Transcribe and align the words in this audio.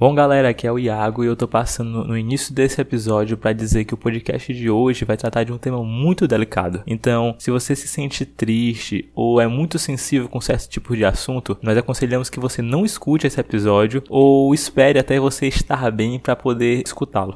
Bom, 0.00 0.14
galera, 0.14 0.48
aqui 0.48 0.66
é 0.66 0.72
o 0.72 0.78
Iago 0.78 1.22
e 1.22 1.26
eu 1.26 1.36
tô 1.36 1.46
passando 1.46 2.06
no 2.06 2.16
início 2.16 2.54
desse 2.54 2.80
episódio 2.80 3.36
para 3.36 3.52
dizer 3.52 3.84
que 3.84 3.92
o 3.92 3.98
podcast 3.98 4.50
de 4.54 4.70
hoje 4.70 5.04
vai 5.04 5.14
tratar 5.14 5.44
de 5.44 5.52
um 5.52 5.58
tema 5.58 5.84
muito 5.84 6.26
delicado. 6.26 6.82
Então, 6.86 7.36
se 7.38 7.50
você 7.50 7.76
se 7.76 7.86
sente 7.86 8.24
triste 8.24 9.10
ou 9.14 9.38
é 9.42 9.46
muito 9.46 9.78
sensível 9.78 10.26
com 10.26 10.40
certo 10.40 10.70
tipo 10.70 10.96
de 10.96 11.04
assunto, 11.04 11.58
nós 11.60 11.76
aconselhamos 11.76 12.30
que 12.30 12.40
você 12.40 12.62
não 12.62 12.82
escute 12.82 13.26
esse 13.26 13.38
episódio 13.38 14.02
ou 14.08 14.54
espere 14.54 14.98
até 14.98 15.20
você 15.20 15.48
estar 15.48 15.90
bem 15.90 16.18
para 16.18 16.34
poder 16.34 16.82
escutá-lo. 16.82 17.34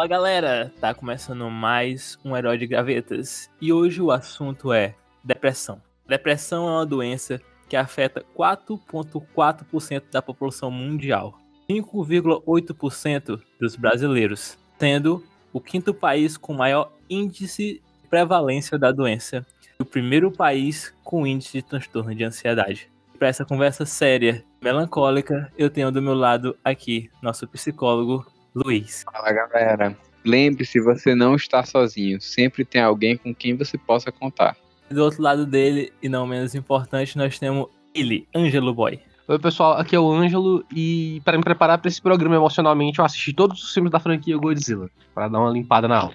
Fala 0.00 0.08
galera, 0.08 0.72
tá 0.80 0.94
começando 0.94 1.50
mais 1.50 2.18
um 2.24 2.34
Herói 2.34 2.56
de 2.56 2.66
Gavetas 2.66 3.50
e 3.60 3.70
hoje 3.70 4.00
o 4.00 4.10
assunto 4.10 4.72
é 4.72 4.94
depressão. 5.22 5.78
Depressão 6.08 6.66
é 6.66 6.72
uma 6.72 6.86
doença 6.86 7.38
que 7.68 7.76
afeta 7.76 8.24
4,4% 8.34 10.04
da 10.10 10.22
população 10.22 10.70
mundial, 10.70 11.38
5,8% 11.70 13.42
dos 13.60 13.76
brasileiros, 13.76 14.56
sendo 14.78 15.22
o 15.52 15.60
quinto 15.60 15.92
país 15.92 16.38
com 16.38 16.54
maior 16.54 16.90
índice 17.10 17.82
de 18.02 18.08
prevalência 18.08 18.78
da 18.78 18.90
doença 18.90 19.46
e 19.78 19.82
o 19.82 19.84
primeiro 19.84 20.32
país 20.32 20.94
com 21.04 21.26
índice 21.26 21.58
de 21.58 21.62
transtorno 21.62 22.14
de 22.14 22.24
ansiedade. 22.24 22.90
Para 23.18 23.28
essa 23.28 23.44
conversa 23.44 23.84
séria, 23.84 24.42
melancólica, 24.62 25.52
eu 25.58 25.68
tenho 25.68 25.92
do 25.92 26.00
meu 26.00 26.14
lado 26.14 26.56
aqui 26.64 27.10
nosso 27.20 27.46
psicólogo 27.46 28.24
Luiz. 28.54 29.04
Fala 29.04 29.32
galera. 29.32 29.96
Lembre-se, 30.24 30.80
você 30.80 31.14
não 31.14 31.34
está 31.34 31.64
sozinho. 31.64 32.20
Sempre 32.20 32.64
tem 32.64 32.82
alguém 32.82 33.16
com 33.16 33.34
quem 33.34 33.56
você 33.56 33.78
possa 33.78 34.12
contar. 34.12 34.56
Do 34.90 35.04
outro 35.04 35.22
lado 35.22 35.46
dele, 35.46 35.92
e 36.02 36.08
não 36.08 36.26
menos 36.26 36.54
importante, 36.54 37.16
nós 37.16 37.38
temos 37.38 37.68
ele, 37.94 38.26
Ângelo 38.34 38.74
Boy. 38.74 39.00
Oi, 39.28 39.38
pessoal, 39.38 39.74
aqui 39.74 39.94
é 39.94 40.00
o 40.00 40.10
Ângelo 40.10 40.64
e 40.74 41.22
para 41.24 41.38
me 41.38 41.44
preparar 41.44 41.78
para 41.78 41.88
esse 41.88 42.02
programa 42.02 42.34
emocionalmente, 42.34 42.98
eu 42.98 43.04
assisti 43.04 43.32
todos 43.32 43.62
os 43.62 43.72
filmes 43.72 43.92
da 43.92 44.00
franquia 44.00 44.36
Godzilla, 44.36 44.90
para 45.14 45.28
dar 45.28 45.38
uma 45.38 45.50
limpada 45.50 45.86
na 45.86 45.98
alma. 45.98 46.14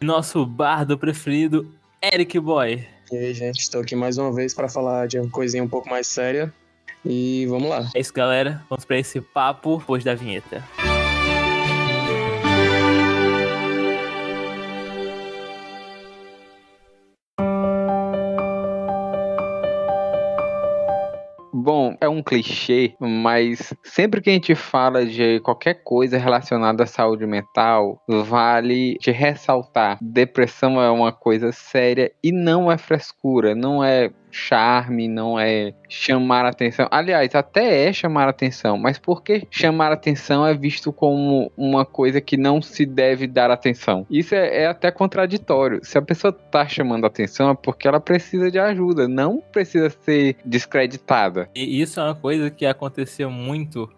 Nosso 0.00 0.46
bardo 0.46 0.96
preferido, 0.96 1.68
Eric 2.00 2.38
Boy. 2.38 2.86
E 3.10 3.16
aí, 3.16 3.34
gente, 3.34 3.58
estou 3.58 3.80
aqui 3.80 3.96
mais 3.96 4.16
uma 4.16 4.32
vez 4.32 4.54
para 4.54 4.68
falar 4.68 5.08
de 5.08 5.18
uma 5.18 5.28
coisinha 5.28 5.64
um 5.64 5.68
pouco 5.68 5.90
mais 5.90 6.06
séria. 6.06 6.54
E 7.04 7.46
vamos 7.48 7.68
lá. 7.68 7.88
É 7.94 8.00
isso, 8.00 8.12
galera. 8.12 8.62
Vamos 8.70 8.84
para 8.84 8.98
esse 8.98 9.20
papo 9.20 9.78
depois 9.78 10.04
da 10.04 10.14
vinheta. 10.14 10.62
Bom, 10.76 10.89
clichê, 22.30 22.94
mas 23.00 23.74
sempre 23.82 24.20
que 24.20 24.30
a 24.30 24.32
gente 24.32 24.54
fala 24.54 25.04
de 25.04 25.40
qualquer 25.40 25.82
coisa 25.82 26.16
relacionada 26.16 26.84
à 26.84 26.86
saúde 26.86 27.26
mental, 27.26 28.00
vale 28.06 28.94
te 28.98 29.10
ressaltar: 29.10 29.98
depressão 30.00 30.80
é 30.80 30.88
uma 30.88 31.10
coisa 31.10 31.50
séria 31.50 32.12
e 32.22 32.30
não 32.30 32.70
é 32.70 32.78
frescura, 32.78 33.52
não 33.52 33.82
é 33.82 34.12
charme, 34.30 35.08
não 35.08 35.38
é 35.38 35.72
chamar 35.88 36.44
atenção. 36.46 36.86
Aliás, 36.90 37.34
até 37.34 37.88
é 37.88 37.92
chamar 37.92 38.28
atenção, 38.28 38.78
mas 38.78 38.98
por 38.98 39.22
que 39.22 39.46
chamar 39.50 39.92
atenção 39.92 40.46
é 40.46 40.54
visto 40.54 40.92
como 40.92 41.50
uma 41.56 41.84
coisa 41.84 42.20
que 42.20 42.36
não 42.36 42.62
se 42.62 42.86
deve 42.86 43.26
dar 43.26 43.50
atenção? 43.50 44.06
Isso 44.10 44.34
é, 44.34 44.62
é 44.62 44.66
até 44.66 44.90
contraditório. 44.90 45.80
Se 45.82 45.98
a 45.98 46.02
pessoa 46.02 46.32
tá 46.32 46.66
chamando 46.66 47.06
atenção 47.06 47.50
é 47.50 47.54
porque 47.54 47.88
ela 47.88 48.00
precisa 48.00 48.50
de 48.50 48.58
ajuda, 48.58 49.08
não 49.08 49.42
precisa 49.52 49.90
ser 49.90 50.36
descreditada. 50.44 51.48
E 51.54 51.80
isso 51.80 52.00
é 52.00 52.04
uma 52.04 52.14
coisa 52.14 52.50
que 52.50 52.66
aconteceu 52.66 53.30
muito 53.30 53.88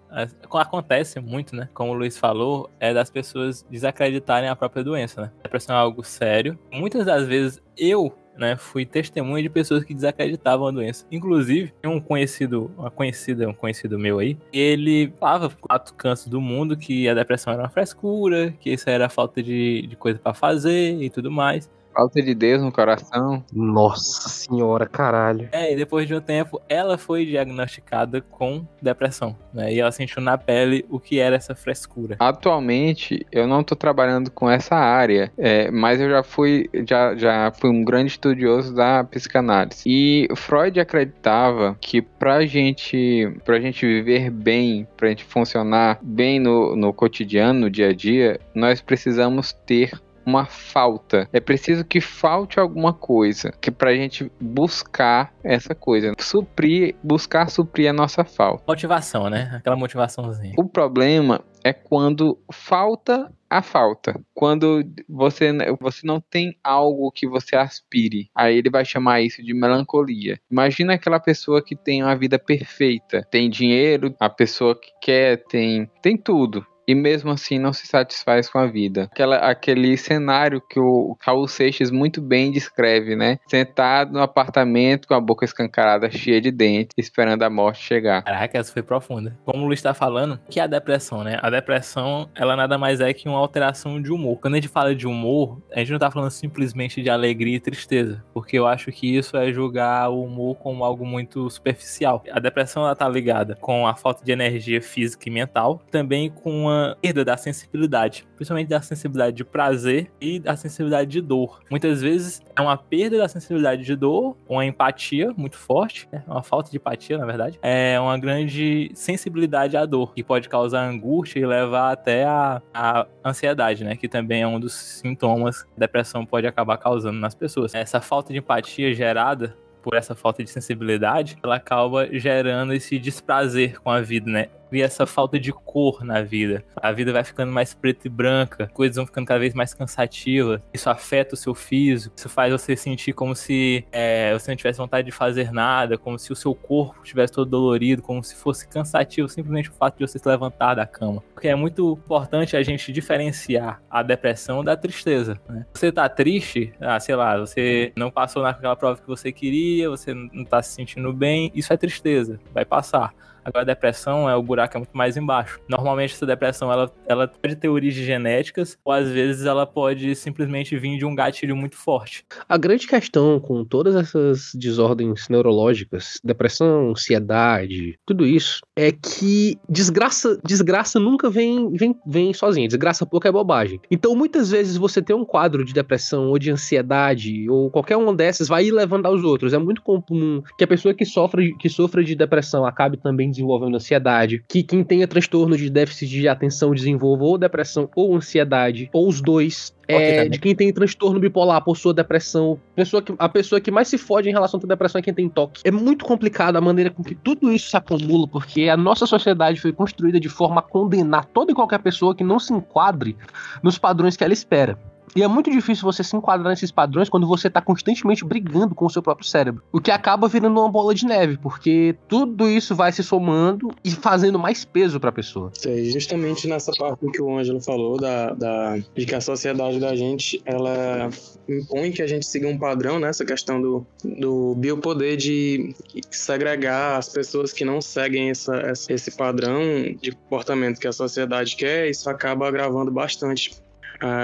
acontece 0.53 1.19
muito, 1.21 1.56
né? 1.56 1.69
Como 1.72 1.92
o 1.92 1.94
Luiz 1.94 2.19
falou, 2.19 2.71
é 2.78 2.92
das 2.92 3.10
pessoas 3.10 3.65
desacreditarem 3.71 4.48
a 4.48 4.54
própria 4.54 4.84
doença, 4.84 5.22
né? 5.22 5.32
A 5.41 5.42
depressão 5.44 5.75
é 5.75 5.78
algo 5.78 6.04
sério. 6.04 6.59
Muitas 6.71 7.06
das 7.06 7.26
vezes 7.26 7.62
eu 7.76 8.15
né, 8.37 8.56
fui 8.56 8.84
testemunha 8.84 9.43
de 9.43 9.48
pessoas 9.48 9.84
que 9.84 9.94
desacreditavam 9.94 10.66
a 10.66 10.70
doença. 10.70 11.06
Inclusive, 11.10 11.72
um 11.84 12.00
conhecido, 12.00 12.70
uma 12.76 12.91
conhecida, 12.91 13.48
um 13.48 13.54
conhecido 13.54 13.98
meu 13.98 14.19
aí, 14.19 14.37
ele 14.53 15.12
falava 15.19 15.50
quatro 15.60 15.94
cantos 15.94 16.26
do 16.26 16.41
mundo 16.41 16.76
que 16.76 17.09
a 17.09 17.15
depressão 17.15 17.53
era 17.53 17.62
uma 17.62 17.69
frescura, 17.69 18.53
que 18.60 18.71
isso 18.71 18.88
era 18.88 19.09
falta 19.09 19.42
de, 19.42 19.87
de 19.87 19.97
coisa 19.97 20.19
para 20.19 20.34
fazer 20.34 21.00
e 21.03 21.10
tudo 21.10 21.31
mais. 21.31 21.71
Falta 21.94 22.22
de 22.22 22.34
Deus 22.34 22.62
no 22.62 22.72
coração. 22.72 23.44
Nossa 23.53 24.28
senhora, 24.28 24.86
caralho. 24.86 25.48
É, 25.53 25.72
e 25.72 25.76
depois 25.76 26.06
de 26.06 26.14
um 26.14 26.20
tempo, 26.20 26.60
ela 26.69 26.97
foi 26.97 27.26
diagnosticada 27.26 28.20
com 28.20 28.66
depressão, 28.80 29.36
né? 29.53 29.72
E 29.72 29.80
ela 29.80 29.92
sentiu 29.92 30.22
na 30.22 30.38
pele 30.38 30.84
o 30.88 30.98
que 30.98 31.19
era 31.19 31.36
essa 31.36 31.54
frescura. 31.54 32.16
Atualmente, 32.19 33.26
eu 33.30 33.47
não 33.47 33.62
tô 33.62 33.76
trabalhando 33.76 34.30
com 34.30 34.50
essa 34.50 34.75
área, 34.75 35.32
é, 35.36 35.70
mas 35.70 36.00
eu 36.00 36.08
já 36.08 36.22
fui, 36.22 36.69
já, 36.88 37.14
já 37.14 37.53
fui 37.53 37.70
um 37.70 37.84
grande 37.84 38.12
estudioso 38.12 38.74
da 38.74 39.04
psicanálise. 39.04 39.82
E 39.86 40.28
Freud 40.34 40.80
acreditava 40.80 41.76
que 41.80 42.00
pra 42.00 42.47
gente, 42.47 43.32
pra 43.44 43.60
gente 43.60 43.86
viver 43.86 44.30
bem, 44.30 44.86
pra 44.97 45.09
gente 45.09 45.24
funcionar 45.24 45.98
bem 46.03 46.41
no, 46.41 46.74
no 46.74 46.92
cotidiano, 46.92 47.60
no 47.60 47.70
dia 47.70 47.88
a 47.88 47.92
dia, 47.92 48.41
nós 48.54 48.80
precisamos 48.80 49.53
ter 49.66 49.91
uma 50.25 50.47
falta. 50.47 51.28
É 51.33 51.41
preciso 51.41 51.84
que 51.84 52.00
falte 52.00 52.59
alguma 52.59 52.93
coisa 52.93 53.53
que 53.60 53.71
pra 53.71 53.94
gente 53.94 54.31
buscar 54.41 55.33
essa 55.43 55.75
coisa, 55.75 56.12
suprir, 56.19 56.94
buscar 57.03 57.50
suprir 57.50 57.91
a 57.91 57.93
nossa 57.93 58.25
falta. 58.25 58.62
Motivação, 58.66 59.28
né? 59.28 59.50
Aquela 59.55 59.77
motivaçãozinha. 59.77 60.55
O 60.59 60.69
problema 60.69 61.43
é 61.65 61.72
quando 61.72 62.38
falta 62.50 63.33
a 63.49 63.60
falta. 63.60 64.19
Quando 64.34 64.83
você, 65.09 65.53
você 65.78 66.06
não 66.06 66.21
tem 66.21 66.56
algo 66.65 67.10
que 67.12 67.28
você 67.28 67.54
aspire, 67.54 68.31
aí 68.34 68.56
ele 68.56 68.71
vai 68.71 68.84
chamar 68.84 69.21
isso 69.21 69.43
de 69.43 69.53
melancolia. 69.53 70.39
Imagina 70.50 70.94
aquela 70.94 71.21
pessoa 71.21 71.62
que 71.62 71.77
tem 71.77 72.03
uma 72.03 72.16
vida 72.16 72.39
perfeita, 72.39 73.27
tem 73.31 73.50
dinheiro, 73.50 74.15
a 74.19 74.31
pessoa 74.31 74.75
que 74.75 74.91
quer, 75.00 75.44
tem, 75.44 75.89
tem 76.00 76.16
tudo 76.16 76.66
e 76.87 76.94
mesmo 76.94 77.31
assim 77.31 77.59
não 77.59 77.72
se 77.72 77.87
satisfaz 77.87 78.48
com 78.48 78.59
a 78.59 78.66
vida. 78.66 79.09
Aquela, 79.12 79.37
aquele 79.37 79.97
cenário 79.97 80.60
que 80.60 80.78
o 80.78 81.16
Raul 81.20 81.48
Seixas 81.48 81.91
muito 81.91 82.20
bem 82.20 82.50
descreve, 82.50 83.16
né? 83.16 83.38
Sentado 83.48 84.12
no 84.12 84.20
apartamento 84.20 85.06
com 85.06 85.15
a 85.15 85.21
boca 85.21 85.44
escancarada, 85.44 86.10
cheia 86.10 86.41
de 86.41 86.50
dentes, 86.50 86.94
esperando 86.97 87.42
a 87.42 87.50
morte 87.50 87.82
chegar. 87.82 88.22
Caraca, 88.22 88.59
essa 88.59 88.72
foi 88.72 88.82
profunda. 88.82 89.38
Como 89.44 89.65
o 89.65 89.66
Luiz 89.66 89.78
está 89.78 89.94
falando, 89.94 90.38
que 90.50 90.60
é 90.60 90.62
a 90.62 90.66
depressão, 90.66 91.22
né? 91.22 91.38
A 91.42 91.50
depressão, 91.50 92.28
ela 92.34 92.56
nada 92.56 92.76
mais 92.78 93.00
é 93.00 93.12
que 93.12 93.28
uma 93.28 93.38
alteração 93.38 94.00
de 94.00 94.12
humor. 94.12 94.38
Quando 94.41 94.54
a 94.54 94.56
gente 94.56 94.69
fala 94.69 94.94
de 94.94 95.06
humor, 95.06 95.60
a 95.72 95.78
gente 95.78 95.92
não 95.92 95.98
tá 95.98 96.10
falando 96.10 96.31
simplesmente 96.31 97.03
de 97.03 97.10
alegria 97.10 97.56
e 97.56 97.60
tristeza, 97.60 98.25
porque 98.32 98.59
eu 98.59 98.66
acho 98.66 98.91
que 98.91 99.16
isso 99.16 99.37
é 99.37 99.53
julgar 99.53 100.10
o 100.10 100.25
humor 100.25 100.56
como 100.56 100.84
algo 100.84 101.06
muito 101.06 101.48
superficial. 101.50 102.22
A 102.31 102.41
depressão, 102.41 102.84
ela 102.84 102.97
tá 102.97 103.09
ligada 103.09 103.56
com 103.60 103.87
a 103.87 103.94
falta 103.94 104.25
de 104.25 104.32
energia 104.32 104.81
física 104.81 105.28
e 105.28 105.32
mental, 105.32 105.81
também 105.91 106.31
com 106.31 106.62
uma 106.62 106.72
perda 107.00 107.25
da 107.25 107.37
sensibilidade, 107.37 108.27
principalmente 108.37 108.69
da 108.69 108.81
sensibilidade 108.81 109.37
de 109.37 109.44
prazer 109.44 110.10
e 110.21 110.38
da 110.38 110.56
sensibilidade 110.56 111.10
de 111.10 111.21
dor. 111.21 111.60
Muitas 111.71 112.00
vezes 112.03 112.41
é 112.56 112.60
uma 112.60 112.77
perda 112.77 113.19
da 113.19 113.28
sensibilidade 113.28 113.84
de 113.84 113.97
dor, 113.97 114.37
uma 114.49 114.65
empatia 114.65 115.33
muito 115.37 115.56
forte, 115.56 116.09
né? 116.12 116.22
uma 116.27 116.43
falta 116.43 116.71
de 116.71 116.77
empatia, 116.77 117.19
na 117.19 117.27
verdade, 117.27 117.59
é 117.62 117.98
uma 118.01 118.19
grande 118.19 118.91
sensibilidade 118.95 119.77
à 119.77 119.84
dor, 119.84 120.15
que 120.15 120.22
pode 120.22 120.48
causar 120.48 120.84
angústia 120.84 121.41
e 121.41 121.47
levar 121.47 121.92
até 121.92 122.24
a, 122.24 122.63
a 122.72 123.07
ansiedade, 123.25 123.84
né? 123.84 123.97
Que 123.97 124.09
também 124.09 124.42
é 124.42 124.47
um 124.47 124.60
dos 124.60 124.75
sintomas 124.75 125.63
que 125.63 125.71
a 125.77 125.80
depressão 125.80 126.25
pode 126.25 126.47
acabar 126.47 126.77
causando 126.78 127.18
nas 127.18 127.34
pessoas. 127.34 127.75
Essa 127.75 128.01
falta 128.01 128.33
de 128.33 128.39
empatia 128.39 128.92
gerada 128.95 129.57
por 129.83 129.95
essa 129.95 130.15
falta 130.15 130.42
de 130.42 130.51
sensibilidade, 130.51 131.36
ela 131.42 131.57
acaba 131.57 132.09
gerando 132.13 132.72
esse 132.72 132.98
desprazer 132.98 133.80
com 133.80 133.91
a 133.91 134.01
vida, 134.01 134.30
né? 134.30 134.48
Cria 134.72 134.86
essa 134.86 135.04
falta 135.04 135.39
de 135.39 135.53
cor 135.53 136.03
na 136.03 136.22
vida. 136.22 136.65
A 136.74 136.91
vida 136.92 137.13
vai 137.13 137.22
ficando 137.22 137.53
mais 137.53 137.74
preta 137.74 138.07
e 138.07 138.10
branca, 138.10 138.71
coisas 138.72 138.97
vão 138.97 139.04
ficando 139.04 139.27
cada 139.27 139.39
vez 139.39 139.53
mais 139.53 139.74
cansativas. 139.74 140.63
Isso 140.72 140.89
afeta 140.89 141.34
o 141.34 141.36
seu 141.36 141.54
físico, 141.54 142.15
isso 142.16 142.27
faz 142.30 142.51
você 142.51 142.74
sentir 142.74 143.13
como 143.13 143.36
se 143.36 143.84
é, 143.92 144.33
você 144.33 144.51
não 144.51 144.57
tivesse 144.57 144.78
vontade 144.78 145.04
de 145.04 145.13
fazer 145.13 145.53
nada, 145.53 145.98
como 145.98 146.19
se 146.19 146.33
o 146.33 146.34
seu 146.34 146.54
corpo 146.54 147.03
estivesse 147.03 147.34
todo 147.34 147.51
dolorido, 147.51 148.01
como 148.01 148.24
se 148.24 148.34
fosse 148.34 148.66
cansativo 148.66 149.28
simplesmente 149.28 149.69
o 149.69 149.74
fato 149.74 149.98
de 149.98 150.07
você 150.07 150.19
se 150.19 150.27
levantar 150.27 150.75
da 150.75 150.86
cama. 150.86 151.22
Porque 151.34 151.48
é 151.48 151.54
muito 151.54 152.01
importante 152.03 152.57
a 152.57 152.63
gente 152.63 152.91
diferenciar 152.91 153.83
a 153.91 154.03
depressão 154.03 154.65
da 154.65 154.75
tristeza. 154.75 155.39
Né? 155.51 155.66
Você 155.75 155.92
tá 155.92 156.09
triste, 156.09 156.72
ah, 156.80 156.98
sei 156.98 157.15
lá, 157.15 157.36
você 157.36 157.92
não 157.95 158.10
passou 158.10 158.42
naquela 158.42 158.75
prova 158.75 158.98
que 158.98 159.07
você 159.07 159.30
queria, 159.30 159.91
você 159.91 160.15
não 160.15 160.47
tá 160.47 160.63
se 160.63 160.72
sentindo 160.72 161.13
bem, 161.13 161.53
isso 161.54 161.71
é 161.75 161.77
tristeza, 161.77 162.41
vai 162.54 162.65
passar. 162.65 163.13
Agora 163.44 163.62
a 163.62 163.66
depressão 163.66 164.28
é 164.28 164.36
o 164.36 164.42
buraco 164.42 164.77
é 164.77 164.78
muito 164.78 164.97
mais 164.97 165.16
embaixo. 165.16 165.60
Normalmente 165.68 166.15
essa 166.15 166.27
depressão 166.27 166.72
ela, 166.72 166.92
ela 167.06 167.27
pode 167.27 167.56
ter 167.56 167.68
origens 167.68 168.06
genéticas 168.06 168.78
ou 168.84 168.92
às 168.92 169.09
vezes 169.10 169.47
ela 169.47 169.66
pode 169.66 170.15
simplesmente 170.15 170.77
vir 170.77 170.98
de 170.98 171.04
um 171.04 171.15
gatilho 171.15 171.56
muito 171.56 171.77
forte. 171.77 172.24
A 172.48 172.56
grande 172.56 172.86
questão 172.86 173.41
com 173.41 173.65
todas 173.65 173.97
essas 173.97 174.53
desordens 174.54 175.28
neurológicas, 175.28 176.21
depressão, 176.22 176.91
ansiedade, 176.91 177.98
tudo 178.06 178.27
isso, 178.27 178.60
é 178.77 178.92
que 178.92 179.59
desgraça, 179.68 180.39
desgraça 180.44 181.00
nunca 181.00 181.28
vem, 181.28 181.71
vem, 181.72 181.97
vem 182.06 182.33
sozinha. 182.33 182.68
Desgraça 182.68 183.04
pouco 183.04 183.27
é 183.27 183.33
bobagem. 183.33 183.80
Então 183.91 184.15
muitas 184.15 184.50
vezes 184.50 184.77
você 184.77 185.03
tem 185.03 185.16
um 185.16 185.24
quadro 185.24 185.65
de 185.65 185.72
depressão 185.72 186.28
ou 186.28 186.39
de 186.39 186.50
ansiedade 186.50 187.48
ou 187.48 187.71
qualquer 187.71 187.97
uma 187.97 188.15
dessas 188.15 188.48
vai 188.48 188.71
levando 188.71 189.06
aos 189.06 189.24
outros. 189.24 189.53
É 189.53 189.59
muito 189.59 189.83
comum 189.83 190.42
que 190.56 190.65
a 190.65 190.68
pessoa 190.68 190.94
que 190.94 191.04
sofre, 191.04 191.56
que 191.56 191.68
sofra 191.68 192.04
de 192.04 192.15
depressão 192.15 192.65
acabe 192.65 192.97
também 192.97 193.31
desenvolvendo 193.32 193.74
ansiedade, 193.74 194.44
que 194.48 194.62
quem 194.62 194.84
tenha 194.84 195.08
transtorno 195.08 195.56
de 195.56 195.68
déficit 195.68 196.08
de 196.08 196.28
atenção 196.28 196.72
desenvolva 196.72 197.24
ou 197.24 197.36
depressão 197.36 197.90
ou 197.96 198.14
ansiedade, 198.14 198.88
ou 198.92 199.08
os 199.08 199.20
dois. 199.20 199.74
É, 199.88 200.26
de 200.26 200.38
quem 200.38 200.54
tem 200.54 200.72
transtorno 200.72 201.20
bipolar 201.20 201.62
possua 201.62 201.92
depressão. 201.92 202.58
Pessoa 202.74 203.02
que, 203.02 203.12
a 203.18 203.28
pessoa 203.28 203.60
que 203.60 203.70
mais 203.70 203.88
se 203.88 203.98
fode 203.98 204.28
em 204.28 204.32
relação 204.32 204.58
à 204.62 204.66
depressão 204.66 205.00
é 205.00 205.02
quem 205.02 205.12
tem 205.12 205.28
toque. 205.28 205.60
É 205.64 205.70
muito 205.70 206.04
complicado 206.04 206.56
a 206.56 206.60
maneira 206.62 206.88
com 206.88 207.02
que 207.02 207.14
tudo 207.14 207.52
isso 207.52 207.68
se 207.68 207.76
acumula, 207.76 208.26
porque 208.26 208.68
a 208.68 208.76
nossa 208.76 209.04
sociedade 209.06 209.60
foi 209.60 209.72
construída 209.72 210.18
de 210.18 210.30
forma 210.30 210.60
a 210.60 210.62
condenar 210.62 211.26
toda 211.26 211.52
e 211.52 211.54
qualquer 211.54 211.80
pessoa 211.80 212.14
que 212.14 212.24
não 212.24 212.38
se 212.38 212.54
enquadre 212.54 213.16
nos 213.62 213.76
padrões 213.76 214.16
que 214.16 214.24
ela 214.24 214.32
espera. 214.32 214.78
E 215.14 215.22
é 215.22 215.28
muito 215.28 215.50
difícil 215.50 215.84
você 215.84 216.03
se 216.03 216.16
enquadrar 216.16 216.50
nesses 216.50 216.70
padrões 216.70 217.09
quando 217.09 217.26
você 217.26 217.48
está 217.48 217.60
constantemente 217.60 218.24
brigando 218.24 218.74
com 218.74 218.86
o 218.86 218.91
seu 218.91 219.03
próprio 219.03 219.26
cérebro. 219.26 219.62
O 219.70 219.80
que 219.80 219.91
acaba 219.91 220.28
virando 220.28 220.59
uma 220.59 220.70
bola 220.70 220.94
de 220.94 221.04
neve, 221.04 221.36
porque 221.36 221.94
tudo 222.09 222.48
isso 222.48 222.74
vai 222.74 222.92
se 222.92 223.03
somando 223.03 223.70
e 223.84 223.91
fazendo 223.91 224.38
mais 224.38 224.64
peso 224.64 224.98
para 224.98 225.10
a 225.10 225.12
pessoa. 225.12 225.53
É 225.64 225.84
justamente 225.84 226.48
nessa 226.48 226.72
parte 226.72 227.10
que 227.10 227.20
o 227.20 227.38
Ângelo 227.38 227.60
falou, 227.60 227.98
da, 227.98 228.32
da, 228.32 228.78
de 228.94 229.06
que 229.06 229.14
a 229.14 229.20
sociedade 229.20 229.78
da 229.78 229.94
gente, 229.94 230.41
ela 230.44 231.10
impõe 231.48 231.92
que 231.92 232.03
a 232.03 232.06
gente 232.06 232.24
siga 232.24 232.48
um 232.48 232.58
padrão, 232.58 232.98
né? 232.98 233.08
Essa 233.08 233.24
questão 233.24 233.60
do, 233.60 233.86
do 234.04 234.54
biopoder 234.54 235.16
de 235.16 235.74
segregar 236.10 236.98
as 236.98 237.08
pessoas 237.08 237.53
que 237.53 237.65
não 237.65 237.80
seguem 237.80 238.30
essa, 238.30 238.72
esse 238.88 239.10
padrão 239.10 239.60
de 240.00 240.12
comportamento 240.12 240.78
que 240.78 240.88
a 240.88 240.92
sociedade 240.92 241.56
quer, 241.56 241.91
isso 241.91 242.08
acaba 242.08 242.48
agravando 242.48 242.91
bastante 242.91 243.50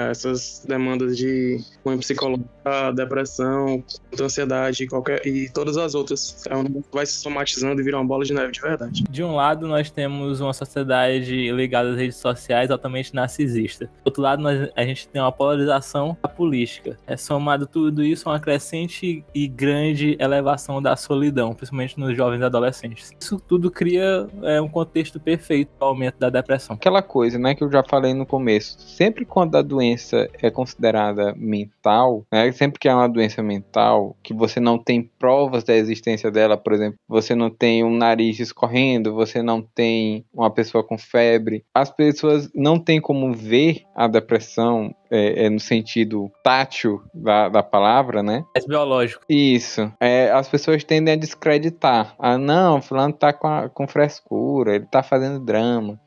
essas 0.09 0.65
demandas 0.67 1.17
de 1.17 1.63
cunho 1.83 1.97
psicológico, 1.99 2.49
depressão, 2.95 3.83
ansiedade 4.19 4.87
qualquer, 4.87 5.25
e 5.25 5.49
todas 5.49 5.77
as 5.77 5.95
outras. 5.95 6.43
É 6.47 6.55
um 6.55 6.65
que 6.65 6.83
vai 6.91 7.05
se 7.05 7.13
somatizando 7.13 7.81
e 7.81 7.83
virar 7.83 7.99
uma 7.99 8.05
bola 8.05 8.23
de 8.23 8.33
neve 8.33 8.51
de 8.51 8.61
verdade. 8.61 9.03
De 9.09 9.23
um 9.23 9.35
lado, 9.35 9.67
nós 9.67 9.89
temos 9.89 10.41
uma 10.41 10.53
sociedade 10.53 11.51
ligada 11.51 11.91
às 11.91 11.97
redes 11.97 12.17
sociais 12.17 12.69
altamente 12.71 13.13
narcisista. 13.13 13.85
Do 13.85 14.07
outro 14.07 14.21
lado, 14.21 14.41
nós, 14.41 14.69
a 14.75 14.83
gente 14.83 15.07
tem 15.07 15.21
uma 15.21 15.31
polarização 15.31 16.17
da 16.21 16.29
política. 16.29 16.97
É 17.07 17.15
somado 17.17 17.65
tudo 17.65 18.03
isso 18.03 18.27
a 18.27 18.33
uma 18.33 18.39
crescente 18.39 19.23
e 19.33 19.47
grande 19.47 20.17
elevação 20.19 20.81
da 20.81 20.95
solidão, 20.95 21.53
principalmente 21.53 21.99
nos 21.99 22.15
jovens 22.15 22.41
e 22.41 22.43
adolescentes. 22.43 23.11
Isso 23.19 23.39
tudo 23.39 23.71
cria 23.71 24.27
é, 24.43 24.61
um 24.61 24.67
contexto 24.67 25.19
perfeito 25.19 25.69
para 25.77 25.85
o 25.85 25.89
aumento 25.89 26.17
da 26.19 26.29
depressão. 26.29 26.75
Aquela 26.75 27.01
coisa, 27.01 27.37
né, 27.37 27.55
que 27.55 27.63
eu 27.63 27.71
já 27.71 27.83
falei 27.83 28.13
no 28.13 28.25
começo. 28.25 28.79
Sempre 28.79 29.25
quando 29.25 29.55
a 29.55 29.61
doença 29.69 30.29
é 30.41 30.49
considerada 30.49 31.33
mental, 31.37 32.25
né, 32.31 32.51
sempre 32.51 32.79
que 32.79 32.89
é 32.89 32.93
uma 32.93 33.07
doença 33.07 33.41
mental, 33.43 34.17
que 34.23 34.33
você 34.33 34.59
não 34.59 34.77
tem 34.77 35.03
provas 35.19 35.63
da 35.63 35.75
existência 35.75 36.31
dela, 36.31 36.57
por 36.57 36.73
exemplo, 36.73 36.97
você 37.07 37.35
não 37.35 37.49
tem 37.49 37.83
um 37.83 37.95
nariz 37.95 38.39
escorrendo, 38.39 39.13
você 39.13 39.41
não 39.41 39.61
tem 39.61 40.25
uma 40.33 40.49
pessoa 40.49 40.83
com 40.83 40.97
febre, 40.97 41.63
as 41.73 41.91
pessoas 41.91 42.49
não 42.53 42.79
têm 42.79 42.99
como 42.99 43.31
ver 43.33 43.83
a 43.95 44.07
depressão 44.07 44.93
é, 45.11 45.45
é, 45.45 45.49
no 45.49 45.59
sentido 45.59 46.31
tátil 46.43 47.01
da, 47.13 47.49
da 47.49 47.63
palavra, 47.63 48.21
né? 48.21 48.45
É 48.55 48.59
biológico. 48.65 49.23
Isso. 49.27 49.91
É, 49.99 50.31
as 50.31 50.47
pessoas 50.47 50.83
tendem 50.83 51.13
a 51.13 51.17
descreditar. 51.17 52.15
Ah, 52.19 52.37
não, 52.37 52.81
fulano 52.81 53.13
tá 53.13 53.33
com, 53.33 53.47
a, 53.47 53.69
com 53.69 53.87
frescura, 53.87 54.75
ele 54.75 54.85
tá 54.85 55.01
fazendo 55.03 55.39
drama 55.39 55.99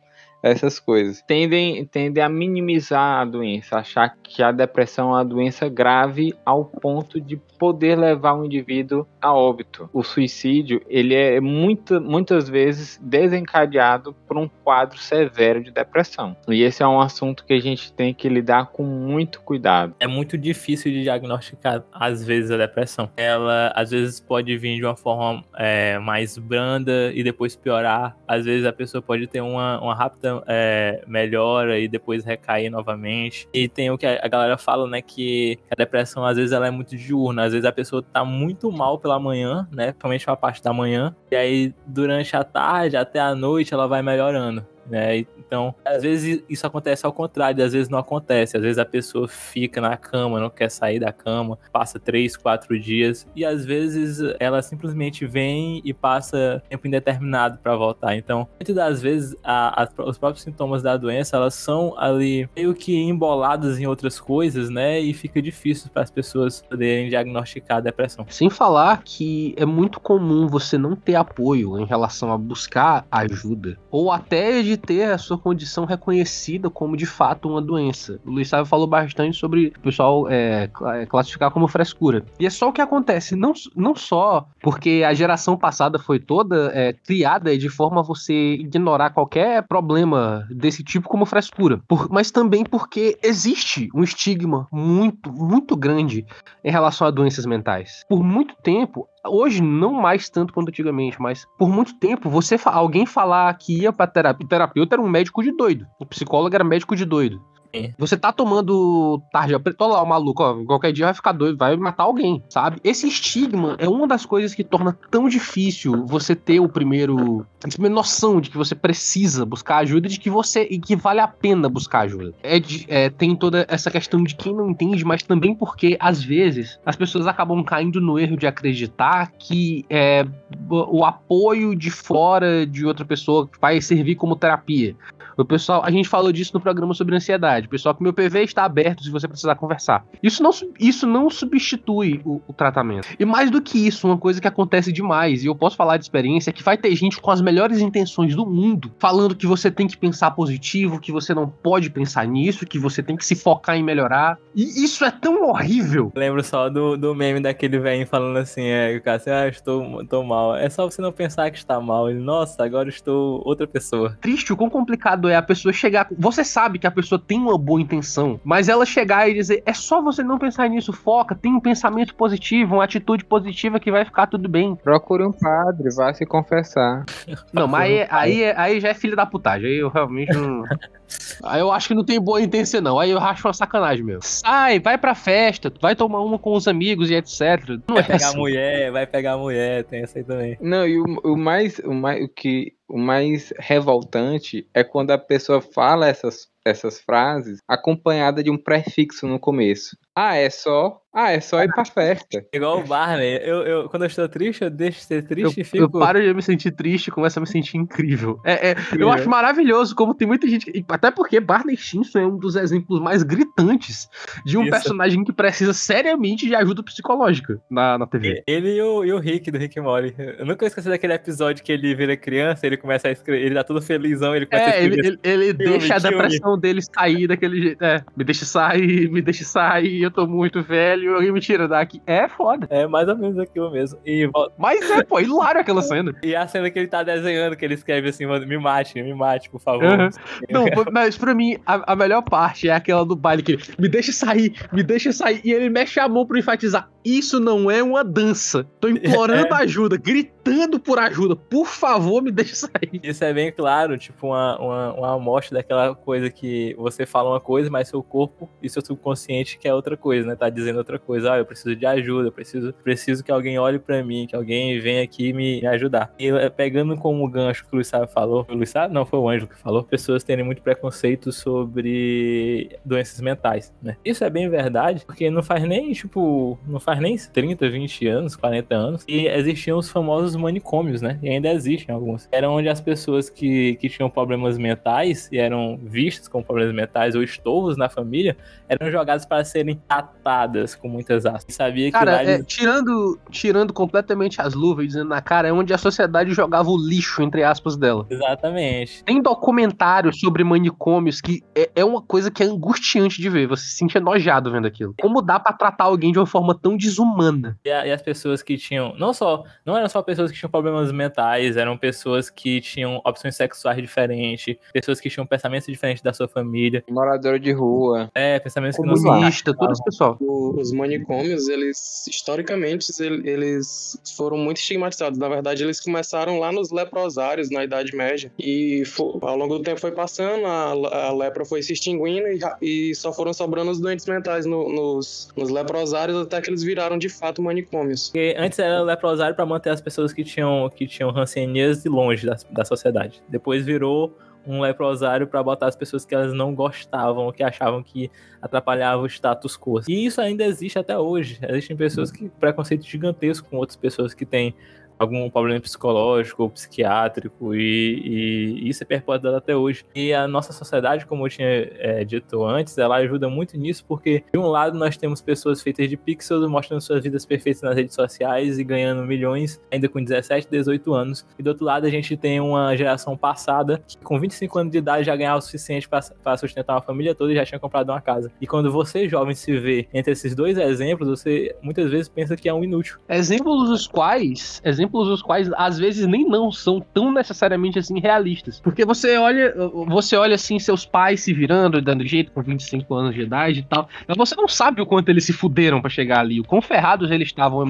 essas 0.42 0.80
coisas. 0.80 1.22
Tendem, 1.22 1.84
tendem 1.84 2.22
a 2.22 2.28
minimizar 2.28 3.20
a 3.20 3.24
doença, 3.24 3.76
achar 3.76 4.16
que 4.22 4.42
a 4.42 4.50
depressão 4.50 5.10
é 5.10 5.12
uma 5.14 5.24
doença 5.24 5.68
grave 5.68 6.34
ao 6.44 6.64
ponto 6.64 7.20
de 7.20 7.36
poder 7.36 7.96
levar 7.96 8.34
o 8.34 8.44
indivíduo 8.44 9.06
a 9.20 9.32
óbito. 9.32 9.88
O 9.92 10.02
suicídio, 10.02 10.82
ele 10.88 11.14
é 11.14 11.40
muito, 11.40 12.00
muitas 12.00 12.48
vezes 12.48 12.98
desencadeado 13.00 14.14
por 14.26 14.36
um 14.36 14.48
quadro 14.64 14.98
severo 14.98 15.62
de 15.62 15.70
depressão. 15.70 16.36
E 16.48 16.62
esse 16.62 16.82
é 16.82 16.88
um 16.88 17.00
assunto 17.00 17.44
que 17.44 17.52
a 17.52 17.60
gente 17.60 17.92
tem 17.92 18.12
que 18.12 18.28
lidar 18.28 18.66
com 18.72 18.82
muito 18.82 19.40
cuidado. 19.42 19.94
É 20.00 20.08
muito 20.08 20.36
difícil 20.36 20.90
de 20.90 21.02
diagnosticar, 21.02 21.84
às 21.92 22.24
vezes, 22.24 22.50
a 22.50 22.56
depressão. 22.56 23.08
Ela, 23.16 23.72
às 23.76 23.90
vezes, 23.90 24.18
pode 24.18 24.56
vir 24.58 24.76
de 24.76 24.84
uma 24.84 24.96
forma 24.96 25.44
é, 25.56 25.98
mais 25.98 26.36
branda 26.36 27.12
e 27.14 27.22
depois 27.22 27.54
piorar. 27.54 28.16
Às 28.26 28.44
vezes, 28.44 28.66
a 28.66 28.72
pessoa 28.72 29.00
pode 29.00 29.26
ter 29.28 29.40
uma, 29.40 29.80
uma 29.80 29.94
rápida 29.94 30.31
é, 30.46 31.02
melhora 31.06 31.78
e 31.78 31.88
depois 31.88 32.24
recair 32.24 32.70
novamente. 32.70 33.48
E 33.52 33.68
tem 33.68 33.90
o 33.90 33.98
que 33.98 34.06
a 34.06 34.28
galera 34.28 34.56
fala, 34.56 34.88
né, 34.88 35.02
que 35.02 35.58
a 35.70 35.74
depressão, 35.74 36.24
às 36.24 36.36
vezes, 36.36 36.52
ela 36.52 36.66
é 36.66 36.70
muito 36.70 36.96
diurna 36.96 37.42
às 37.42 37.52
vezes 37.52 37.64
a 37.64 37.72
pessoa 37.72 38.02
tá 38.02 38.24
muito 38.24 38.70
mal 38.70 38.98
pela 38.98 39.18
manhã, 39.18 39.68
né? 39.70 39.86
Principalmente 39.86 40.30
a 40.30 40.36
parte 40.36 40.62
da 40.62 40.72
manhã. 40.72 41.14
E 41.30 41.36
aí, 41.36 41.74
durante 41.86 42.36
a 42.36 42.44
tarde 42.44 42.96
até 42.96 43.20
a 43.20 43.34
noite, 43.34 43.74
ela 43.74 43.86
vai 43.86 44.02
melhorando. 44.02 44.66
Né? 44.86 45.18
Então, 45.38 45.74
às 45.84 46.02
vezes 46.02 46.42
isso 46.48 46.66
acontece 46.66 47.06
ao 47.06 47.12
contrário, 47.12 47.64
às 47.64 47.72
vezes 47.72 47.88
não 47.88 47.98
acontece. 47.98 48.56
Às 48.56 48.62
vezes 48.62 48.78
a 48.78 48.84
pessoa 48.84 49.28
fica 49.28 49.80
na 49.80 49.96
cama, 49.96 50.40
não 50.40 50.50
quer 50.50 50.70
sair 50.70 50.98
da 50.98 51.12
cama, 51.12 51.58
passa 51.72 51.98
três, 51.98 52.36
quatro 52.36 52.78
dias, 52.78 53.26
e 53.34 53.44
às 53.44 53.64
vezes 53.64 54.20
ela 54.38 54.62
simplesmente 54.62 55.26
vem 55.26 55.80
e 55.84 55.92
passa 55.92 56.62
tempo 56.68 56.86
indeterminado 56.86 57.58
para 57.58 57.76
voltar. 57.76 58.16
Então, 58.16 58.48
muitas 58.58 58.74
das 58.74 59.02
vezes 59.02 59.36
a, 59.42 59.82
a, 59.82 59.88
os 60.04 60.18
próprios 60.18 60.42
sintomas 60.42 60.82
da 60.82 60.96
doença 60.96 61.36
elas 61.36 61.54
são 61.54 61.94
ali 61.98 62.48
meio 62.56 62.74
que 62.74 62.96
embolados 62.96 63.78
em 63.78 63.86
outras 63.86 64.20
coisas, 64.20 64.70
né? 64.70 65.00
E 65.00 65.12
fica 65.14 65.40
difícil 65.40 65.90
para 65.90 66.02
as 66.02 66.10
pessoas 66.10 66.62
poderem 66.62 67.08
diagnosticar 67.08 67.78
a 67.78 67.80
depressão. 67.80 68.26
Sem 68.28 68.50
falar 68.50 69.02
que 69.04 69.54
é 69.56 69.64
muito 69.64 70.00
comum 70.00 70.46
você 70.46 70.76
não 70.76 70.96
ter 70.96 71.14
apoio 71.14 71.78
em 71.78 71.84
relação 71.84 72.32
a 72.32 72.38
buscar 72.38 73.06
ajuda 73.10 73.78
ou 73.90 74.10
até 74.10 74.62
de 74.62 74.71
de 74.72 74.76
ter 74.76 75.10
a 75.10 75.18
sua 75.18 75.36
condição 75.36 75.84
reconhecida 75.84 76.70
como 76.70 76.96
de 76.96 77.06
fato 77.06 77.48
uma 77.48 77.60
doença. 77.60 78.18
O 78.24 78.30
Luiz 78.30 78.48
Sávio 78.48 78.66
falou 78.66 78.86
bastante 78.86 79.36
sobre 79.36 79.72
o 79.76 79.80
pessoal 79.80 80.28
é, 80.28 80.70
é, 80.86 81.06
classificar 81.06 81.50
como 81.50 81.68
frescura. 81.68 82.24
E 82.38 82.46
é 82.46 82.50
só 82.50 82.68
o 82.68 82.72
que 82.72 82.80
acontece, 82.80 83.36
não, 83.36 83.52
não 83.76 83.94
só 83.94 84.46
porque 84.62 85.02
a 85.06 85.12
geração 85.12 85.56
passada 85.56 85.98
foi 85.98 86.18
toda 86.18 86.70
é, 86.74 86.92
criada 86.92 87.56
de 87.56 87.68
forma 87.68 88.00
a 88.00 88.04
você 88.04 88.54
ignorar 88.54 89.10
qualquer 89.10 89.62
problema 89.62 90.46
desse 90.50 90.82
tipo 90.82 91.08
como 91.08 91.26
frescura, 91.26 91.80
por, 91.86 92.08
mas 92.10 92.30
também 92.30 92.64
porque 92.64 93.18
existe 93.22 93.88
um 93.94 94.02
estigma 94.02 94.66
muito, 94.72 95.32
muito 95.32 95.76
grande 95.76 96.24
em 96.64 96.70
relação 96.70 97.06
a 97.06 97.10
doenças 97.10 97.44
mentais. 97.44 98.04
Por 98.08 98.22
muito 98.22 98.54
tempo, 98.62 99.06
Hoje, 99.24 99.62
não 99.62 99.92
mais 99.92 100.28
tanto 100.28 100.52
quanto 100.52 100.70
antigamente, 100.70 101.20
mas 101.20 101.46
por 101.56 101.68
muito 101.68 101.96
tempo, 101.98 102.28
você 102.28 102.56
alguém 102.64 103.06
falar 103.06 103.54
que 103.54 103.82
ia 103.82 103.92
pra 103.92 104.06
terapia, 104.06 104.48
terapeuta 104.48 104.96
era 104.96 105.02
um 105.02 105.08
médico 105.08 105.42
de 105.42 105.52
doido. 105.52 105.86
O 106.00 106.04
psicólogo 106.04 106.54
era 106.54 106.64
médico 106.64 106.96
de 106.96 107.04
doido. 107.04 107.40
Sim. 107.74 107.92
Você 107.98 108.16
tá 108.16 108.32
tomando 108.32 109.20
tarja 109.32 109.58
preta, 109.58 109.84
olha 109.84 109.94
lá 109.94 110.02
o 110.02 110.06
maluco, 110.06 110.42
ó, 110.42 110.64
qualquer 110.64 110.92
dia 110.92 111.06
vai 111.06 111.14
ficar 111.14 111.32
doido, 111.32 111.56
vai 111.56 111.76
matar 111.76 112.04
alguém, 112.04 112.42
sabe? 112.48 112.78
Esse 112.84 113.08
estigma 113.08 113.76
é 113.78 113.88
uma 113.88 114.06
das 114.06 114.26
coisas 114.26 114.54
que 114.54 114.62
torna 114.62 114.96
tão 115.10 115.28
difícil 115.28 116.04
você 116.06 116.34
ter 116.36 116.60
o 116.60 116.68
primeiro, 116.68 117.46
a 117.64 117.68
primeira 117.68 117.94
noção 117.94 118.40
de 118.40 118.50
que 118.50 118.56
você 118.58 118.74
precisa 118.74 119.46
buscar 119.46 119.78
ajuda, 119.78 120.08
de 120.08 120.20
que 120.20 120.28
você 120.28 120.66
e 120.70 120.78
que 120.78 120.94
vale 120.96 121.20
a 121.20 121.28
pena 121.28 121.68
buscar 121.68 122.00
ajuda. 122.00 122.34
É, 122.42 122.58
de- 122.58 122.84
é, 122.88 123.08
tem 123.08 123.34
toda 123.34 123.64
essa 123.68 123.90
questão 123.90 124.22
de 124.22 124.34
quem 124.34 124.54
não 124.54 124.70
entende, 124.70 125.04
mas 125.04 125.22
também 125.22 125.54
porque 125.54 125.96
às 125.98 126.22
vezes 126.22 126.78
as 126.84 126.96
pessoas 126.96 127.26
acabam 127.26 127.62
caindo 127.64 128.00
no 128.00 128.18
erro 128.18 128.36
de 128.36 128.46
acreditar 128.46 129.32
que 129.38 129.84
é, 129.88 130.26
o 130.68 131.04
apoio 131.04 131.74
de 131.74 131.90
fora 131.90 132.66
de 132.66 132.84
outra 132.84 133.04
pessoa 133.04 133.48
vai 133.60 133.80
servir 133.80 134.16
como 134.16 134.36
terapia. 134.36 134.94
O 135.36 135.44
pessoal, 135.44 135.82
a 135.84 135.90
gente 135.90 136.08
falou 136.08 136.32
disso 136.32 136.52
no 136.54 136.60
programa 136.60 136.94
sobre 136.94 137.14
ansiedade. 137.14 137.66
O 137.66 137.70
pessoal 137.70 137.94
que 137.94 138.02
meu 138.02 138.12
PV 138.12 138.42
está 138.42 138.64
aberto 138.64 139.02
se 139.02 139.10
você 139.10 139.26
precisar 139.26 139.54
conversar. 139.54 140.04
Isso 140.22 140.42
não, 140.42 140.50
isso 140.78 141.06
não 141.06 141.30
substitui 141.30 142.20
o, 142.24 142.40
o 142.46 142.52
tratamento. 142.52 143.08
E 143.18 143.24
mais 143.24 143.50
do 143.50 143.60
que 143.60 143.86
isso, 143.86 144.06
uma 144.06 144.18
coisa 144.18 144.40
que 144.40 144.48
acontece 144.48 144.92
demais, 144.92 145.42
e 145.42 145.46
eu 145.46 145.54
posso 145.54 145.76
falar 145.76 145.96
de 145.96 146.04
experiência, 146.04 146.50
é 146.50 146.52
que 146.52 146.62
vai 146.62 146.76
ter 146.76 146.94
gente 146.94 147.20
com 147.20 147.30
as 147.30 147.40
melhores 147.40 147.80
intenções 147.80 148.34
do 148.34 148.46
mundo 148.46 148.92
falando 148.98 149.34
que 149.34 149.46
você 149.46 149.70
tem 149.70 149.86
que 149.86 149.96
pensar 149.96 150.30
positivo, 150.32 151.00
que 151.00 151.12
você 151.12 151.34
não 151.34 151.48
pode 151.48 151.90
pensar 151.90 152.26
nisso, 152.26 152.66
que 152.66 152.78
você 152.78 153.02
tem 153.02 153.16
que 153.16 153.24
se 153.24 153.34
focar 153.34 153.76
em 153.76 153.82
melhorar. 153.82 154.38
E 154.54 154.84
isso 154.84 155.04
é 155.04 155.10
tão 155.10 155.48
horrível. 155.48 156.12
Lembro 156.14 156.42
só 156.42 156.68
do, 156.68 156.96
do 156.96 157.14
meme 157.14 157.40
daquele 157.40 157.78
velho 157.78 158.06
falando 158.06 158.36
assim, 158.36 158.62
é, 158.62 158.96
o 158.96 159.02
cara 159.02 159.16
assim, 159.16 159.30
ah, 159.30 159.48
estou, 159.48 160.02
estou 160.02 160.24
mal. 160.24 160.56
É 160.56 160.68
só 160.68 160.88
você 160.88 161.00
não 161.00 161.12
pensar 161.12 161.50
que 161.50 161.58
está 161.58 161.80
mal. 161.80 162.10
Ele, 162.10 162.20
nossa, 162.20 162.64
agora 162.64 162.88
estou 162.88 163.42
outra 163.44 163.66
pessoa. 163.66 164.16
triste 164.20 164.52
o 164.52 164.56
quão 164.56 164.70
complicado 164.70 165.21
é 165.28 165.36
a 165.36 165.42
pessoa 165.42 165.72
chegar. 165.72 166.08
Você 166.18 166.44
sabe 166.44 166.78
que 166.78 166.86
a 166.86 166.90
pessoa 166.90 167.18
tem 167.18 167.38
uma 167.38 167.58
boa 167.58 167.80
intenção, 167.80 168.40
mas 168.44 168.68
ela 168.68 168.84
chegar 168.84 169.28
e 169.28 169.34
dizer: 169.34 169.62
é 169.64 169.72
só 169.72 170.02
você 170.02 170.22
não 170.22 170.38
pensar 170.38 170.68
nisso, 170.68 170.92
foca, 170.92 171.34
tem 171.34 171.52
um 171.52 171.60
pensamento 171.60 172.14
positivo, 172.14 172.76
uma 172.76 172.84
atitude 172.84 173.24
positiva 173.24 173.80
que 173.80 173.90
vai 173.90 174.04
ficar 174.04 174.26
tudo 174.26 174.48
bem. 174.48 174.76
Procure 174.76 175.24
um 175.24 175.32
padre, 175.32 175.88
vá 175.94 176.12
se 176.12 176.26
confessar. 176.26 177.04
Não, 177.52 177.66
mas 177.66 177.82
aí, 177.90 178.06
aí, 178.10 178.44
aí 178.56 178.80
já 178.80 178.88
é 178.88 178.94
filha 178.94 179.16
da 179.16 179.26
putagem. 179.26 179.68
Aí 179.68 179.78
eu 179.78 179.88
realmente 179.88 180.32
não. 180.36 180.64
Aí 181.42 181.60
eu 181.60 181.70
acho 181.70 181.88
que 181.88 181.94
não 181.94 182.04
tem 182.04 182.20
boa 182.20 182.40
intenção, 182.40 182.80
não. 182.80 182.98
Aí 182.98 183.10
eu 183.10 183.18
acho 183.18 183.46
uma 183.46 183.52
sacanagem 183.52 184.04
mesmo. 184.04 184.22
Sai, 184.22 184.78
vai 184.78 184.96
pra 184.96 185.14
festa, 185.14 185.72
vai 185.80 185.94
tomar 185.94 186.20
uma 186.20 186.38
com 186.38 186.54
os 186.54 186.66
amigos 186.66 187.10
e 187.10 187.14
etc. 187.14 187.68
Não 187.86 187.96
Vai 187.96 187.98
é 187.98 188.06
pegar 188.06 188.26
a 188.26 188.28
assim. 188.28 188.38
mulher, 188.38 188.92
vai 188.92 189.06
pegar 189.06 189.32
a 189.32 189.38
mulher, 189.38 189.84
tem 189.84 190.02
essa 190.02 190.18
aí 190.18 190.24
também. 190.24 190.56
Não, 190.60 190.86
e 190.86 190.98
o, 190.98 191.04
o 191.24 191.36
mais, 191.36 191.78
o 191.80 191.92
mais, 191.92 192.24
o 192.24 192.28
que, 192.28 192.72
o 192.92 192.98
mais 192.98 193.54
revoltante 193.58 194.68
é 194.74 194.84
quando 194.84 195.12
a 195.12 195.18
pessoa 195.18 195.62
fala 195.62 196.06
essas, 196.06 196.51
essas 196.64 197.00
frases 197.00 197.58
acompanhada 197.68 198.42
de 198.42 198.50
um 198.50 198.56
prefixo 198.56 199.26
no 199.26 199.38
começo. 199.38 199.96
Ah, 200.14 200.36
é 200.36 200.50
só, 200.50 201.00
ah, 201.14 201.32
é 201.32 201.40
só 201.40 201.62
ir 201.62 201.72
pra 201.72 201.86
festa. 201.86 202.44
Igual 202.52 202.80
o 202.80 202.84
Barney. 202.86 203.38
Eu, 203.42 203.62
eu, 203.62 203.88
quando 203.88 204.02
eu 204.02 204.08
estou 204.08 204.28
triste, 204.28 204.62
eu 204.62 204.68
deixo 204.70 204.98
de 204.98 205.04
ser 205.06 205.22
Eu, 205.22 205.26
triste 205.26 205.56
e 205.56 205.60
eu 205.62 205.64
fico. 205.66 205.98
paro 205.98 206.20
de 206.22 206.34
me 206.34 206.42
sentir 206.42 206.70
triste 206.72 207.08
e 207.08 207.10
começo 207.10 207.38
a 207.38 207.40
me 207.40 207.46
sentir 207.48 207.78
incrível. 207.78 208.38
É, 208.44 208.72
é, 208.72 208.76
eu 208.98 209.10
acho 209.10 209.28
maravilhoso 209.28 209.94
como 209.94 210.14
tem 210.14 210.28
muita 210.28 210.46
gente. 210.46 210.70
e 210.70 210.84
Até 210.88 211.10
porque 211.10 211.40
Barney 211.40 211.76
Stinson 211.78 212.18
é 212.18 212.26
um 212.26 212.36
dos 212.36 212.56
exemplos 212.56 213.00
mais 213.00 213.22
gritantes 213.22 214.06
de 214.44 214.58
um 214.58 214.62
Isso. 214.62 214.70
personagem 214.70 215.24
que 215.24 215.32
precisa 215.32 215.72
seriamente 215.72 216.46
de 216.46 216.54
ajuda 216.54 216.82
psicológica 216.82 217.58
na, 217.70 217.96
na 217.96 218.06
TV. 218.06 218.42
Ele 218.46 218.76
e 218.76 218.82
o, 218.82 219.02
e 219.04 219.12
o 219.14 219.18
Rick 219.18 219.50
do 219.50 219.56
Rick 219.58 219.78
e 219.78 219.82
Morty. 219.82 220.14
Eu 220.38 220.44
nunca 220.44 220.66
esqueci 220.66 220.90
daquele 220.90 221.14
episódio 221.14 221.64
que 221.64 221.72
ele 221.72 221.94
vira 221.94 222.16
criança, 222.18 222.66
ele 222.66 222.76
começa 222.76 223.08
a 223.08 223.12
escrever, 223.12 223.46
ele 223.46 223.54
tá 223.54 223.64
todo 223.64 223.80
felizão, 223.80 224.36
ele 224.36 224.44
começa 224.44 224.70
a 224.70 224.74
É, 224.74 224.84
ele, 224.84 224.94
escrever. 224.96 225.18
ele, 225.24 225.44
ele 225.46 225.52
deixa 225.54 225.94
a 225.96 226.00
filme. 226.00 226.16
Depressão 226.52 226.58
dele 226.58 226.80
sair 226.82 227.26
daquele 227.26 227.62
jeito. 227.62 227.84
É, 227.84 228.04
me 228.16 228.24
deixa 228.24 228.44
sair, 228.44 229.10
me 229.10 229.22
deixa 229.22 229.44
sair, 229.44 230.02
eu 230.02 230.10
tô 230.10 230.26
muito 230.26 230.62
velho, 230.62 231.14
alguém 231.14 231.32
me 231.32 231.40
tira 231.40 231.66
daqui. 231.66 232.00
É 232.06 232.28
foda. 232.28 232.66
É 232.70 232.86
mais 232.86 233.08
ou 233.08 233.16
menos 233.16 233.38
aquilo 233.38 233.70
mesmo. 233.70 233.98
E, 234.04 234.28
Mas 234.58 234.90
é, 234.90 235.02
pô, 235.02 235.20
hilário 235.20 235.60
aquela 235.60 235.82
cena. 235.82 236.14
e 236.22 236.34
a 236.34 236.46
cena 236.46 236.70
que 236.70 236.78
ele 236.78 236.88
tá 236.88 237.02
desenhando, 237.02 237.56
que 237.56 237.64
ele 237.64 237.74
escreve 237.74 238.08
assim, 238.08 238.26
mano, 238.26 238.46
me 238.46 238.58
mate, 238.58 239.00
me 239.02 239.14
mate, 239.14 239.50
por 239.50 239.60
favor. 239.60 239.84
Uhum. 239.84 240.08
Não, 240.50 240.64
mas 240.92 241.16
pra 241.16 241.34
mim, 241.34 241.56
a, 241.66 241.92
a 241.92 241.96
melhor 241.96 242.22
parte 242.22 242.68
é 242.68 242.74
aquela 242.74 243.04
do 243.04 243.16
baile 243.16 243.42
que 243.42 243.52
ele 243.52 243.62
me 243.78 243.88
deixa 243.88 244.12
sair, 244.12 244.54
me 244.72 244.82
deixa 244.82 245.12
sair. 245.12 245.40
E 245.44 245.52
ele 245.52 245.68
mexe 245.68 245.98
a 246.00 246.08
mão 246.08 246.26
pra 246.26 246.38
enfatizar: 246.38 246.88
Isso 247.04 247.40
não 247.40 247.70
é 247.70 247.82
uma 247.82 248.04
dança. 248.04 248.66
Tô 248.80 248.88
implorando 248.88 249.52
ajuda, 249.54 249.96
gritando 249.96 250.41
por 250.82 250.98
ajuda. 250.98 251.36
Por 251.36 251.66
favor, 251.66 252.22
me 252.22 252.30
deixa 252.32 252.54
sair. 252.54 253.00
Isso 253.02 253.24
é 253.24 253.32
bem 253.32 253.52
claro, 253.52 253.96
tipo, 253.96 254.28
uma, 254.28 254.58
uma, 254.58 254.92
uma 254.94 255.14
amostra 255.14 255.58
daquela 255.58 255.94
coisa 255.94 256.30
que 256.30 256.74
você 256.78 257.06
fala 257.06 257.30
uma 257.30 257.40
coisa, 257.40 257.70
mas 257.70 257.88
seu 257.88 258.02
corpo 258.02 258.48
e 258.62 258.68
seu 258.68 258.84
subconsciente 258.84 259.58
quer 259.58 259.74
outra 259.74 259.96
coisa, 259.96 260.26
né? 260.26 260.36
Tá 260.36 260.48
dizendo 260.48 260.78
outra 260.78 260.98
coisa. 260.98 261.32
Ah, 261.32 261.38
eu 261.38 261.46
preciso 261.46 261.74
de 261.76 261.86
ajuda, 261.86 262.28
eu 262.28 262.32
preciso, 262.32 262.72
preciso 262.82 263.22
que 263.22 263.30
alguém 263.30 263.58
olhe 263.58 263.78
pra 263.78 264.02
mim, 264.02 264.26
que 264.26 264.36
alguém 264.36 264.78
venha 264.80 265.02
aqui 265.02 265.32
me, 265.32 265.60
me 265.60 265.66
ajudar. 265.66 266.14
E 266.18 266.28
eh, 266.28 266.50
pegando 266.50 266.96
como 266.96 267.28
gancho 267.28 267.64
que 267.64 267.72
o 267.72 267.76
Luiz 267.76 267.88
Sábio 267.88 268.08
falou, 268.08 268.46
o 268.48 268.54
Luiz? 268.54 268.72
Não, 268.90 269.04
foi 269.04 269.18
o 269.18 269.28
Ângelo 269.28 269.48
que 269.48 269.58
falou, 269.58 269.82
pessoas 269.84 270.24
terem 270.24 270.44
muito 270.44 270.62
preconceito 270.62 271.30
sobre 271.30 272.78
doenças 272.84 273.20
mentais, 273.20 273.72
né? 273.82 273.96
Isso 274.04 274.24
é 274.24 274.30
bem 274.30 274.48
verdade, 274.48 275.04
porque 275.04 275.30
não 275.30 275.42
faz 275.42 275.62
nem, 275.64 275.92
tipo, 275.92 276.58
não 276.66 276.80
faz 276.80 276.98
nem 277.00 277.16
30, 277.16 277.68
20 277.68 278.06
anos, 278.06 278.36
40 278.36 278.74
anos, 278.74 279.04
e 279.06 279.26
existiam 279.26 279.78
os 279.78 279.90
famosos 279.90 280.31
manicômios, 280.36 281.00
né? 281.02 281.18
E 281.22 281.28
ainda 281.28 281.50
existem 281.52 281.94
alguns. 281.94 282.28
Eram 282.32 282.54
onde 282.54 282.68
as 282.68 282.80
pessoas 282.80 283.28
que, 283.30 283.76
que 283.76 283.88
tinham 283.88 284.08
problemas 284.10 284.58
mentais 284.58 285.28
e 285.32 285.38
eram 285.38 285.78
vistas 285.82 286.28
como 286.28 286.44
problemas 286.44 286.74
mentais 286.74 287.14
ou 287.14 287.22
estovos 287.22 287.76
na 287.76 287.88
família, 287.88 288.36
eram 288.68 288.90
jogadas 288.90 289.24
para 289.26 289.44
serem 289.44 289.80
tratadas 289.88 290.74
com 290.74 290.88
muitas 290.88 291.24
aspas. 291.26 291.54
Sabia 291.54 291.86
que 291.86 291.92
Cara, 291.92 292.22
é, 292.22 292.34
eles- 292.34 292.46
tirando, 292.46 293.18
tirando 293.30 293.72
completamente 293.72 294.40
as 294.40 294.54
luvas 294.54 294.84
e 294.84 294.88
dizendo 294.88 295.08
na 295.08 295.20
cara, 295.22 295.48
é 295.48 295.52
onde 295.52 295.72
a 295.72 295.78
sociedade 295.78 296.32
jogava 296.32 296.70
o 296.70 296.76
lixo, 296.76 297.22
entre 297.22 297.42
aspas, 297.42 297.76
dela. 297.76 298.06
Exatamente. 298.10 299.04
Tem 299.04 299.20
documentários 299.20 300.18
sobre 300.20 300.42
manicômios 300.44 301.20
que 301.20 301.42
é, 301.54 301.70
é 301.76 301.84
uma 301.84 302.00
coisa 302.00 302.30
que 302.30 302.42
é 302.42 302.46
angustiante 302.46 303.20
de 303.20 303.28
ver. 303.28 303.46
Você 303.46 303.64
se 303.64 303.76
sente 303.76 303.96
enojado 303.98 304.50
vendo 304.50 304.66
aquilo. 304.66 304.94
Como 305.00 305.20
dá 305.22 305.38
pra 305.38 305.52
tratar 305.52 305.84
alguém 305.84 306.12
de 306.12 306.18
uma 306.18 306.26
forma 306.26 306.54
tão 306.58 306.76
desumana? 306.76 307.58
E, 307.64 307.70
a- 307.70 307.86
e 307.86 307.92
as 307.92 308.02
pessoas 308.02 308.42
que 308.42 308.56
tinham, 308.56 308.94
não 308.98 309.12
só, 309.12 309.44
não 309.64 309.76
eram 309.76 309.88
só 309.88 310.02
pessoas 310.02 310.21
que 310.30 310.38
tinham 310.38 310.50
problemas 310.50 310.92
mentais, 310.92 311.56
eram 311.56 311.76
pessoas 311.76 312.30
que 312.30 312.60
tinham 312.60 313.00
opções 313.04 313.34
sexuais 313.36 313.78
diferentes, 313.78 314.56
pessoas 314.72 315.00
que 315.00 315.08
tinham 315.10 315.26
pensamentos 315.26 315.66
diferentes 315.66 316.02
da 316.02 316.12
sua 316.12 316.28
família, 316.28 316.84
Moradora 316.88 317.38
de 317.40 317.50
rua. 317.52 318.10
é, 318.14 318.38
pensamentos 318.38 318.76
que 318.78 318.86
não 318.86 318.94
Comunista, 318.94 319.54
todo 319.54 319.72
esse 319.72 319.82
pessoal. 319.84 320.16
Os 320.20 320.72
manicômios, 320.72 321.48
eles, 321.48 322.06
historicamente, 322.06 322.86
ele- 323.00 323.28
eles 323.28 323.98
foram 324.16 324.36
muito 324.36 324.58
estigmatizados. 324.58 325.18
Na 325.18 325.28
verdade, 325.28 325.62
eles 325.64 325.80
começaram 325.80 326.38
lá 326.38 326.52
nos 326.52 326.70
leprosários, 326.70 327.50
na 327.50 327.64
Idade 327.64 327.94
Média. 327.96 328.30
E 328.38 328.82
ao 329.22 329.36
longo 329.36 329.58
do 329.58 329.64
tempo 329.64 329.80
foi 329.80 329.92
passando, 329.92 330.46
a, 330.46 331.06
a 331.08 331.12
lepra 331.12 331.44
foi 331.44 331.62
se 331.62 331.72
extinguindo 331.72 332.26
e, 332.60 332.90
e 332.90 332.94
só 332.94 333.12
foram 333.12 333.32
sobrando 333.32 333.70
os 333.70 333.80
doentes 333.80 334.06
mentais 334.06 334.46
no- 334.46 334.68
nos, 334.68 335.28
nos 335.36 335.50
leprosários 335.50 336.16
até 336.16 336.40
que 336.40 336.50
eles 336.50 336.62
viraram, 336.62 336.98
de 336.98 337.08
fato, 337.08 337.42
manicômios. 337.42 338.08
Porque 338.10 338.34
antes 338.38 338.58
era 338.58 338.82
leprosário 338.82 339.34
para 339.34 339.46
manter 339.46 339.70
as 339.70 339.80
pessoas 339.80 340.11
que 340.12 340.24
tinham, 340.24 340.70
que 340.70 340.86
tinham 340.86 341.10
rancenias 341.10 341.82
de 341.82 341.88
longe 341.88 342.26
da, 342.26 342.36
da 342.50 342.64
sociedade. 342.64 343.22
Depois 343.28 343.64
virou 343.64 344.16
um 344.46 344.60
leprosário 344.60 345.26
para 345.26 345.42
botar 345.42 345.68
as 345.68 345.76
pessoas 345.76 346.04
que 346.04 346.14
elas 346.14 346.32
não 346.32 346.54
gostavam, 346.54 347.30
que 347.32 347.42
achavam 347.42 347.82
que 347.82 348.10
atrapalhava 348.40 349.02
o 349.02 349.06
status 349.06 349.56
quo. 349.56 349.80
E 349.88 350.04
isso 350.04 350.20
ainda 350.20 350.44
existe 350.44 350.78
até 350.78 350.98
hoje. 350.98 351.38
Existem 351.42 351.76
pessoas 351.76 352.10
que 352.10 352.28
preconceito 352.28 352.84
gigantesco 352.84 353.48
com 353.48 353.56
outras 353.56 353.76
pessoas 353.76 354.14
que 354.14 354.26
têm 354.26 354.54
algum 355.02 355.28
problema 355.28 355.60
psicológico 355.60 356.44
ou 356.44 356.50
psiquiátrico 356.50 357.54
e, 357.54 358.60
e 358.62 358.68
isso 358.68 358.82
é 358.82 358.86
perpetuado 358.86 359.34
até 359.34 359.56
hoje. 359.56 359.84
E 359.94 360.12
a 360.12 360.26
nossa 360.26 360.52
sociedade, 360.52 361.06
como 361.06 361.26
eu 361.26 361.30
tinha 361.30 361.48
é, 361.48 362.04
dito 362.04 362.44
antes, 362.44 362.78
ela 362.78 362.96
ajuda 362.96 363.28
muito 363.28 363.56
nisso 363.58 363.84
porque 363.86 364.24
de 364.32 364.38
um 364.38 364.46
lado 364.46 364.78
nós 364.78 364.96
temos 364.96 365.20
pessoas 365.20 365.62
feitas 365.62 365.88
de 365.88 365.96
pixels 365.96 366.48
mostrando 366.48 366.80
suas 366.80 367.02
vidas 367.02 367.26
perfeitas 367.26 367.62
nas 367.62 367.76
redes 367.76 367.94
sociais 367.94 368.58
e 368.58 368.64
ganhando 368.64 369.02
milhões 369.02 369.60
ainda 369.70 369.88
com 369.88 370.02
17, 370.02 370.48
18 370.50 370.94
anos. 370.94 371.26
E 371.38 371.42
do 371.42 371.48
outro 371.48 371.64
lado 371.64 371.86
a 371.86 371.90
gente 371.90 372.16
tem 372.16 372.40
uma 372.40 372.76
geração 372.76 373.16
passada 373.16 373.82
que 373.86 373.96
com 373.98 374.18
25 374.18 374.58
anos 374.58 374.72
de 374.72 374.78
idade 374.78 375.04
já 375.04 375.16
ganhava 375.16 375.38
o 375.38 375.42
suficiente 375.42 375.88
para 375.88 376.36
sustentar 376.36 376.74
uma 376.74 376.82
família 376.82 377.14
toda 377.14 377.32
e 377.32 377.36
já 377.36 377.44
tinha 377.44 377.58
comprado 377.58 377.90
uma 377.90 378.00
casa. 378.00 378.30
E 378.40 378.46
quando 378.46 378.70
você 378.70 379.08
jovem 379.08 379.34
se 379.34 379.58
vê 379.58 379.88
entre 379.92 380.12
esses 380.12 380.34
dois 380.34 380.56
exemplos, 380.58 381.08
você 381.08 381.54
muitas 381.62 381.90
vezes 381.90 382.08
pensa 382.08 382.36
que 382.36 382.48
é 382.48 382.54
um 382.54 382.64
inútil. 382.64 382.98
Exemplos 383.08 383.68
dos 383.68 383.86
quais, 383.86 384.60
exemplos 384.64 384.91
exemplos 384.92 385.08
os 385.08 385.22
quais 385.22 385.50
às 385.56 385.78
vezes 385.78 386.06
nem 386.06 386.26
não 386.26 386.52
são 386.52 386.80
tão 386.80 387.12
necessariamente 387.12 387.78
assim 387.78 387.98
realistas. 387.98 388.60
Porque 388.60 388.84
você 388.84 389.16
olha, 389.16 389.54
você 389.86 390.16
olha 390.16 390.34
assim 390.34 390.58
seus 390.58 390.84
pais 390.84 391.22
se 391.22 391.32
virando, 391.32 391.80
dando 391.80 392.06
jeito 392.06 392.30
com 392.32 392.42
25 392.42 392.94
anos 392.94 393.14
de 393.14 393.22
idade 393.22 393.60
e 393.60 393.62
tal, 393.62 393.88
mas 394.06 394.16
você 394.16 394.34
não 394.36 394.46
sabe 394.46 394.82
o 394.82 394.86
quanto 394.86 395.08
eles 395.08 395.24
se 395.24 395.32
fuderam 395.32 395.80
para 395.80 395.90
chegar 395.90 396.20
ali, 396.20 396.40
o 396.40 396.44
quão 396.44 396.60
ferrados 396.60 397.10
eles 397.10 397.28
estavam 397.28 397.64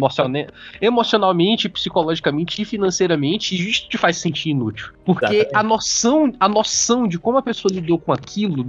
emocionalmente, 0.80 1.68
psicologicamente 1.68 2.60
e 2.60 2.64
financeiramente, 2.64 3.54
e 3.54 3.70
isso 3.70 3.88
te 3.88 3.96
faz 3.96 4.16
sentir 4.16 4.50
inútil. 4.50 4.92
Porque 5.04 5.48
a 5.54 5.62
noção, 5.62 6.32
a 6.40 6.48
noção 6.48 7.06
de 7.06 7.18
como 7.18 7.38
a 7.38 7.42
pessoa 7.42 7.72
lidou 7.72 7.98
com 7.98 8.12
aquilo 8.12 8.64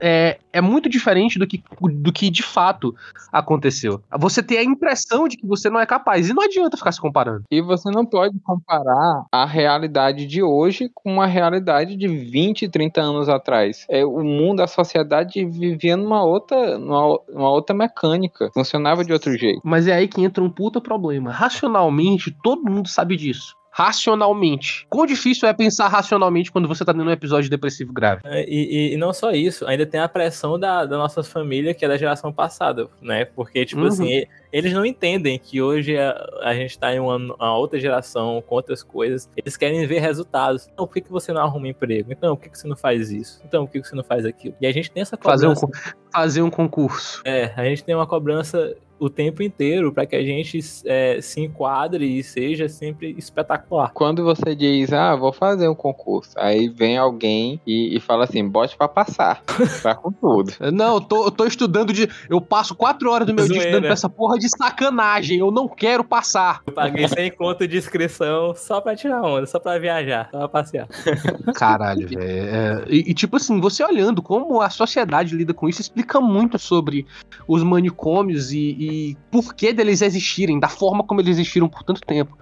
é, 0.00 0.38
é 0.52 0.60
muito 0.60 0.88
diferente 0.88 1.38
do 1.38 1.46
que, 1.46 1.62
do 1.80 2.12
que 2.12 2.30
de 2.30 2.42
fato 2.42 2.94
aconteceu. 3.30 4.02
Você 4.18 4.42
tem 4.42 4.58
a 4.58 4.64
impressão 4.64 5.26
de 5.26 5.36
que 5.36 5.46
você 5.46 5.70
não 5.70 5.80
é 5.80 5.86
capaz, 5.86 6.28
e 6.28 6.34
não 6.34 6.42
adianta 6.42 6.76
ficar 6.76 6.92
se 6.92 7.00
comparando. 7.00 7.44
E 7.50 7.60
você 7.76 7.90
não 7.90 8.04
pode 8.04 8.38
comparar 8.40 9.24
a 9.32 9.46
realidade 9.46 10.26
de 10.26 10.42
hoje 10.42 10.90
com 10.94 11.20
a 11.20 11.26
realidade 11.26 11.96
de 11.96 12.06
20, 12.06 12.68
30 12.68 13.00
anos 13.00 13.28
atrás. 13.28 13.86
É, 13.88 14.04
o 14.04 14.22
mundo, 14.22 14.60
a 14.60 14.66
sociedade 14.66 15.44
vivia 15.44 15.96
numa 15.96 16.22
outra, 16.24 16.78
numa, 16.78 17.18
numa 17.28 17.50
outra 17.50 17.74
mecânica, 17.74 18.50
funcionava 18.52 19.04
de 19.04 19.12
outro 19.12 19.36
jeito. 19.36 19.60
Mas 19.64 19.86
é 19.86 19.94
aí 19.94 20.08
que 20.08 20.22
entra 20.22 20.44
um 20.44 20.50
puta 20.50 20.80
problema. 20.80 21.32
Racionalmente, 21.32 22.36
todo 22.42 22.70
mundo 22.70 22.88
sabe 22.88 23.16
disso 23.16 23.61
racionalmente. 23.72 24.86
Quão 24.90 25.06
difícil 25.06 25.48
é 25.48 25.52
pensar 25.54 25.88
racionalmente 25.88 26.52
quando 26.52 26.68
você 26.68 26.84
tá 26.84 26.92
tendo 26.92 27.04
um 27.04 27.10
episódio 27.10 27.48
depressivo 27.48 27.90
grave? 27.90 28.20
É, 28.24 28.44
e, 28.46 28.90
e, 28.90 28.94
e, 28.94 28.96
não 28.98 29.14
só 29.14 29.32
isso, 29.32 29.66
ainda 29.66 29.86
tem 29.86 29.98
a 29.98 30.08
pressão 30.08 30.58
da, 30.58 30.84
da 30.84 30.98
nossa 30.98 31.22
família, 31.22 31.72
que 31.72 31.82
é 31.82 31.88
da 31.88 31.96
geração 31.96 32.30
passada, 32.30 32.86
né? 33.00 33.24
Porque, 33.24 33.64
tipo 33.64 33.80
uhum. 33.80 33.86
assim, 33.88 34.24
eles 34.52 34.74
não 34.74 34.84
entendem 34.84 35.38
que 35.38 35.62
hoje 35.62 35.96
a, 35.96 36.14
a 36.42 36.54
gente 36.54 36.78
tá 36.78 36.94
em 36.94 37.00
uma, 37.00 37.16
uma, 37.16 37.56
outra 37.56 37.80
geração, 37.80 38.44
com 38.46 38.54
outras 38.54 38.82
coisas. 38.82 39.26
Eles 39.34 39.56
querem 39.56 39.86
ver 39.86 40.00
resultados. 40.00 40.68
Então, 40.70 40.86
por 40.86 40.92
que, 40.92 41.00
que 41.00 41.10
você 41.10 41.32
não 41.32 41.40
arruma 41.40 41.66
emprego? 41.66 42.12
Então, 42.12 42.36
por 42.36 42.42
que, 42.42 42.50
que 42.50 42.58
você 42.58 42.68
não 42.68 42.76
faz 42.76 43.10
isso? 43.10 43.40
Então, 43.46 43.64
por 43.64 43.72
que, 43.72 43.80
que 43.80 43.88
você 43.88 43.96
não 43.96 44.04
faz 44.04 44.26
aquilo? 44.26 44.54
E 44.60 44.66
a 44.66 44.72
gente 44.72 44.90
tem 44.90 45.00
essa 45.00 45.16
cobrança. 45.16 45.48
Fazer 45.48 45.64
um, 45.64 45.70
fazer 46.12 46.42
um 46.42 46.50
concurso. 46.50 47.22
É, 47.24 47.54
a 47.56 47.64
gente 47.64 47.82
tem 47.82 47.94
uma 47.94 48.06
cobrança 48.06 48.76
o 49.02 49.10
tempo 49.10 49.42
inteiro 49.42 49.92
para 49.92 50.06
que 50.06 50.14
a 50.14 50.22
gente 50.22 50.60
é, 50.86 51.20
se 51.20 51.40
enquadre 51.40 52.18
e 52.18 52.22
seja 52.22 52.68
sempre 52.68 53.14
espetacular. 53.18 53.90
Quando 53.92 54.22
você 54.22 54.54
diz, 54.54 54.92
ah, 54.92 55.16
vou 55.16 55.32
fazer 55.32 55.68
um 55.68 55.74
concurso, 55.74 56.30
aí 56.36 56.68
vem 56.68 56.96
alguém 56.96 57.60
e, 57.66 57.96
e 57.96 58.00
fala 58.00 58.24
assim, 58.24 58.48
bote 58.48 58.76
para 58.76 58.86
passar, 58.86 59.42
tá 59.82 59.94
com 59.94 60.12
tudo. 60.12 60.52
Não, 60.72 60.94
eu 60.94 61.00
tô, 61.00 61.24
eu 61.24 61.30
tô 61.30 61.44
estudando 61.44 61.92
de. 61.92 62.08
Eu 62.30 62.40
passo 62.40 62.74
quatro 62.76 63.10
horas 63.10 63.26
do 63.26 63.34
meu 63.34 63.44
Zoeira. 63.44 63.54
dia 63.54 63.68
estudando 63.68 63.84
pra 63.84 63.92
essa 63.92 64.08
porra 64.08 64.38
de 64.38 64.48
sacanagem, 64.48 65.38
eu 65.38 65.50
não 65.50 65.68
quero 65.68 66.04
passar. 66.04 66.62
Eu 66.66 66.72
paguei 66.72 67.08
sem 67.08 67.30
conta 67.30 67.66
de 67.66 67.76
inscrição 67.76 68.54
só 68.54 68.80
pra 68.80 68.94
tirar 68.94 69.22
onda, 69.22 69.46
só 69.46 69.58
pra 69.58 69.78
viajar, 69.78 70.28
só 70.30 70.38
pra 70.38 70.48
passear. 70.48 70.86
Caralho, 71.54 72.08
velho. 72.08 72.22
É, 72.22 72.84
e, 72.88 73.10
e, 73.10 73.14
tipo 73.14 73.36
assim, 73.36 73.60
você 73.60 73.84
olhando 73.84 74.22
como 74.22 74.60
a 74.60 74.70
sociedade 74.70 75.34
lida 75.34 75.52
com 75.52 75.68
isso, 75.68 75.80
explica 75.80 76.20
muito 76.20 76.58
sobre 76.58 77.06
os 77.48 77.62
manicômios 77.62 78.52
e, 78.52 78.76
e 78.78 78.91
por 79.30 79.54
que 79.54 79.72
deles 79.72 80.02
existirem, 80.02 80.58
da 80.58 80.68
forma 80.68 81.04
como 81.04 81.20
eles 81.20 81.38
existiram 81.38 81.68
por 81.68 81.82
tanto 81.82 82.00
tempo. 82.00 82.36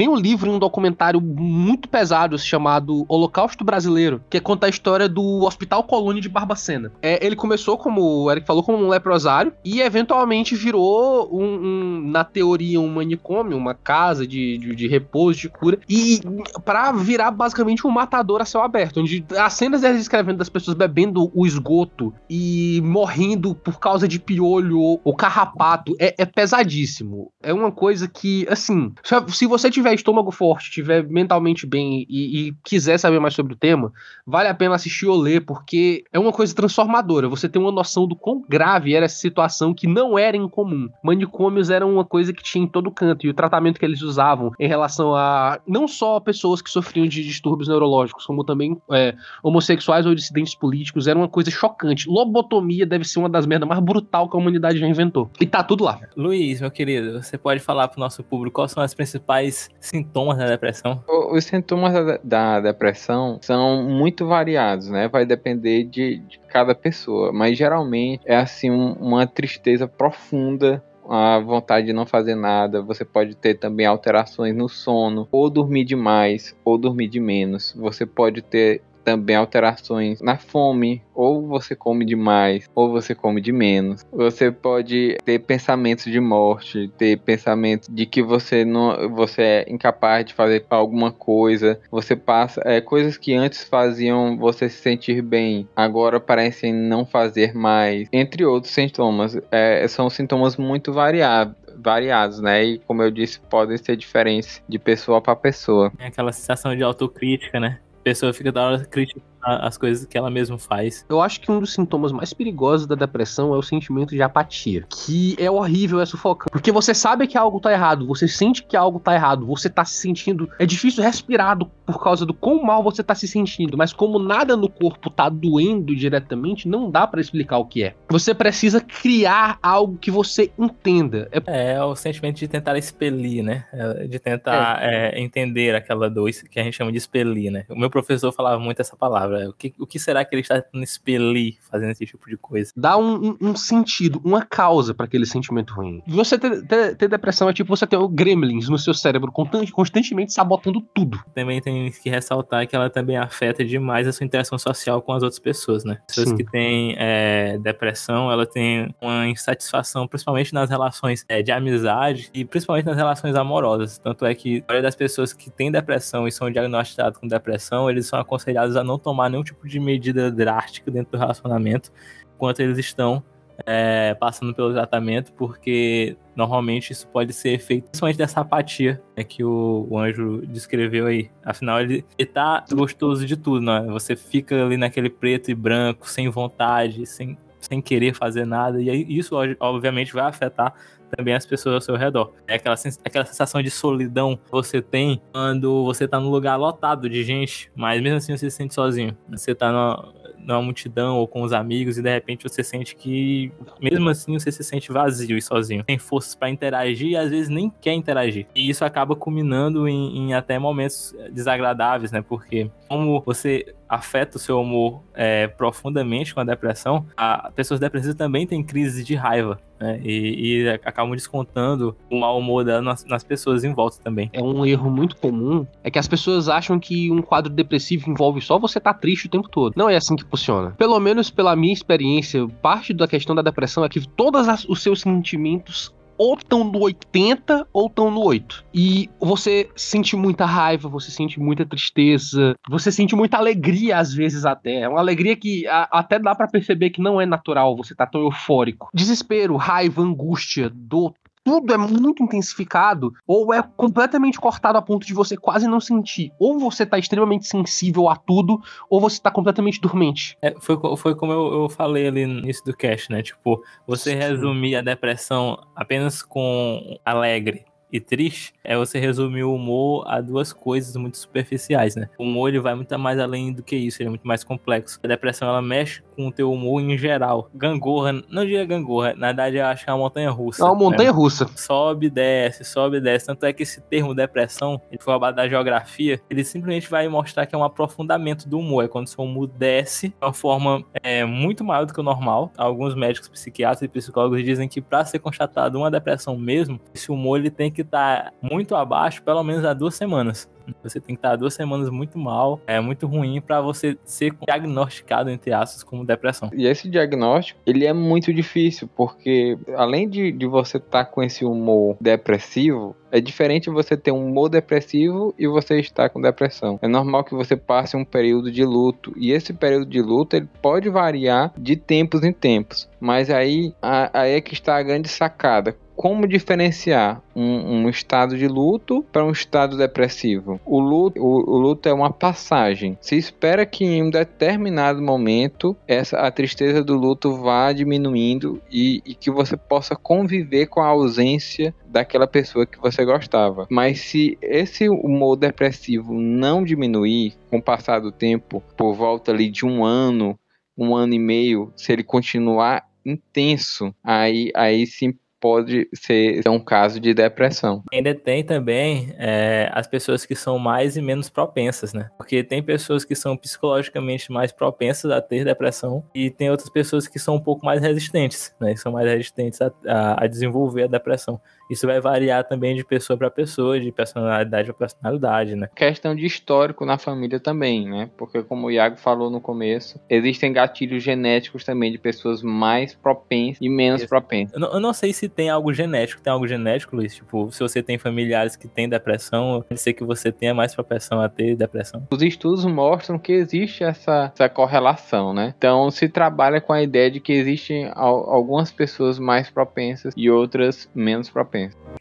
Tem 0.00 0.08
um 0.08 0.16
livro 0.16 0.50
e 0.50 0.54
um 0.54 0.58
documentário 0.58 1.20
muito 1.20 1.86
pesado 1.86 2.38
chamado 2.38 3.04
Holocausto 3.06 3.62
Brasileiro, 3.62 4.24
que 4.30 4.40
conta 4.40 4.64
a 4.64 4.70
história 4.70 5.06
do 5.06 5.44
Hospital 5.44 5.84
Colônia 5.84 6.22
de 6.22 6.28
Barbacena. 6.30 6.90
É, 7.02 7.22
ele 7.22 7.36
começou, 7.36 7.76
como 7.76 8.00
o 8.00 8.30
Eric 8.30 8.46
falou, 8.46 8.62
como 8.62 8.82
um 8.82 8.88
leprosário 8.88 9.52
e 9.62 9.82
eventualmente 9.82 10.56
virou, 10.56 11.28
um, 11.30 11.44
um, 11.44 12.00
na 12.06 12.24
teoria, 12.24 12.80
um 12.80 12.88
manicômio, 12.88 13.58
uma 13.58 13.74
casa 13.74 14.26
de, 14.26 14.56
de, 14.56 14.74
de 14.74 14.88
repouso, 14.88 15.38
de 15.38 15.50
cura, 15.50 15.78
e 15.86 16.18
para 16.64 16.92
virar 16.92 17.30
basicamente 17.30 17.86
um 17.86 17.90
matador 17.90 18.40
a 18.40 18.46
céu 18.46 18.62
aberto, 18.62 19.00
onde 19.00 19.22
as 19.38 19.52
cenas 19.52 19.82
deles 19.82 20.00
escrevendo 20.00 20.38
das 20.38 20.48
pessoas 20.48 20.78
bebendo 20.78 21.30
o 21.34 21.46
esgoto 21.46 22.10
e 22.26 22.80
morrendo 22.82 23.54
por 23.54 23.78
causa 23.78 24.08
de 24.08 24.18
piolho 24.18 24.80
ou 24.80 25.14
carrapato 25.14 25.94
é, 26.00 26.14
é 26.16 26.24
pesadíssimo. 26.24 27.30
É 27.42 27.52
uma 27.52 27.70
coisa 27.70 28.08
que, 28.08 28.46
assim, 28.48 28.94
se 29.28 29.44
você 29.44 29.70
tiver 29.70 29.89
tiver 29.90 29.94
estômago 29.94 30.30
forte, 30.30 30.70
tiver 30.70 31.04
mentalmente 31.04 31.66
bem 31.66 32.06
e, 32.08 32.48
e, 32.48 32.54
quiser 32.64 32.98
saber 32.98 33.18
mais 33.20 33.34
sobre 33.34 33.52
o 33.52 33.56
tema, 33.56 33.92
vale 34.26 34.48
a 34.48 34.54
pena 34.54 34.74
assistir 34.74 35.06
ou 35.06 35.16
ler, 35.16 35.44
porque 35.44 36.04
é 36.12 36.18
uma 36.18 36.32
coisa 36.32 36.54
transformadora. 36.54 37.28
Você 37.28 37.48
tem 37.48 37.60
uma 37.60 37.72
noção 37.72 38.06
do 38.06 38.14
quão 38.14 38.42
grave 38.48 38.94
era 38.94 39.04
essa 39.04 39.16
situação 39.16 39.74
que 39.74 39.86
não 39.86 40.18
era 40.18 40.36
incomum. 40.36 40.88
Manicômios 41.02 41.70
eram 41.70 41.92
uma 41.92 42.04
coisa 42.04 42.32
que 42.32 42.42
tinha 42.42 42.64
em 42.64 42.68
todo 42.68 42.90
canto, 42.90 43.26
e 43.26 43.30
o 43.30 43.34
tratamento 43.34 43.78
que 43.78 43.84
eles 43.84 44.02
usavam 44.02 44.52
em 44.58 44.68
relação 44.68 45.14
a 45.14 45.60
não 45.66 45.86
só 45.86 46.20
pessoas 46.20 46.62
que 46.62 46.70
sofriam 46.70 47.06
de 47.06 47.22
distúrbios 47.22 47.68
neurológicos, 47.68 48.26
como 48.26 48.44
também 48.44 48.80
é, 48.92 49.14
homossexuais 49.42 50.06
ou 50.06 50.14
dissidentes 50.14 50.54
políticos, 50.54 51.06
era 51.06 51.18
uma 51.18 51.28
coisa 51.28 51.50
chocante. 51.50 52.08
Lobotomia 52.08 52.86
deve 52.86 53.04
ser 53.04 53.18
uma 53.18 53.28
das 53.28 53.46
merdas 53.46 53.68
mais 53.68 53.80
brutal 53.80 54.28
que 54.28 54.36
a 54.36 54.40
humanidade 54.40 54.78
já 54.78 54.86
inventou. 54.86 55.30
E 55.40 55.46
tá 55.46 55.62
tudo 55.62 55.84
lá. 55.84 56.00
Luiz, 56.16 56.60
meu 56.60 56.70
querido, 56.70 57.22
você 57.22 57.36
pode 57.36 57.60
falar 57.60 57.88
pro 57.88 58.00
nosso 58.00 58.22
público 58.22 58.56
quais 58.56 58.72
são 58.72 58.82
as 58.82 58.94
principais 58.94 59.70
sintomas 59.80 60.38
da 60.38 60.46
depressão? 60.46 61.02
Os 61.08 61.44
sintomas 61.44 61.92
da, 61.92 62.20
da 62.22 62.60
depressão 62.60 63.38
são 63.40 63.82
muito 63.82 64.26
variados, 64.26 64.88
né? 64.88 65.08
Vai 65.08 65.24
depender 65.24 65.84
de, 65.84 66.18
de 66.18 66.38
cada 66.48 66.74
pessoa, 66.74 67.32
mas 67.32 67.56
geralmente 67.56 68.22
é 68.24 68.36
assim 68.36 68.70
um, 68.70 68.92
uma 68.92 69.26
tristeza 69.26 69.88
profunda 69.88 70.82
a 71.08 71.40
vontade 71.40 71.86
de 71.86 71.92
não 71.92 72.06
fazer 72.06 72.36
nada. 72.36 72.80
Você 72.82 73.04
pode 73.04 73.34
ter 73.34 73.54
também 73.54 73.84
alterações 73.84 74.54
no 74.54 74.68
sono, 74.68 75.26
ou 75.32 75.50
dormir 75.50 75.84
demais, 75.84 76.56
ou 76.64 76.78
dormir 76.78 77.08
de 77.08 77.18
menos. 77.18 77.74
Você 77.76 78.06
pode 78.06 78.42
ter 78.42 78.80
também 79.10 79.34
alterações 79.34 80.20
na 80.20 80.36
fome, 80.36 81.02
ou 81.14 81.46
você 81.46 81.74
come 81.74 82.04
demais, 82.04 82.68
ou 82.74 82.90
você 82.90 83.14
come 83.14 83.40
de 83.40 83.52
menos. 83.52 84.06
Você 84.12 84.52
pode 84.52 85.16
ter 85.24 85.40
pensamentos 85.40 86.04
de 86.04 86.20
morte, 86.20 86.88
ter 86.96 87.18
pensamentos 87.18 87.88
de 87.90 88.06
que 88.06 88.22
você 88.22 88.64
não, 88.64 89.08
você 89.10 89.42
é 89.42 89.64
incapaz 89.68 90.24
de 90.24 90.34
fazer 90.34 90.64
alguma 90.70 91.10
coisa. 91.10 91.80
Você 91.90 92.14
passa 92.14 92.62
é, 92.64 92.80
coisas 92.80 93.16
que 93.16 93.34
antes 93.34 93.64
faziam 93.64 94.38
você 94.38 94.68
se 94.68 94.80
sentir 94.80 95.22
bem, 95.22 95.68
agora 95.74 96.20
parecem 96.20 96.72
não 96.72 97.04
fazer 97.04 97.54
mais, 97.54 98.08
entre 98.12 98.44
outros 98.44 98.72
sintomas. 98.72 99.36
É, 99.50 99.86
são 99.88 100.08
sintomas 100.08 100.56
muito 100.56 100.92
variáveis 100.92 101.58
variados, 101.82 102.40
né? 102.40 102.62
E 102.62 102.78
como 102.80 103.02
eu 103.02 103.10
disse, 103.10 103.40
podem 103.40 103.78
ser 103.78 103.96
diferentes 103.96 104.62
de 104.68 104.78
pessoa 104.78 105.20
para 105.20 105.34
pessoa. 105.34 105.90
É 105.98 106.08
aquela 106.08 106.30
sensação 106.30 106.76
de 106.76 106.82
autocrítica, 106.82 107.58
né? 107.58 107.78
Pessoa 108.02 108.32
fica 108.32 108.50
da 108.50 108.62
hora 108.62 108.84
criticando 108.86 109.24
as 109.42 109.76
coisas 109.76 110.04
que 110.04 110.16
ela 110.16 110.30
mesma 110.30 110.58
faz. 110.58 111.04
Eu 111.08 111.20
acho 111.20 111.40
que 111.40 111.50
um 111.50 111.60
dos 111.60 111.72
sintomas 111.72 112.12
mais 112.12 112.32
perigosos 112.32 112.86
da 112.86 112.94
depressão 112.94 113.54
é 113.54 113.58
o 113.58 113.62
sentimento 113.62 114.14
de 114.14 114.22
apatia, 114.22 114.84
que 114.88 115.36
é 115.38 115.50
horrível, 115.50 116.00
é 116.00 116.06
sufocante, 116.06 116.50
porque 116.50 116.72
você 116.72 116.94
sabe 116.94 117.26
que 117.26 117.36
algo 117.36 117.60
tá 117.60 117.72
errado, 117.72 118.06
você 118.06 118.28
sente 118.28 118.62
que 118.62 118.76
algo 118.76 119.00
tá 119.00 119.14
errado, 119.14 119.46
você 119.46 119.68
tá 119.68 119.84
se 119.84 119.94
sentindo, 119.94 120.48
é 120.58 120.66
difícil 120.66 121.02
respirar 121.02 121.56
por 121.58 122.02
causa 122.02 122.24
do 122.24 122.32
quão 122.32 122.62
mal 122.62 122.82
você 122.82 123.02
tá 123.02 123.14
se 123.14 123.26
sentindo, 123.26 123.76
mas 123.76 123.92
como 123.92 124.18
nada 124.18 124.56
no 124.56 124.68
corpo 124.68 125.10
tá 125.10 125.28
doendo 125.28 125.94
diretamente, 125.94 126.68
não 126.68 126.90
dá 126.90 127.06
para 127.06 127.20
explicar 127.20 127.58
o 127.58 127.64
que 127.64 127.82
é. 127.82 127.94
Você 128.08 128.34
precisa 128.34 128.80
criar 128.80 129.58
algo 129.62 129.96
que 129.96 130.10
você 130.10 130.52
entenda. 130.58 131.28
É, 131.32 131.72
é 131.72 131.82
o 131.82 131.94
sentimento 131.96 132.36
de 132.36 132.48
tentar 132.48 132.76
expelir, 132.78 133.42
né? 133.42 133.64
É, 133.72 134.06
de 134.06 134.18
tentar 134.18 134.82
é. 134.82 135.16
É, 135.16 135.20
entender 135.20 135.74
aquela 135.74 136.08
dor 136.08 136.30
que 136.50 136.60
a 136.60 136.62
gente 136.62 136.76
chama 136.76 136.92
de 136.92 136.98
expelir, 136.98 137.50
né? 137.50 137.64
O 137.68 137.78
meu 137.78 137.90
professor 137.90 138.30
falava 138.32 138.58
muito 138.58 138.80
essa 138.80 138.96
palavra 138.96 139.29
palavra. 139.30 139.50
O 139.50 139.52
que, 139.52 139.74
o 139.78 139.86
que 139.86 139.98
será 139.98 140.24
que 140.24 140.34
ele 140.34 140.42
está 140.42 140.60
tentando 140.60 140.82
expelir 140.82 141.56
fazendo 141.70 141.90
esse 141.90 142.06
tipo 142.06 142.28
de 142.28 142.36
coisa? 142.36 142.72
Dá 142.76 142.96
um, 142.96 143.36
um, 143.40 143.56
sentido, 143.56 144.20
uma 144.24 144.44
causa 144.44 144.94
para 144.94 145.06
aquele 145.06 145.26
sentimento 145.26 145.74
ruim. 145.74 146.02
Você 146.06 146.38
ter, 146.38 146.66
ter, 146.66 146.96
ter, 146.96 147.08
depressão 147.08 147.48
é 147.48 147.52
tipo 147.52 147.74
você 147.74 147.86
ter 147.86 147.96
o 147.96 148.08
gremlins 148.08 148.68
no 148.68 148.78
seu 148.78 148.94
cérebro 148.94 149.32
constantemente 149.32 150.32
sabotando 150.32 150.80
tudo. 150.94 151.18
Também 151.34 151.60
tem 151.60 151.90
que 151.90 152.10
ressaltar 152.10 152.66
que 152.66 152.74
ela 152.74 152.90
também 152.90 153.16
afeta 153.16 153.64
demais 153.64 154.06
a 154.06 154.12
sua 154.12 154.24
interação 154.24 154.58
social 154.58 155.02
com 155.02 155.12
as 155.12 155.22
outras 155.22 155.38
pessoas, 155.38 155.84
né? 155.84 155.98
Pessoas 156.06 156.30
Sim. 156.30 156.36
que 156.36 156.44
têm 156.44 156.94
é, 156.98 157.58
depressão, 157.58 158.30
ela 158.30 158.46
tem 158.46 158.94
uma 159.00 159.26
insatisfação, 159.28 160.06
principalmente 160.06 160.52
nas 160.52 160.68
relações 160.68 161.24
é, 161.28 161.42
de 161.42 161.52
amizade 161.52 162.30
e 162.34 162.44
principalmente 162.44 162.86
nas 162.86 162.96
relações 162.96 163.34
amorosas. 163.34 163.98
Tanto 163.98 164.24
é 164.24 164.34
que 164.34 164.58
a 164.58 164.72
maioria 164.72 164.82
das 164.82 164.94
pessoas 164.94 165.32
que 165.32 165.50
têm 165.50 165.70
depressão 165.70 166.26
e 166.26 166.32
são 166.32 166.50
diagnosticadas 166.50 167.18
com 167.18 167.26
depressão, 167.26 167.90
eles 167.90 168.06
são 168.06 168.18
aconselhados 168.18 168.76
a 168.76 168.84
não 168.84 168.98
tomar 168.98 169.19
tomar 169.20 169.28
nenhum 169.28 169.44
tipo 169.44 169.68
de 169.68 169.78
medida 169.78 170.30
drástica 170.30 170.90
dentro 170.90 171.12
do 171.12 171.18
relacionamento 171.18 171.92
enquanto 172.34 172.60
eles 172.60 172.78
estão 172.78 173.22
é, 173.66 174.14
passando 174.14 174.54
pelo 174.54 174.72
tratamento, 174.72 175.30
porque 175.34 176.16
normalmente 176.34 176.92
isso 176.92 177.06
pode 177.08 177.34
ser 177.34 177.58
feito 177.58 177.84
principalmente 177.84 178.16
dessa 178.16 178.40
apatia 178.40 179.02
né, 179.14 179.22
que 179.22 179.44
o, 179.44 179.86
o, 179.90 179.98
anjo 179.98 180.46
descreveu 180.46 181.06
aí. 181.06 181.30
Afinal, 181.44 181.82
ele, 181.82 182.02
ele 182.16 182.28
tá 182.30 182.64
gostoso 182.72 183.26
de 183.26 183.36
tudo, 183.36 183.60
né? 183.60 183.84
Você 183.90 184.16
fica 184.16 184.64
ali 184.64 184.78
naquele 184.78 185.10
preto 185.10 185.50
e 185.50 185.54
branco, 185.54 186.08
sem 186.08 186.30
vontade, 186.30 187.04
sem, 187.04 187.36
sem 187.60 187.82
querer 187.82 188.14
fazer 188.14 188.46
nada, 188.46 188.80
e 188.80 188.88
aí 188.88 189.04
isso 189.06 189.36
obviamente 189.60 190.14
vai 190.14 190.24
afetar 190.24 190.72
também 191.16 191.34
as 191.34 191.46
pessoas 191.46 191.74
ao 191.74 191.80
seu 191.80 191.96
redor. 191.96 192.32
É 192.46 192.54
aquela, 192.54 192.76
aquela 193.04 193.24
sensação 193.24 193.62
de 193.62 193.70
solidão 193.70 194.36
que 194.36 194.50
você 194.50 194.80
tem 194.80 195.20
quando 195.32 195.84
você 195.84 196.06
tá 196.06 196.18
num 196.18 196.30
lugar 196.30 196.56
lotado 196.56 197.08
de 197.08 197.22
gente, 197.22 197.70
mas 197.74 198.00
mesmo 198.00 198.18
assim 198.18 198.36
você 198.36 198.50
se 198.50 198.56
sente 198.56 198.74
sozinho. 198.74 199.16
Você 199.28 199.54
tá 199.54 199.70
numa, 199.70 200.14
numa 200.38 200.62
multidão 200.62 201.16
ou 201.16 201.26
com 201.26 201.42
os 201.42 201.52
amigos 201.52 201.98
e 201.98 202.02
de 202.02 202.10
repente 202.10 202.48
você 202.48 202.62
sente 202.62 202.96
que, 202.96 203.52
mesmo 203.80 204.08
assim, 204.08 204.38
você 204.38 204.50
se 204.50 204.64
sente 204.64 204.92
vazio 204.92 205.36
e 205.36 205.42
sozinho. 205.42 205.84
Tem 205.84 205.98
forças 205.98 206.34
para 206.34 206.50
interagir 206.50 207.10
e 207.10 207.16
às 207.16 207.30
vezes 207.30 207.48
nem 207.48 207.70
quer 207.80 207.92
interagir. 207.92 208.46
E 208.54 208.68
isso 208.68 208.84
acaba 208.84 209.14
culminando 209.14 209.88
em, 209.88 210.16
em 210.18 210.34
até 210.34 210.58
momentos 210.58 211.14
desagradáveis, 211.32 212.12
né? 212.12 212.22
Porque 212.22 212.70
como 212.88 213.20
você 213.20 213.74
afeta 213.90 214.36
o 214.36 214.40
seu 214.40 214.60
humor 214.60 215.02
é, 215.12 215.48
profundamente 215.48 216.32
com 216.32 216.40
a 216.40 216.44
depressão, 216.44 217.04
a, 217.16 217.50
pessoas 217.50 217.80
depressivas 217.80 218.14
também 218.14 218.46
têm 218.46 218.62
crises 218.62 219.04
de 219.04 219.16
raiva. 219.16 219.58
Né? 219.80 219.98
E, 220.04 220.62
e, 220.62 220.68
acabam 220.84 221.14
descontando 221.14 221.96
o 222.10 222.20
mau 222.20 222.38
humor 222.38 222.64
dela 222.64 222.82
nas, 222.82 223.04
nas, 223.04 223.24
pessoas 223.24 223.64
em 223.64 223.72
volta 223.72 223.98
também. 224.02 224.30
É 224.32 224.40
um 224.40 224.64
erro 224.64 224.90
muito 224.90 225.16
comum, 225.16 225.66
é 225.82 225.90
que 225.90 225.98
as 225.98 226.06
pessoas 226.06 226.48
acham 226.48 226.78
que 226.78 227.10
um 227.10 227.22
quadro 227.22 227.50
depressivo 227.50 228.10
envolve 228.10 228.40
só 228.42 228.58
você 228.58 228.78
estar 228.78 228.92
tá 228.92 228.98
triste 228.98 229.26
o 229.26 229.30
tempo 229.30 229.48
todo. 229.48 229.72
Não 229.74 229.88
é 229.88 229.96
assim 229.96 230.14
que 230.14 230.24
funciona. 230.24 230.72
Pelo 230.72 231.00
menos 231.00 231.30
pela 231.30 231.56
minha 231.56 231.72
experiência, 231.72 232.46
parte 232.60 232.92
da 232.92 233.08
questão 233.08 233.34
da 233.34 233.42
depressão 233.42 233.84
é 233.84 233.88
que 233.88 234.06
todos 234.06 234.46
os 234.68 234.82
seus 234.82 235.00
sentimentos 235.00 235.94
ou 236.20 236.34
estão 236.34 236.62
no 236.62 236.80
80 236.80 237.66
ou 237.72 237.86
estão 237.86 238.10
no 238.10 238.22
8. 238.22 238.66
E 238.74 239.08
você 239.18 239.70
sente 239.74 240.14
muita 240.14 240.44
raiva, 240.44 240.86
você 240.86 241.10
sente 241.10 241.40
muita 241.40 241.64
tristeza, 241.64 242.54
você 242.68 242.92
sente 242.92 243.16
muita 243.16 243.38
alegria 243.38 243.96
às 243.96 244.12
vezes 244.12 244.44
até. 244.44 244.80
É 244.80 244.88
uma 244.88 245.00
alegria 245.00 245.34
que 245.34 245.66
a, 245.66 245.88
até 245.90 246.18
dá 246.18 246.34
para 246.34 246.46
perceber 246.46 246.90
que 246.90 247.00
não 247.00 247.18
é 247.18 247.24
natural, 247.24 247.74
você 247.74 247.94
tá 247.94 248.06
tão 248.06 248.20
eufórico. 248.20 248.90
Desespero, 248.92 249.56
raiva, 249.56 250.02
angústia, 250.02 250.70
dor, 250.70 251.14
tudo 251.44 251.72
é 251.72 251.76
muito 251.76 252.22
intensificado, 252.22 253.12
ou 253.26 253.52
é 253.52 253.62
completamente 253.62 254.38
cortado 254.38 254.78
a 254.78 254.82
ponto 254.82 255.06
de 255.06 255.14
você 255.14 255.36
quase 255.36 255.66
não 255.66 255.80
sentir. 255.80 256.32
Ou 256.38 256.58
você 256.58 256.84
tá 256.84 256.98
extremamente 256.98 257.46
sensível 257.46 258.08
a 258.08 258.16
tudo, 258.16 258.60
ou 258.88 259.00
você 259.00 259.20
tá 259.20 259.30
completamente 259.30 259.80
dormente. 259.80 260.36
É, 260.42 260.54
foi, 260.60 260.76
foi 260.96 261.14
como 261.14 261.32
eu, 261.32 261.62
eu, 261.62 261.68
falei 261.68 262.06
ali 262.06 262.26
no 262.26 262.40
início 262.40 262.64
do 262.64 262.76
cast, 262.76 263.10
né? 263.10 263.22
Tipo, 263.22 263.62
você 263.86 264.14
resumir 264.14 264.76
a 264.76 264.82
depressão 264.82 265.58
apenas 265.74 266.22
com 266.22 266.98
alegre 267.04 267.64
e 267.92 268.00
triste 268.00 268.54
é 268.62 268.76
você 268.76 268.98
resumir 268.98 269.44
o 269.44 269.54
humor 269.54 270.04
a 270.06 270.20
duas 270.20 270.52
coisas 270.52 270.94
muito 270.96 271.18
superficiais, 271.18 271.96
né? 271.96 272.08
O 272.18 272.24
humor 272.24 272.48
ele 272.48 272.60
vai 272.60 272.74
muito 272.74 272.96
mais 272.98 273.18
além 273.18 273.52
do 273.52 273.62
que 273.62 273.76
isso, 273.76 274.02
ele 274.02 274.08
é 274.08 274.10
muito 274.10 274.26
mais 274.26 274.44
complexo. 274.44 274.98
A 275.02 275.08
depressão 275.08 275.48
ela 275.48 275.62
mexe 275.62 276.02
com 276.16 276.28
o 276.28 276.32
teu 276.32 276.52
humor 276.52 276.80
em 276.80 276.96
geral. 276.96 277.50
Gangorra, 277.54 278.12
não 278.28 278.44
diria 278.44 278.64
gangorra, 278.64 279.14
na 279.16 279.28
verdade 279.28 279.56
eu 279.56 279.66
acho 279.66 279.84
que 279.84 279.90
é 279.90 279.92
uma 279.92 280.00
montanha 280.00 280.30
russa. 280.30 280.62
É 280.62 280.64
uma 280.64 280.74
montanha 280.74 281.10
né? 281.10 281.16
russa. 281.16 281.48
Sobe, 281.56 282.10
desce, 282.10 282.64
sobe, 282.64 283.00
desce. 283.00 283.26
Tanto 283.26 283.44
é 283.46 283.52
que 283.52 283.62
esse 283.62 283.80
termo 283.80 284.14
depressão, 284.14 284.80
ele 284.90 285.02
foi 285.02 285.12
roubado 285.12 285.36
da 285.36 285.48
geografia, 285.48 286.20
ele 286.28 286.44
simplesmente 286.44 286.88
vai 286.88 287.08
mostrar 287.08 287.46
que 287.46 287.54
é 287.54 287.58
um 287.58 287.64
aprofundamento 287.64 288.48
do 288.48 288.58
humor. 288.58 288.84
É 288.84 288.88
quando 288.88 289.06
o 289.06 289.10
seu 289.10 289.24
humor 289.24 289.46
desce 289.46 290.08
de 290.08 290.14
uma 290.20 290.32
forma 290.32 290.84
é, 291.02 291.24
muito 291.24 291.64
maior 291.64 291.86
do 291.86 291.94
que 291.94 292.00
o 292.00 292.02
normal. 292.02 292.52
Alguns 292.56 292.94
médicos, 292.94 293.28
psiquiatras 293.28 293.82
e 293.82 293.88
psicólogos 293.88 294.44
dizem 294.44 294.68
que 294.68 294.80
para 294.80 295.04
ser 295.04 295.18
constatado 295.18 295.78
uma 295.78 295.90
depressão 295.90 296.36
mesmo, 296.36 296.80
esse 296.94 297.10
humor 297.10 297.38
ele 297.38 297.50
tem 297.50 297.70
que 297.70 297.79
que 297.80 297.84
tá 297.84 298.32
muito 298.42 298.74
abaixo, 298.74 299.22
pelo 299.22 299.42
menos 299.42 299.64
há 299.64 299.72
duas 299.72 299.94
semanas. 299.94 300.48
Você 300.84 301.00
tem 301.00 301.16
que 301.16 301.18
estar 301.18 301.34
duas 301.36 301.54
semanas 301.54 301.90
muito 301.90 302.18
mal, 302.18 302.60
é 302.66 302.78
muito 302.80 303.06
ruim 303.06 303.40
para 303.40 303.60
você 303.60 303.96
ser 304.04 304.32
diagnosticado, 304.46 305.28
entre 305.30 305.52
aspas, 305.52 305.82
como 305.82 306.04
depressão. 306.04 306.50
E 306.54 306.66
esse 306.66 306.88
diagnóstico, 306.88 307.58
ele 307.66 307.84
é 307.84 307.92
muito 307.92 308.32
difícil, 308.32 308.88
porque 308.94 309.58
além 309.76 310.08
de, 310.08 310.30
de 310.30 310.46
você 310.46 310.76
estar 310.76 311.04
tá 311.04 311.10
com 311.10 311.22
esse 311.22 311.44
humor 311.44 311.96
depressivo, 312.00 312.94
é 313.10 313.20
diferente 313.20 313.68
você 313.68 313.96
ter 313.96 314.12
um 314.12 314.26
humor 314.26 314.48
depressivo 314.48 315.34
e 315.36 315.48
você 315.48 315.80
estar 315.80 316.08
com 316.10 316.20
depressão. 316.20 316.78
É 316.80 316.86
normal 316.86 317.24
que 317.24 317.34
você 317.34 317.56
passe 317.56 317.96
um 317.96 318.04
período 318.04 318.52
de 318.52 318.64
luto, 318.64 319.12
e 319.16 319.32
esse 319.32 319.52
período 319.52 319.86
de 319.86 320.00
luto 320.00 320.36
ele 320.36 320.48
pode 320.62 320.88
variar 320.88 321.52
de 321.58 321.74
tempos 321.74 322.22
em 322.22 322.32
tempos. 322.32 322.88
Mas 323.00 323.28
aí, 323.28 323.74
aí 323.82 324.34
é 324.34 324.40
que 324.40 324.54
está 324.54 324.76
a 324.76 324.82
grande 324.82 325.08
sacada 325.08 325.74
como 326.00 326.26
diferenciar 326.26 327.22
um, 327.36 327.82
um, 327.82 327.88
estado 327.90 328.38
de 328.38 328.48
luto 328.48 329.04
para 329.12 329.22
um 329.22 329.30
estado 329.30 329.76
depressivo. 329.76 330.58
O 330.64 330.80
luto, 330.80 331.20
o, 331.20 331.56
o, 331.56 331.58
luto 331.58 331.90
é 331.90 331.92
uma 331.92 332.10
passagem. 332.10 332.96
Se 333.02 333.18
espera 333.18 333.66
que 333.66 333.84
em 333.84 334.04
um 334.04 334.08
determinado 334.08 335.02
momento 335.02 335.76
essa 335.86 336.16
a 336.20 336.30
tristeza 336.30 336.82
do 336.82 336.96
luto 336.96 337.36
vá 337.36 337.70
diminuindo 337.74 338.62
e, 338.72 339.02
e 339.04 339.14
que 339.14 339.30
você 339.30 339.58
possa 339.58 339.94
conviver 339.94 340.68
com 340.68 340.80
a 340.80 340.86
ausência 340.86 341.74
daquela 341.86 342.26
pessoa 342.26 342.64
que 342.64 342.80
você 342.80 343.04
gostava. 343.04 343.66
Mas 343.70 344.00
se 344.00 344.38
esse 344.40 344.88
humor 344.88 345.36
depressivo 345.36 346.14
não 346.14 346.64
diminuir 346.64 347.34
com 347.50 347.58
o 347.58 347.62
passar 347.62 348.00
do 348.00 348.10
tempo, 348.10 348.62
por 348.74 348.94
volta 348.94 349.32
ali 349.32 349.50
de 349.50 349.66
um 349.66 349.84
ano, 349.84 350.38
um 350.78 350.96
ano 350.96 351.12
e 351.12 351.18
meio, 351.18 351.70
se 351.76 351.92
ele 351.92 352.02
continuar 352.02 352.88
intenso, 353.04 353.94
aí, 354.02 354.50
aí 354.54 354.86
sim 354.86 355.12
pode 355.40 355.88
ser 355.94 356.46
um 356.48 356.60
caso 356.60 357.00
de 357.00 357.14
depressão. 357.14 357.82
Ainda 357.92 358.14
tem 358.14 358.44
também 358.44 359.14
é, 359.18 359.70
as 359.72 359.86
pessoas 359.86 360.26
que 360.26 360.34
são 360.34 360.58
mais 360.58 360.96
e 360.96 361.02
menos 361.02 361.30
propensas, 361.30 361.92
né? 361.92 362.10
Porque 362.16 362.44
tem 362.44 362.62
pessoas 362.62 363.04
que 363.04 363.14
são 363.14 363.36
psicologicamente 363.36 364.30
mais 364.30 364.52
propensas 364.52 365.10
a 365.10 365.20
ter 365.20 365.44
depressão 365.44 366.04
e 366.14 366.30
tem 366.30 366.50
outras 366.50 366.68
pessoas 366.68 367.08
que 367.08 367.18
são 367.18 367.36
um 367.36 367.40
pouco 367.40 367.64
mais 367.64 367.80
resistentes, 367.80 368.54
né? 368.60 368.76
São 368.76 368.92
mais 368.92 369.08
resistentes 369.08 369.60
a, 369.62 369.72
a, 369.86 370.24
a 370.24 370.26
desenvolver 370.26 370.84
a 370.84 370.88
depressão. 370.88 371.40
Isso 371.70 371.86
vai 371.86 372.00
variar 372.00 372.44
também 372.44 372.74
de 372.74 372.84
pessoa 372.84 373.16
para 373.16 373.30
pessoa, 373.30 373.78
de 373.78 373.92
personalidade 373.92 374.66
para 374.66 374.74
personalidade, 374.74 375.54
né? 375.54 375.68
Questão 375.74 376.14
de 376.14 376.26
histórico 376.26 376.84
na 376.84 376.98
família 376.98 377.38
também, 377.38 377.88
né? 377.88 378.10
Porque 378.16 378.42
como 378.42 378.66
o 378.66 378.70
Iago 378.70 378.96
falou 378.96 379.30
no 379.30 379.40
começo, 379.40 380.00
existem 380.08 380.52
gatilhos 380.52 381.02
genéticos 381.02 381.64
também 381.64 381.92
de 381.92 381.98
pessoas 381.98 382.42
mais 382.42 382.94
propensas 382.94 383.58
e 383.60 383.68
menos 383.68 384.04
propensas. 384.04 384.54
Eu 384.54 384.60
não, 384.60 384.72
eu 384.72 384.80
não, 384.80 384.92
sei 384.92 385.12
se 385.12 385.28
tem 385.28 385.48
algo 385.48 385.72
genético. 385.72 386.20
Tem 386.20 386.32
algo 386.32 386.46
genético, 386.46 386.96
Luiz? 386.96 387.14
Tipo, 387.14 387.50
se 387.52 387.60
você 387.60 387.82
tem 387.82 387.96
familiares 387.98 388.56
que 388.56 388.66
têm 388.66 388.88
depressão, 388.88 389.64
pode 389.68 389.80
ser 389.80 389.92
que 389.92 390.02
você 390.02 390.32
tenha 390.32 390.52
mais 390.52 390.74
propensão 390.74 391.20
a 391.20 391.28
ter 391.28 391.54
depressão. 391.54 392.06
Os 392.10 392.22
estudos 392.22 392.64
mostram 392.64 393.18
que 393.18 393.32
existe 393.32 393.84
essa, 393.84 394.32
essa 394.34 394.48
correlação, 394.48 395.32
né? 395.32 395.54
Então 395.56 395.90
se 395.90 396.08
trabalha 396.08 396.60
com 396.60 396.72
a 396.72 396.82
ideia 396.82 397.10
de 397.10 397.20
que 397.20 397.32
existem 397.32 397.90
algumas 397.94 398.72
pessoas 398.72 399.18
mais 399.18 399.48
propensas 399.50 400.12
e 400.16 400.28
outras 400.28 400.90
menos 400.94 401.30
propensas. 401.30 401.59
diferença. 401.68 401.99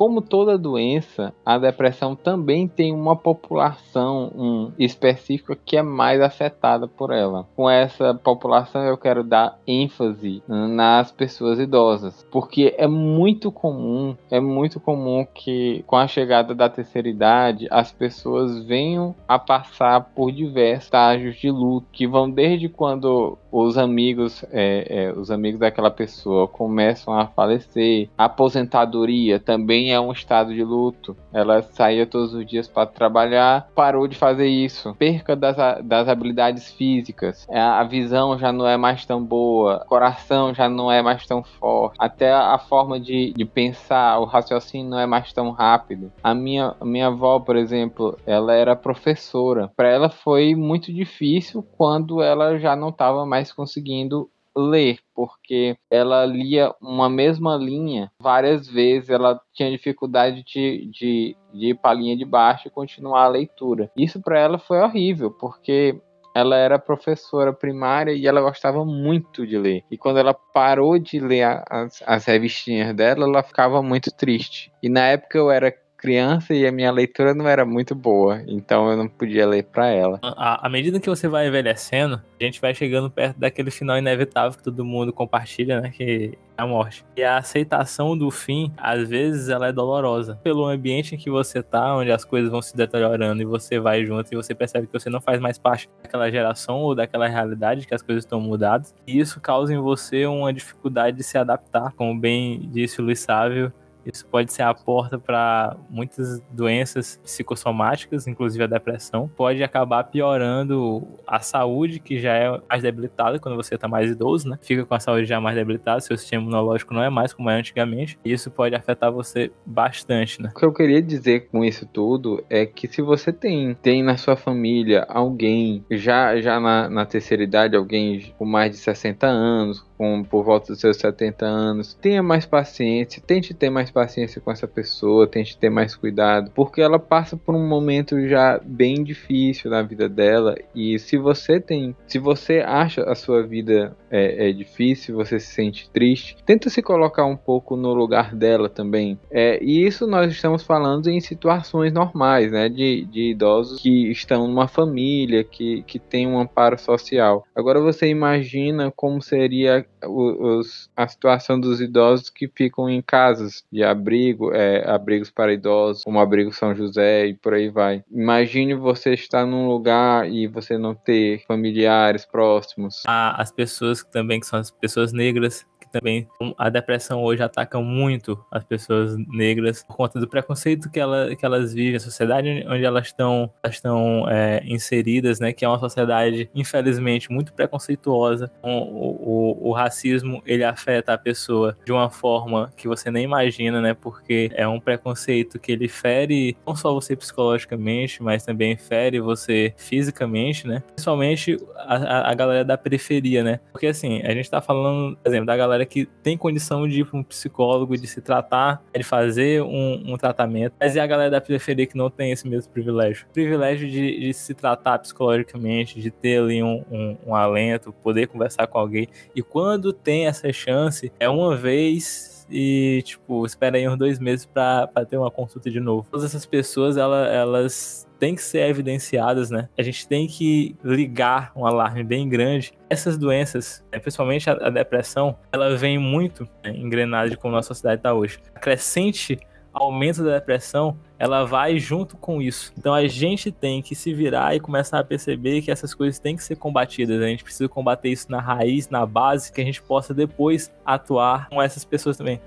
Como 0.00 0.22
toda 0.22 0.56
doença, 0.56 1.34
a 1.44 1.58
depressão 1.58 2.16
também 2.16 2.66
tem 2.66 2.90
uma 2.90 3.14
população 3.14 4.32
um, 4.34 4.72
específica 4.78 5.54
que 5.54 5.76
é 5.76 5.82
mais 5.82 6.22
afetada 6.22 6.88
por 6.88 7.12
ela. 7.12 7.46
Com 7.54 7.68
essa 7.68 8.14
população, 8.14 8.82
eu 8.82 8.96
quero 8.96 9.22
dar 9.22 9.58
ênfase 9.66 10.42
nas 10.48 11.12
pessoas 11.12 11.60
idosas, 11.60 12.26
porque 12.32 12.74
é 12.78 12.86
muito 12.86 13.52
comum, 13.52 14.16
é 14.30 14.40
muito 14.40 14.80
comum 14.80 15.26
que 15.34 15.84
com 15.86 15.96
a 15.96 16.08
chegada 16.08 16.54
da 16.54 16.70
terceira 16.70 17.06
idade, 17.06 17.68
as 17.70 17.92
pessoas 17.92 18.64
venham 18.64 19.14
a 19.28 19.38
passar 19.38 20.00
por 20.14 20.32
diversos 20.32 20.86
estágios 20.86 21.36
de 21.36 21.50
luto, 21.50 21.88
que 21.92 22.06
vão 22.06 22.30
desde 22.30 22.70
quando 22.70 23.36
os 23.52 23.76
amigos, 23.76 24.42
é, 24.50 24.86
é, 24.88 25.12
os 25.12 25.30
amigos 25.30 25.60
daquela 25.60 25.90
pessoa 25.90 26.48
começam 26.48 27.12
a 27.12 27.26
falecer. 27.26 28.08
A 28.16 28.24
aposentadoria 28.24 29.38
também 29.38 29.89
é 29.92 30.00
um 30.00 30.12
estado 30.12 30.54
de 30.54 30.62
luto. 30.62 31.16
Ela 31.32 31.62
saía 31.62 32.06
todos 32.06 32.34
os 32.34 32.46
dias 32.46 32.68
para 32.68 32.86
trabalhar, 32.86 33.68
parou 33.74 34.06
de 34.06 34.16
fazer 34.16 34.46
isso. 34.46 34.94
Perca 34.98 35.36
das, 35.36 35.56
das 35.84 36.08
habilidades 36.08 36.70
físicas. 36.72 37.46
É, 37.48 37.60
a 37.60 37.82
visão 37.84 38.38
já 38.38 38.52
não 38.52 38.66
é 38.66 38.76
mais 38.76 39.04
tão 39.04 39.22
boa. 39.22 39.82
O 39.84 39.88
coração 39.88 40.54
já 40.54 40.68
não 40.68 40.90
é 40.90 41.02
mais 41.02 41.26
tão 41.26 41.42
forte. 41.42 41.96
Até 41.98 42.32
a 42.32 42.58
forma 42.58 42.98
de, 42.98 43.32
de 43.32 43.44
pensar, 43.44 44.18
o 44.18 44.24
raciocínio 44.24 44.90
não 44.90 44.98
é 44.98 45.06
mais 45.06 45.32
tão 45.32 45.50
rápido. 45.50 46.12
A 46.22 46.34
minha, 46.34 46.74
a 46.80 46.84
minha 46.84 47.08
avó, 47.08 47.38
por 47.38 47.56
exemplo, 47.56 48.18
ela 48.26 48.54
era 48.54 48.76
professora. 48.76 49.70
Para 49.76 49.88
ela 49.88 50.08
foi 50.08 50.54
muito 50.54 50.92
difícil 50.92 51.62
quando 51.76 52.22
ela 52.22 52.58
já 52.58 52.76
não 52.76 52.88
estava 52.88 53.24
mais 53.26 53.52
conseguindo 53.52 54.30
ler, 54.56 54.98
porque 55.14 55.76
ela 55.90 56.24
lia 56.24 56.74
uma 56.80 57.08
mesma 57.08 57.56
linha 57.56 58.10
várias 58.20 58.68
vezes, 58.68 59.10
ela 59.10 59.40
tinha 59.52 59.70
dificuldade 59.70 60.42
de, 60.44 60.90
de, 60.90 61.36
de 61.52 61.66
ir 61.70 61.74
para 61.74 61.90
a 61.90 61.94
linha 61.94 62.16
de 62.16 62.24
baixo 62.24 62.68
e 62.68 62.70
continuar 62.70 63.24
a 63.24 63.28
leitura. 63.28 63.90
Isso 63.96 64.20
para 64.20 64.38
ela 64.38 64.58
foi 64.58 64.80
horrível, 64.80 65.30
porque 65.30 66.00
ela 66.34 66.56
era 66.56 66.78
professora 66.78 67.52
primária 67.52 68.12
e 68.12 68.26
ela 68.26 68.40
gostava 68.40 68.84
muito 68.84 69.46
de 69.46 69.58
ler. 69.58 69.84
E 69.90 69.98
quando 69.98 70.18
ela 70.18 70.34
parou 70.34 70.98
de 70.98 71.18
ler 71.18 71.62
as, 71.68 72.02
as 72.06 72.24
revistinhas 72.24 72.94
dela, 72.94 73.24
ela 73.24 73.42
ficava 73.42 73.82
muito 73.82 74.10
triste. 74.14 74.72
E 74.82 74.88
na 74.88 75.06
época 75.06 75.36
eu 75.36 75.50
era 75.50 75.74
criança 76.00 76.54
e 76.54 76.66
a 76.66 76.72
minha 76.72 76.90
leitura 76.90 77.34
não 77.34 77.46
era 77.46 77.64
muito 77.64 77.94
boa, 77.94 78.42
então 78.46 78.90
eu 78.90 78.96
não 78.96 79.06
podia 79.06 79.46
ler 79.46 79.64
para 79.64 79.88
ela. 79.88 80.18
À, 80.22 80.66
medida 80.70 80.98
que 80.98 81.08
você 81.08 81.28
vai 81.28 81.46
envelhecendo, 81.46 82.22
a 82.40 82.44
gente 82.44 82.58
vai 82.58 82.74
chegando 82.74 83.10
perto 83.10 83.38
daquele 83.38 83.70
final 83.70 83.98
inevitável 83.98 84.56
que 84.56 84.64
todo 84.64 84.82
mundo 84.82 85.12
compartilha, 85.12 85.82
né? 85.82 85.90
Que 85.90 86.38
é 86.56 86.62
a 86.62 86.66
morte. 86.66 87.04
E 87.16 87.22
a 87.22 87.36
aceitação 87.36 88.16
do 88.16 88.30
fim, 88.30 88.72
às 88.78 89.06
vezes, 89.08 89.50
ela 89.50 89.68
é 89.68 89.72
dolorosa. 89.72 90.36
Pelo 90.42 90.66
ambiente 90.66 91.14
em 91.14 91.18
que 91.18 91.30
você 91.30 91.62
tá, 91.62 91.94
onde 91.94 92.10
as 92.10 92.24
coisas 92.24 92.50
vão 92.50 92.62
se 92.62 92.74
deteriorando 92.74 93.42
e 93.42 93.44
você 93.44 93.78
vai 93.78 94.04
junto 94.04 94.32
e 94.32 94.36
você 94.36 94.54
percebe 94.54 94.86
que 94.86 94.92
você 94.92 95.10
não 95.10 95.20
faz 95.20 95.38
mais 95.38 95.58
parte 95.58 95.88
daquela 96.02 96.30
geração 96.30 96.78
ou 96.78 96.94
daquela 96.94 97.28
realidade, 97.28 97.86
que 97.86 97.94
as 97.94 98.00
coisas 98.02 98.24
estão 98.24 98.40
mudadas. 98.40 98.94
E 99.06 99.18
isso 99.18 99.38
causa 99.38 99.74
em 99.74 99.78
você 99.78 100.24
uma 100.24 100.52
dificuldade 100.52 101.18
de 101.18 101.22
se 101.22 101.36
adaptar. 101.36 101.92
Como 101.92 102.18
bem 102.18 102.68
disse 102.72 103.00
o 103.00 103.04
Luiz 103.04 103.20
Sávio, 103.20 103.70
isso 104.04 104.26
pode 104.26 104.52
ser 104.52 104.62
a 104.62 104.74
porta 104.74 105.18
para 105.18 105.76
muitas 105.88 106.40
doenças 106.50 107.20
psicossomáticas, 107.22 108.26
inclusive 108.26 108.64
a 108.64 108.66
depressão. 108.66 109.30
Pode 109.36 109.62
acabar 109.62 110.04
piorando 110.04 111.06
a 111.26 111.40
saúde, 111.40 112.00
que 112.00 112.18
já 112.18 112.34
é 112.34 112.60
mais 112.68 112.82
debilitada 112.82 113.38
quando 113.38 113.56
você 113.56 113.74
está 113.74 113.88
mais 113.88 114.10
idoso, 114.10 114.48
né? 114.48 114.58
Fica 114.62 114.84
com 114.84 114.94
a 114.94 115.00
saúde 115.00 115.26
já 115.26 115.40
mais 115.40 115.56
debilitada, 115.56 116.00
seu 116.00 116.16
sistema 116.16 116.42
imunológico 116.42 116.94
não 116.94 117.02
é 117.02 117.10
mais 117.10 117.32
como 117.32 117.50
é 117.50 117.54
antigamente. 117.54 118.18
E 118.24 118.32
isso 118.32 118.50
pode 118.50 118.74
afetar 118.74 119.12
você 119.12 119.50
bastante, 119.64 120.42
né? 120.42 120.50
O 120.54 120.58
que 120.58 120.64
eu 120.64 120.72
queria 120.72 121.02
dizer 121.02 121.48
com 121.48 121.64
isso 121.64 121.86
tudo 121.86 122.44
é 122.48 122.66
que 122.66 122.88
se 122.88 123.02
você 123.02 123.32
tem, 123.32 123.74
tem 123.74 124.02
na 124.02 124.16
sua 124.16 124.36
família 124.36 125.06
alguém 125.08 125.84
já, 125.90 126.40
já 126.40 126.58
na, 126.60 126.88
na 126.88 127.06
terceira 127.06 127.42
idade, 127.42 127.76
alguém 127.76 128.32
com 128.38 128.44
mais 128.44 128.70
de 128.72 128.78
60 128.78 129.26
anos, 129.26 129.84
com 130.00 130.24
por 130.24 130.42
volta 130.42 130.68
dos 130.68 130.80
seus 130.80 130.96
70 130.96 131.44
anos, 131.44 131.92
tenha 131.92 132.22
mais 132.22 132.46
paciência, 132.46 133.22
tente 133.26 133.52
ter 133.52 133.68
mais 133.68 133.90
paciência 133.90 134.40
com 134.40 134.50
essa 134.50 134.66
pessoa, 134.66 135.26
tente 135.26 135.58
ter 135.58 135.68
mais 135.68 135.94
cuidado, 135.94 136.50
porque 136.54 136.80
ela 136.80 136.98
passa 136.98 137.36
por 137.36 137.54
um 137.54 137.68
momento 137.68 138.26
já 138.26 138.58
bem 138.64 139.04
difícil 139.04 139.70
na 139.70 139.82
vida 139.82 140.08
dela 140.08 140.56
e 140.74 140.98
se 140.98 141.18
você 141.18 141.60
tem, 141.60 141.94
se 142.06 142.18
você 142.18 142.60
acha 142.60 143.02
a 143.02 143.14
sua 143.14 143.42
vida 143.42 143.94
é, 144.10 144.50
é 144.50 144.52
difícil, 144.52 145.16
você 145.16 145.38
se 145.38 145.52
sente 145.52 145.88
triste, 145.90 146.36
tenta 146.44 146.68
se 146.68 146.82
colocar 146.82 147.24
um 147.24 147.36
pouco 147.36 147.76
no 147.76 147.94
lugar 147.94 148.34
dela 148.34 148.68
também. 148.68 149.18
É, 149.30 149.62
e 149.62 149.86
isso 149.86 150.06
nós 150.06 150.32
estamos 150.32 150.62
falando 150.62 151.08
em 151.08 151.20
situações 151.20 151.92
normais, 151.92 152.50
né, 152.50 152.68
de, 152.68 153.04
de 153.06 153.30
idosos 153.30 153.80
que 153.80 154.10
estão 154.10 154.46
numa 154.46 154.68
família, 154.68 155.44
que, 155.44 155.82
que 155.82 155.98
tem 155.98 156.26
um 156.26 156.38
amparo 156.38 156.78
social. 156.78 157.44
Agora 157.54 157.80
você 157.80 158.08
imagina 158.08 158.92
como 158.94 159.22
seria 159.22 159.86
os, 160.04 160.90
a 160.96 161.06
situação 161.06 161.60
dos 161.60 161.80
idosos 161.80 162.30
que 162.30 162.48
ficam 162.48 162.88
em 162.88 163.00
casas 163.02 163.64
de 163.70 163.82
abrigo, 163.82 164.52
é, 164.52 164.88
abrigos 164.88 165.30
para 165.30 165.52
idosos, 165.52 166.02
como 166.02 166.18
abrigo 166.18 166.52
São 166.52 166.74
José 166.74 167.26
e 167.26 167.34
por 167.34 167.54
aí 167.54 167.68
vai. 167.68 168.02
Imagine 168.10 168.74
você 168.74 169.14
estar 169.14 169.46
num 169.46 169.68
lugar 169.68 170.30
e 170.30 170.46
você 170.46 170.76
não 170.76 170.94
ter 170.94 171.44
familiares 171.46 172.24
próximos. 172.24 173.02
As 173.06 173.52
pessoas 173.52 173.99
também 174.06 174.40
que 174.40 174.46
são 174.46 174.58
as 174.58 174.70
pessoas 174.70 175.12
negras 175.12 175.66
também 175.90 176.26
a 176.56 176.68
depressão 176.68 177.22
hoje 177.22 177.42
ataca 177.42 177.80
muito 177.80 178.42
as 178.50 178.64
pessoas 178.64 179.16
negras 179.16 179.82
por 179.82 179.96
conta 179.96 180.20
do 180.20 180.28
preconceito 180.28 180.90
que, 180.90 180.98
ela, 180.98 181.34
que 181.34 181.44
elas 181.44 181.72
vivem, 181.72 181.96
a 181.96 182.00
sociedade 182.00 182.64
onde 182.68 182.84
elas 182.84 183.06
estão, 183.06 183.50
estão 183.68 184.28
é, 184.28 184.62
inseridas, 184.64 185.40
né? 185.40 185.52
Que 185.52 185.64
é 185.64 185.68
uma 185.68 185.78
sociedade, 185.78 186.50
infelizmente, 186.54 187.30
muito 187.30 187.52
preconceituosa. 187.52 188.50
O, 188.62 188.68
o, 188.68 189.68
o, 189.68 189.72
racismo, 189.72 190.42
ele 190.46 190.64
afeta 190.64 191.12
a 191.12 191.18
pessoa 191.18 191.76
de 191.84 191.92
uma 191.92 192.10
forma 192.10 192.72
que 192.76 192.88
você 192.88 193.10
nem 193.10 193.24
imagina, 193.24 193.80
né? 193.80 193.94
Porque 193.94 194.50
é 194.54 194.66
um 194.66 194.80
preconceito 194.80 195.58
que 195.58 195.72
ele 195.72 195.88
fere 195.88 196.56
não 196.66 196.74
só 196.74 196.92
você 196.92 197.16
psicologicamente, 197.16 198.22
mas 198.22 198.44
também 198.44 198.76
fere 198.76 199.20
você 199.20 199.74
fisicamente, 199.76 200.66
né? 200.66 200.82
Principalmente 200.94 201.56
a, 201.76 202.30
a 202.30 202.34
galera 202.34 202.64
da 202.64 202.78
periferia, 202.78 203.42
né? 203.42 203.60
Porque 203.72 203.86
assim, 203.86 204.22
a 204.22 204.32
gente 204.32 204.50
tá 204.50 204.60
falando, 204.60 205.16
por 205.16 205.28
exemplo, 205.28 205.46
da 205.46 205.56
galera 205.56 205.79
galera 205.80 205.86
que 205.86 206.06
tem 206.22 206.36
condição 206.36 206.86
de 206.86 207.00
ir 207.00 207.04
para 207.04 207.18
um 207.18 207.22
psicólogo, 207.22 207.96
de 207.96 208.06
se 208.06 208.20
tratar, 208.20 208.82
de 208.94 209.02
fazer 209.02 209.62
um, 209.62 210.12
um, 210.12 210.16
tratamento, 210.16 210.74
mas 210.78 210.96
é 210.96 211.00
a 211.00 211.06
galera 211.06 211.30
da 211.30 211.40
periferia 211.40 211.86
que 211.86 211.96
não 211.96 212.10
tem 212.10 212.30
esse 212.30 212.46
mesmo 212.48 212.70
privilégio. 212.70 213.26
O 213.30 213.32
privilégio 213.32 213.88
de, 213.88 214.20
de 214.20 214.34
se 214.34 214.54
tratar 214.54 214.98
psicologicamente, 214.98 216.00
de 216.00 216.10
ter 216.10 216.40
ali 216.40 216.62
um, 216.62 216.84
um, 216.90 217.16
um 217.28 217.34
alento, 217.34 217.92
poder 217.92 218.28
conversar 218.28 218.66
com 218.66 218.78
alguém. 218.78 219.08
E 219.34 219.42
quando 219.42 219.92
tem 219.92 220.26
essa 220.26 220.52
chance, 220.52 221.12
é 221.18 221.28
uma 221.28 221.56
vez 221.56 222.46
e, 222.50 223.02
tipo, 223.04 223.46
espera 223.46 223.76
aí 223.76 223.88
uns 223.88 223.96
dois 223.96 224.18
meses 224.18 224.44
para 224.44 224.88
ter 225.08 225.16
uma 225.16 225.30
consulta 225.30 225.70
de 225.70 225.78
novo. 225.78 226.08
Todas 226.10 226.26
essas 226.26 226.44
pessoas, 226.44 226.96
ela, 226.96 227.28
elas 227.28 228.08
têm 228.20 228.34
que 228.34 228.42
ser 228.42 228.68
evidenciadas, 228.68 229.50
né? 229.50 229.68
A 229.76 229.82
gente 229.82 230.06
tem 230.06 230.28
que 230.28 230.76
ligar 230.84 231.50
um 231.56 231.66
alarme 231.66 232.04
bem 232.04 232.28
grande. 232.28 232.72
Essas 232.88 233.16
doenças, 233.16 233.82
né, 233.90 233.98
principalmente 233.98 234.48
a, 234.48 234.52
a, 234.52 234.70
depressão, 234.70 235.36
ela 235.50 235.74
vem 235.74 235.98
muito 235.98 236.46
né, 236.62 236.70
engrenada 236.76 237.30
de 237.30 237.36
como 237.36 237.54
a 237.54 237.56
nossa 237.56 237.68
sociedade 237.68 238.00
está 238.00 238.12
hoje. 238.12 238.38
A 238.54 238.60
crescente 238.60 239.40
aumento 239.72 240.24
da 240.24 240.34
depressão, 240.34 240.98
ela 241.18 241.44
vai 241.44 241.78
junto 241.78 242.16
com 242.16 242.42
isso. 242.42 242.72
Então 242.76 242.92
a 242.92 243.06
gente 243.06 243.52
tem 243.52 243.80
que 243.80 243.94
se 243.94 244.12
virar 244.12 244.54
e 244.54 244.60
começar 244.60 244.98
a 244.98 245.04
perceber 245.04 245.62
que 245.62 245.70
essas 245.70 245.94
coisas 245.94 246.18
têm 246.18 246.36
que 246.36 246.42
ser 246.42 246.56
combatidas. 246.56 247.22
A 247.22 247.26
gente 247.26 247.44
precisa 247.44 247.68
combater 247.68 248.08
isso 248.08 248.30
na 248.30 248.40
raiz, 248.40 248.88
na 248.88 249.06
base, 249.06 249.52
que 249.52 249.60
a 249.60 249.64
gente 249.64 249.80
possa 249.80 250.12
depois 250.12 250.72
atuar 250.84 251.48
com 251.48 251.62
essas 251.62 251.84
pessoas 251.84 252.16
também. 252.16 252.40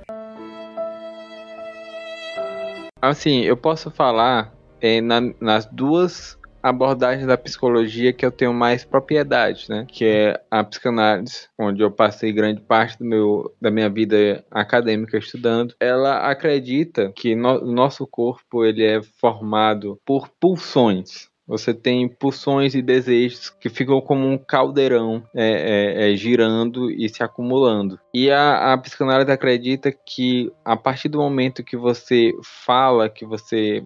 Assim, 3.02 3.42
eu 3.42 3.58
posso 3.58 3.90
falar 3.90 4.54
é, 4.84 5.00
na, 5.00 5.22
nas 5.40 5.66
duas 5.66 6.38
abordagens 6.62 7.26
da 7.26 7.38
psicologia 7.38 8.14
que 8.14 8.26
eu 8.26 8.32
tenho 8.32 8.54
mais 8.54 8.84
propriedade, 8.86 9.66
né? 9.70 9.86
Que 9.90 10.06
é 10.06 10.42
a 10.52 10.64
psicanálise, 10.64 11.48
onde 11.58 11.82
eu 11.82 11.92
passei 11.92 12.32
grande 12.32 12.62
parte 12.62 13.00
do 13.00 13.06
meu, 13.06 13.54
da 13.62 13.72
minha 13.72 13.90
vida 13.90 14.44
acadêmica 14.52 15.18
estudando. 15.18 15.74
Ela 15.80 16.30
acredita 16.30 17.12
que 17.16 17.36
no, 17.36 17.60
nosso 17.66 18.06
corpo 18.06 18.64
ele 18.66 18.84
é 18.84 19.02
formado 19.02 20.00
por 20.06 20.30
pulsões. 20.40 21.32
Você 21.46 21.74
tem 21.74 22.08
pulsões 22.08 22.74
e 22.74 22.82
desejos 22.82 23.50
que 23.50 23.68
ficam 23.68 24.00
como 24.00 24.26
um 24.26 24.38
caldeirão 24.38 25.22
é, 25.36 26.08
é, 26.08 26.14
é, 26.14 26.16
girando 26.16 26.90
e 26.90 27.10
se 27.10 27.22
acumulando. 27.22 28.00
E 28.14 28.32
a, 28.32 28.72
a 28.72 28.78
psicanálise 28.78 29.30
acredita 29.30 29.92
que 29.92 30.50
a 30.64 30.78
partir 30.78 31.10
do 31.10 31.18
momento 31.18 31.64
que 31.64 31.76
você 31.76 32.32
fala, 32.66 33.10
que 33.10 33.26
você 33.26 33.84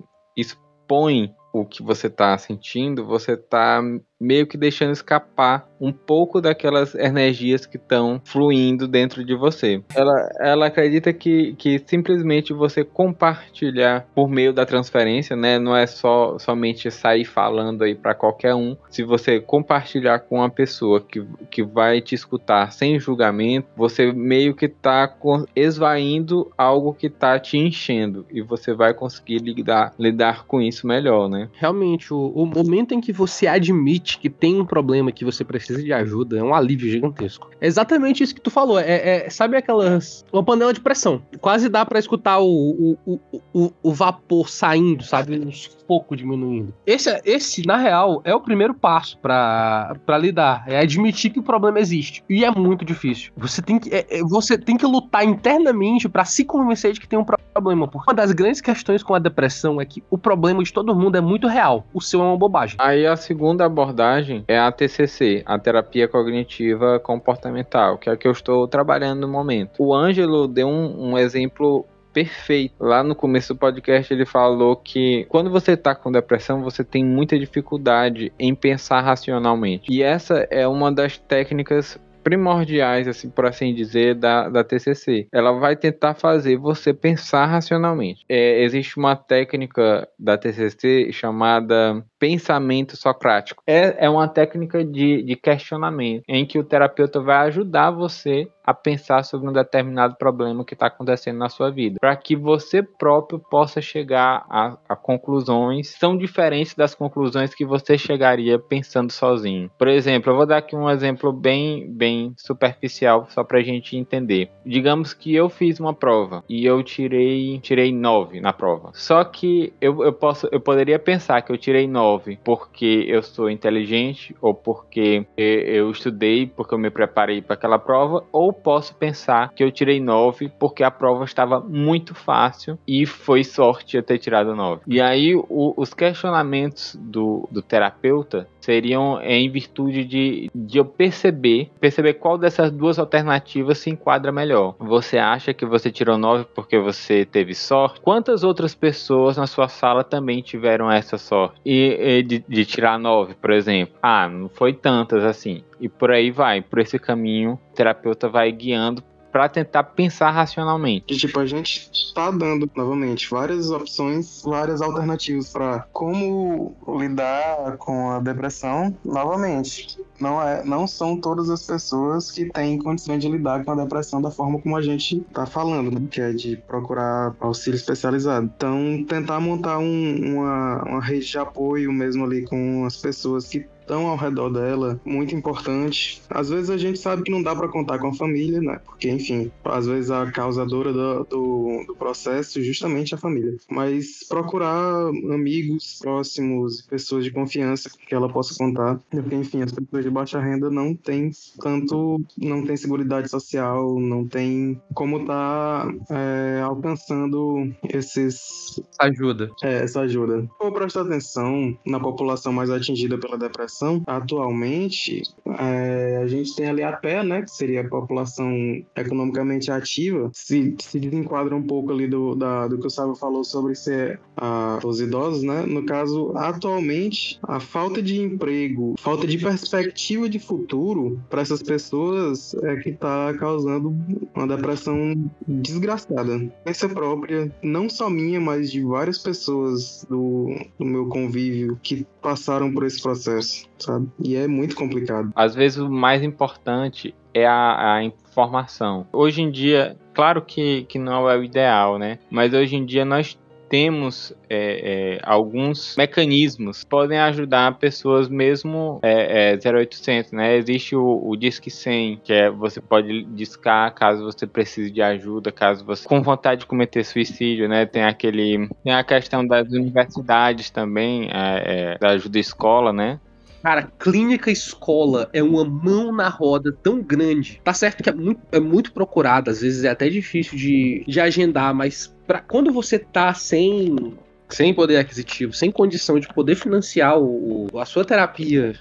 expõe 0.87 1.35
o 1.51 1.65
que 1.65 1.83
você 1.83 2.07
está 2.07 2.37
sentindo, 2.37 3.05
você 3.05 3.33
está 3.33 3.81
meio 4.19 4.47
que 4.47 4.57
deixando 4.57 4.91
escapar 4.91 5.67
um 5.79 5.91
pouco 5.91 6.41
daquelas 6.41 6.95
energias 6.95 7.65
que 7.65 7.77
estão 7.77 8.19
fluindo 8.23 8.87
dentro 8.87 9.23
de 9.23 9.35
você. 9.35 9.81
Ela, 9.93 10.29
ela 10.39 10.65
acredita 10.67 11.13
que, 11.13 11.53
que 11.53 11.81
simplesmente 11.85 12.51
você 12.51 12.83
compartilhar 12.83 14.07
por 14.15 14.27
meio 14.27 14.51
da 14.51 14.65
transferência, 14.65 15.35
né, 15.35 15.59
não 15.59 15.75
é 15.75 15.85
só 15.85 16.37
somente 16.39 16.89
sair 16.89 17.25
falando 17.25 17.83
aí 17.83 17.93
para 17.93 18.15
qualquer 18.15 18.55
um. 18.55 18.75
Se 18.89 19.03
você 19.03 19.39
compartilhar 19.39 20.19
com 20.19 20.37
uma 20.37 20.49
pessoa 20.49 20.99
que, 20.99 21.23
que 21.51 21.63
vai 21.63 22.01
te 22.01 22.15
escutar 22.15 22.71
sem 22.71 22.99
julgamento, 22.99 23.67
você 23.75 24.11
meio 24.11 24.55
que 24.55 24.65
está 24.65 25.15
esvaindo 25.55 26.51
algo 26.57 26.93
que 26.93 27.07
está 27.07 27.39
te 27.39 27.57
enchendo 27.57 28.25
e 28.31 28.41
você 28.41 28.73
vai 28.73 28.93
conseguir 28.93 29.39
lidar, 29.39 29.93
lidar 29.99 30.45
com 30.45 30.61
isso 30.61 30.87
melhor, 30.87 31.29
né? 31.29 31.49
Realmente, 31.53 32.13
o, 32.13 32.31
o 32.35 32.45
momento 32.45 32.93
em 32.93 33.01
que 33.01 33.13
você 33.13 33.45
admite 33.47 34.06
que 34.15 34.29
tem 34.29 34.59
um 34.59 34.65
problema 34.65 35.11
que 35.11 35.25
você 35.25 35.43
precisa 35.43 35.81
de 35.81 35.91
ajuda, 35.91 36.37
é 36.37 36.43
um 36.43 36.53
alívio 36.53 36.89
gigantesco. 36.89 37.49
É 37.59 37.67
exatamente 37.67 38.23
isso 38.23 38.33
que 38.33 38.41
tu 38.41 38.49
falou. 38.49 38.79
É, 38.79 39.25
é 39.25 39.29
sabe 39.29 39.57
aquelas. 39.57 40.25
Uma 40.31 40.43
panela 40.43 40.73
de 40.73 40.79
pressão. 40.79 41.21
Quase 41.41 41.67
dá 41.69 41.85
para 41.85 41.99
escutar 41.99 42.39
o, 42.39 42.97
o, 43.05 43.19
o, 43.53 43.73
o, 43.81 43.93
vapor 43.93 44.49
saindo, 44.49 45.03
sabe? 45.03 45.37
Um 45.37 45.51
pouco 45.87 46.15
diminuindo. 46.15 46.73
Esse, 46.85 47.19
esse, 47.25 47.65
na 47.65 47.77
real, 47.77 48.21
é 48.23 48.33
o 48.33 48.41
primeiro 48.41 48.73
passo 48.73 49.17
para 49.19 50.17
lidar. 50.19 50.63
É 50.67 50.79
admitir 50.79 51.31
que 51.31 51.39
o 51.39 51.43
problema 51.43 51.79
existe. 51.79 52.23
E 52.29 52.45
é 52.45 52.51
muito 52.51 52.85
difícil. 52.85 53.31
Você 53.35 53.61
tem 53.61 53.79
que, 53.79 53.93
é, 53.93 54.05
é 54.09 54.21
você 54.21 54.57
tem 54.57 54.77
que 54.77 54.85
lutar 54.85 55.25
internamente 55.25 56.07
para 56.07 56.25
se 56.25 56.45
convencer 56.45 56.93
de 56.93 56.99
que 56.99 57.07
tem 57.07 57.17
um 57.17 57.25
problema. 57.25 57.87
Porque 57.87 58.09
uma 58.09 58.15
das 58.15 58.31
grandes 58.31 58.61
questões 58.61 59.01
com 59.01 59.15
a 59.15 59.19
depressão 59.19 59.81
é 59.81 59.85
que 59.85 60.03
o 60.09 60.17
problema 60.17 60.63
de 60.63 60.71
todo 60.71 60.95
mundo 60.95 61.17
é 61.17 61.21
muito 61.21 61.47
real. 61.47 61.85
O 61.93 62.01
seu 62.01 62.21
é 62.21 62.23
uma 62.23 62.37
bobagem. 62.37 62.77
Aí 62.79 63.05
a 63.05 63.15
segunda 63.15 63.65
abordagem 63.65 63.96
abordagem 63.97 64.45
é 64.47 64.59
a 64.59 64.71
TCC, 64.71 65.41
a 65.45 65.57
terapia 65.57 66.07
cognitiva 66.07 66.99
comportamental, 66.99 67.97
que 67.97 68.09
é 68.09 68.13
a 68.13 68.17
que 68.17 68.27
eu 68.27 68.31
estou 68.31 68.67
trabalhando 68.67 69.21
no 69.21 69.27
momento. 69.27 69.83
O 69.83 69.93
Ângelo 69.93 70.47
deu 70.47 70.67
um, 70.67 71.11
um 71.11 71.17
exemplo 71.17 71.85
perfeito. 72.13 72.73
Lá 72.79 73.03
no 73.03 73.15
começo 73.15 73.53
do 73.53 73.59
podcast 73.59 74.13
ele 74.13 74.25
falou 74.25 74.75
que 74.75 75.25
quando 75.29 75.49
você 75.49 75.73
está 75.73 75.95
com 75.95 76.11
depressão, 76.11 76.61
você 76.61 76.83
tem 76.83 77.03
muita 77.03 77.37
dificuldade 77.37 78.31
em 78.39 78.53
pensar 78.53 79.01
racionalmente. 79.01 79.91
E 79.91 80.03
essa 80.03 80.47
é 80.49 80.67
uma 80.67 80.91
das 80.91 81.17
técnicas 81.17 81.99
primordiais, 82.27 83.07
assim, 83.07 83.29
por 83.29 83.45
assim 83.45 83.73
dizer, 83.73 84.13
da, 84.13 84.49
da 84.49 84.61
TCC. 84.61 85.29
Ela 85.31 85.53
vai 85.53 85.77
tentar 85.77 86.13
fazer 86.13 86.57
você 86.57 86.93
pensar 86.93 87.45
racionalmente. 87.45 88.25
É, 88.27 88.63
existe 88.63 88.97
uma 88.97 89.15
técnica 89.15 90.05
da 90.19 90.37
TCC 90.37 91.09
chamada 91.13 92.03
pensamento 92.19 92.95
socrático. 92.95 93.63
É, 93.65 94.05
é 94.05 94.09
uma 94.09 94.27
técnica 94.27 94.83
de, 94.83 95.23
de 95.23 95.35
questionamento, 95.35 96.23
em 96.27 96.45
que 96.45 96.59
o 96.59 96.63
terapeuta 96.63 97.19
vai 97.19 97.47
ajudar 97.47 97.91
você 97.91 98.47
a 98.63 98.73
pensar 98.73 99.23
sobre 99.23 99.49
um 99.49 99.53
determinado 99.53 100.17
problema 100.17 100.65
que 100.65 100.73
está 100.73 100.87
acontecendo 100.87 101.37
na 101.37 101.47
sua 101.47 101.71
vida, 101.71 101.99
para 102.01 102.13
que 102.17 102.35
você 102.35 102.83
próprio 102.83 103.39
possa 103.39 103.81
chegar 103.81 104.45
a, 104.49 104.77
a, 104.89 104.95
conclusões 104.95 105.93
que 105.93 105.99
são 105.99 106.17
diferentes 106.17 106.75
das 106.75 106.93
conclusões 106.93 107.55
que 107.55 107.65
você 107.65 107.97
chegaria 107.97 108.59
pensando 108.59 109.09
sozinho. 109.09 109.71
Por 109.77 109.87
exemplo, 109.87 110.33
eu 110.33 110.35
vou 110.35 110.45
dar 110.45 110.57
aqui 110.57 110.75
um 110.75 110.89
exemplo 110.89 111.31
bem, 111.31 111.89
bem 111.89 112.33
superficial 112.37 113.25
só 113.29 113.41
para 113.41 113.59
a 113.59 113.63
gente 113.63 113.95
entender. 113.95 114.51
Digamos 114.65 115.13
que 115.13 115.33
eu 115.33 115.47
fiz 115.47 115.79
uma 115.79 115.93
prova 115.93 116.43
e 116.49 116.65
eu 116.65 116.83
tirei 116.83 117.59
tirei 117.59 117.93
9 117.93 118.41
na 118.41 118.51
prova. 118.51 118.91
Só 118.93 119.23
que 119.23 119.71
eu, 119.79 120.03
eu 120.03 120.11
posso 120.11 120.49
eu 120.51 120.59
poderia 120.59 120.99
pensar 120.99 121.41
que 121.41 121.53
eu 121.53 121.57
tirei 121.57 121.87
9 121.87 122.06
porque 122.43 123.05
eu 123.07 123.21
sou 123.21 123.49
inteligente 123.49 124.35
ou 124.41 124.53
porque 124.53 125.25
eu 125.35 125.89
estudei, 125.91 126.47
porque 126.47 126.73
eu 126.73 126.79
me 126.79 126.89
preparei 126.89 127.41
para 127.41 127.55
aquela 127.55 127.79
prova 127.79 128.23
ou 128.31 128.53
posso 128.53 128.95
pensar 128.95 129.53
que 129.53 129.63
eu 129.63 129.71
tirei 129.71 129.99
9 129.99 130.51
porque 130.59 130.83
a 130.83 130.91
prova 130.91 131.25
estava 131.25 131.59
muito 131.59 132.13
fácil 132.15 132.77
e 132.87 133.05
foi 133.05 133.43
sorte 133.43 133.97
eu 133.97 134.03
ter 134.03 134.17
tirado 134.17 134.55
9. 134.55 134.81
E 134.87 135.01
aí 135.01 135.35
o, 135.35 135.73
os 135.75 135.93
questionamentos 135.93 136.97
do, 136.99 137.47
do 137.51 137.61
terapeuta 137.61 138.47
seriam 138.67 139.21
em 139.21 139.49
virtude 139.49 140.03
de, 140.03 140.49
de 140.53 140.77
eu 140.77 140.83
perceber, 140.83 141.71
perceber 141.79 142.15
qual 142.15 142.37
dessas 142.37 142.69
duas 142.69 142.99
alternativas 142.99 143.77
se 143.77 143.89
enquadra 143.89 144.29
melhor. 144.29 144.75
Você 144.77 145.17
acha 145.17 145.53
que 145.53 145.65
você 145.65 145.89
tirou 145.89 146.17
9 146.17 146.45
porque 146.53 146.77
você 146.77 147.23
teve 147.23 147.55
sorte? 147.55 148.01
Quantas 148.01 148.43
outras 148.43 148.75
pessoas 148.75 149.37
na 149.37 149.47
sua 149.47 149.69
sala 149.69 150.03
também 150.03 150.41
tiveram 150.41 150.91
essa 150.91 151.17
sorte? 151.17 151.55
E, 151.65 151.96
de, 152.21 152.43
de 152.47 152.65
tirar 152.65 152.99
9, 152.99 153.35
por 153.35 153.51
exemplo? 153.51 153.95
Ah, 154.01 154.27
não 154.27 154.49
foi 154.49 154.73
tantas 154.73 155.23
assim. 155.23 155.63
E 155.79 155.89
por 155.89 156.11
aí 156.11 156.31
vai, 156.31 156.61
por 156.61 156.79
esse 156.79 156.99
caminho, 156.99 157.53
o 157.53 157.75
terapeuta 157.75 158.29
vai 158.29 158.51
guiando 158.51 159.03
para 159.37 159.49
tentar 159.49 159.83
pensar 159.83 160.31
racionalmente. 160.31 161.13
E, 161.13 161.15
tipo, 161.15 161.39
a 161.39 161.45
gente 161.45 161.91
está 161.93 162.31
dando, 162.31 162.67
novamente, 162.75 163.29
várias 163.29 163.69
opções, 163.69 164.41
várias 164.43 164.81
alternativas 164.81 165.49
para 165.49 165.85
como 165.93 166.75
lidar 166.97 167.77
com 167.77 168.09
a 168.09 168.19
depressão. 168.19 168.97
Novamente, 169.05 169.99
não, 170.19 170.41
é, 170.41 170.63
não 170.65 170.87
são 170.87 171.21
todas 171.21 171.51
as 171.51 171.63
pessoas 171.63 172.31
que 172.31 172.45
têm 172.45 172.79
condições 172.79 173.19
de 173.19 173.29
lidar 173.29 173.63
com 173.63 173.73
a 173.73 173.75
depressão 173.75 174.19
da 174.19 174.31
forma 174.31 174.59
como 174.59 174.75
a 174.75 174.81
gente 174.81 175.23
está 175.29 175.45
falando, 175.45 175.91
né? 175.91 176.07
que 176.09 176.19
é 176.19 176.33
de 176.33 176.57
procurar 176.57 177.35
auxílio 177.39 177.77
especializado. 177.77 178.51
Então, 178.57 179.05
tentar 179.07 179.39
montar 179.39 179.77
um, 179.77 180.33
uma, 180.33 180.83
uma 180.83 180.99
rede 180.99 181.27
de 181.27 181.37
apoio 181.37 181.93
mesmo 181.93 182.25
ali 182.25 182.43
com 182.43 182.85
as 182.85 182.97
pessoas 182.97 183.47
que 183.47 183.67
estão 183.87 184.05
ao 184.07 184.17
redor 184.17 184.49
dela, 184.49 184.99
muito 185.05 185.33
importante. 185.33 186.21
Às 186.29 186.49
vezes 186.49 186.69
a 186.69 186.77
gente 186.77 186.99
sabe 186.99 187.23
que 187.23 187.31
não 187.31 187.41
dá 187.41 187.55
para 187.55 187.69
contar 187.69 187.97
com 187.99 188.09
a 188.09 188.13
família, 188.13 188.59
né? 188.59 188.81
Porque, 188.85 189.09
enfim, 189.09 189.49
às 189.63 189.87
vezes 189.87 190.11
a 190.11 190.29
causadora 190.29 190.91
do, 190.91 191.23
do, 191.23 191.85
do 191.87 191.95
processo 191.95 192.59
é 192.59 192.61
justamente 192.61 193.15
a 193.15 193.17
família. 193.17 193.55
Mas 193.69 194.25
procurar 194.27 195.07
amigos 195.33 195.99
próximos, 196.01 196.81
pessoas 196.81 197.23
de 197.23 197.31
confiança 197.31 197.89
que 197.89 198.13
ela 198.13 198.27
possa 198.27 198.53
contar. 198.57 198.99
Porque, 199.09 199.35
enfim, 199.35 199.61
as 199.61 199.71
pessoas 199.71 200.03
de 200.03 200.09
baixa 200.09 200.39
renda 200.39 200.69
não 200.69 200.93
têm 200.93 201.31
tanto, 201.61 202.21
não 202.37 202.65
tem 202.65 202.75
seguridade 202.75 203.29
social, 203.29 203.97
não 203.99 204.27
tem 204.27 204.81
como 204.93 205.21
estar 205.21 205.87
tá, 205.87 206.15
é, 206.15 206.61
alcançando 206.61 207.73
esses... 207.87 208.81
Ajuda. 208.99 209.49
É, 209.63 209.83
essa 209.83 210.01
ajuda. 210.01 210.45
Vou 210.59 210.71
prestar 210.73 211.01
atenção 211.01 211.77
na 211.85 211.99
população 211.99 212.51
mais 212.51 212.69
atingida 212.69 213.17
pela 213.17 213.37
depressão 213.37 213.76
população 213.77 214.01
atualmente, 214.07 215.23
é, 215.59 216.19
a 216.23 216.27
gente 216.27 216.55
tem 216.55 216.67
ali 216.67 216.83
a 216.83 216.91
pé, 216.93 217.23
né, 217.23 217.41
que 217.43 217.51
seria 217.51 217.81
a 217.81 217.87
população 217.87 218.51
economicamente 218.95 219.71
ativa, 219.71 220.29
se, 220.33 220.75
se 220.79 220.99
desenquadra 220.99 221.55
um 221.55 221.63
pouco 221.63 221.91
ali 221.91 222.07
do, 222.07 222.35
da, 222.35 222.67
do 222.67 222.79
que 222.79 222.87
o 222.87 222.89
Sábio 222.89 223.15
falou 223.15 223.43
sobre 223.43 223.75
ser 223.75 224.19
a, 224.35 224.79
os 224.83 224.99
idosos, 224.99 225.43
né? 225.43 225.63
No 225.65 225.83
caso, 225.83 226.31
atualmente, 226.35 227.39
a 227.43 227.59
falta 227.59 228.01
de 228.01 228.19
emprego, 228.19 228.95
falta 228.99 229.27
de 229.27 229.37
perspectiva 229.37 230.27
de 230.29 230.39
futuro 230.39 231.19
para 231.29 231.41
essas 231.41 231.61
pessoas 231.61 232.53
é 232.63 232.75
que 232.77 232.89
está 232.89 233.33
causando 233.35 233.95
uma 234.35 234.47
depressão 234.47 235.29
desgraçada. 235.47 236.51
Essa 236.65 236.89
própria, 236.89 237.51
não 237.61 237.89
só 237.89 238.09
minha, 238.09 238.39
mas 238.39 238.71
de 238.71 238.81
várias 238.81 239.17
pessoas 239.17 240.05
do, 240.09 240.55
do 240.77 240.85
meu 240.85 241.07
convívio 241.07 241.79
que 241.81 242.05
passaram 242.21 242.71
por 242.73 242.85
esse 242.85 243.01
processo 243.01 243.66
sabe? 243.77 244.07
E 244.23 244.35
é 244.35 244.47
muito 244.47 244.75
complicado. 244.75 245.31
Às 245.35 245.55
vezes 245.55 245.77
o 245.77 245.89
mais 245.89 246.23
importante 246.23 247.13
é 247.33 247.45
a, 247.45 247.95
a 247.95 248.03
informação. 248.03 249.07
Hoje 249.11 249.41
em 249.41 249.51
dia, 249.51 249.97
claro 250.13 250.41
que, 250.41 250.83
que 250.83 250.99
não 250.99 251.29
é 251.29 251.37
o 251.37 251.43
ideal, 251.43 251.97
né? 251.97 252.19
Mas 252.29 252.53
hoje 252.53 252.75
em 252.75 252.85
dia 252.85 253.05
nós 253.05 253.37
temos 253.69 254.33
é, 254.49 255.17
é, 255.17 255.19
alguns 255.23 255.95
mecanismos 255.97 256.83
que 256.83 256.89
podem 256.89 257.19
ajudar 257.19 257.77
pessoas 257.77 258.29
mesmo 258.29 258.99
é, 259.03 259.57
0800, 259.57 260.31
é, 260.31 260.35
né? 260.35 260.57
Existe 260.57 260.95
o, 260.95 261.21
o 261.25 261.35
Disque 261.35 261.69
100, 261.69 262.21
que 262.23 262.33
é 262.33 262.49
você 262.49 262.79
pode 262.79 263.23
discar 263.25 263.93
caso 263.93 264.23
você 264.23 264.47
precise 264.47 264.89
de 264.91 265.01
ajuda, 265.01 265.51
caso 265.51 265.85
você 265.85 266.07
com 266.07 266.21
vontade 266.21 266.61
de 266.61 266.65
cometer 266.65 267.03
suicídio, 267.03 267.67
né? 267.67 267.85
Tem 267.85 268.03
aquele 268.03 268.69
tem 268.83 268.93
a 268.93 269.03
questão 269.03 269.45
das 269.45 269.69
universidades 269.69 270.69
também, 270.69 271.29
é, 271.31 271.93
é, 271.93 271.97
da 271.97 272.11
ajuda 272.11 272.39
escola, 272.39 272.93
né? 272.93 273.19
Cara, 273.61 273.91
clínica 273.99 274.51
escola 274.51 275.29
é 275.33 275.41
uma 275.41 275.65
mão 275.65 276.11
na 276.11 276.29
roda 276.29 276.71
tão 276.71 277.01
grande. 277.01 277.59
Tá 277.63 277.73
certo 277.73 278.03
que 278.03 278.09
é 278.09 278.13
muito, 278.13 278.41
é 278.51 278.59
muito 278.59 278.93
procurado, 278.93 279.49
às 279.49 279.61
vezes 279.61 279.83
é 279.83 279.89
até 279.89 280.09
difícil 280.09 280.57
de, 280.57 281.03
de 281.07 281.19
agendar, 281.19 281.73
mas 281.73 282.13
pra, 282.25 282.39
quando 282.39 282.71
você 282.71 282.99
tá 282.99 283.33
sem 283.33 284.17
sem 284.49 284.73
poder 284.73 284.97
aquisitivo, 284.97 285.53
sem 285.53 285.71
condição 285.71 286.19
de 286.19 286.27
poder 286.27 286.55
financiar 286.55 287.19
o, 287.19 287.67
a 287.77 287.85
sua 287.85 288.05
terapia 288.05 288.73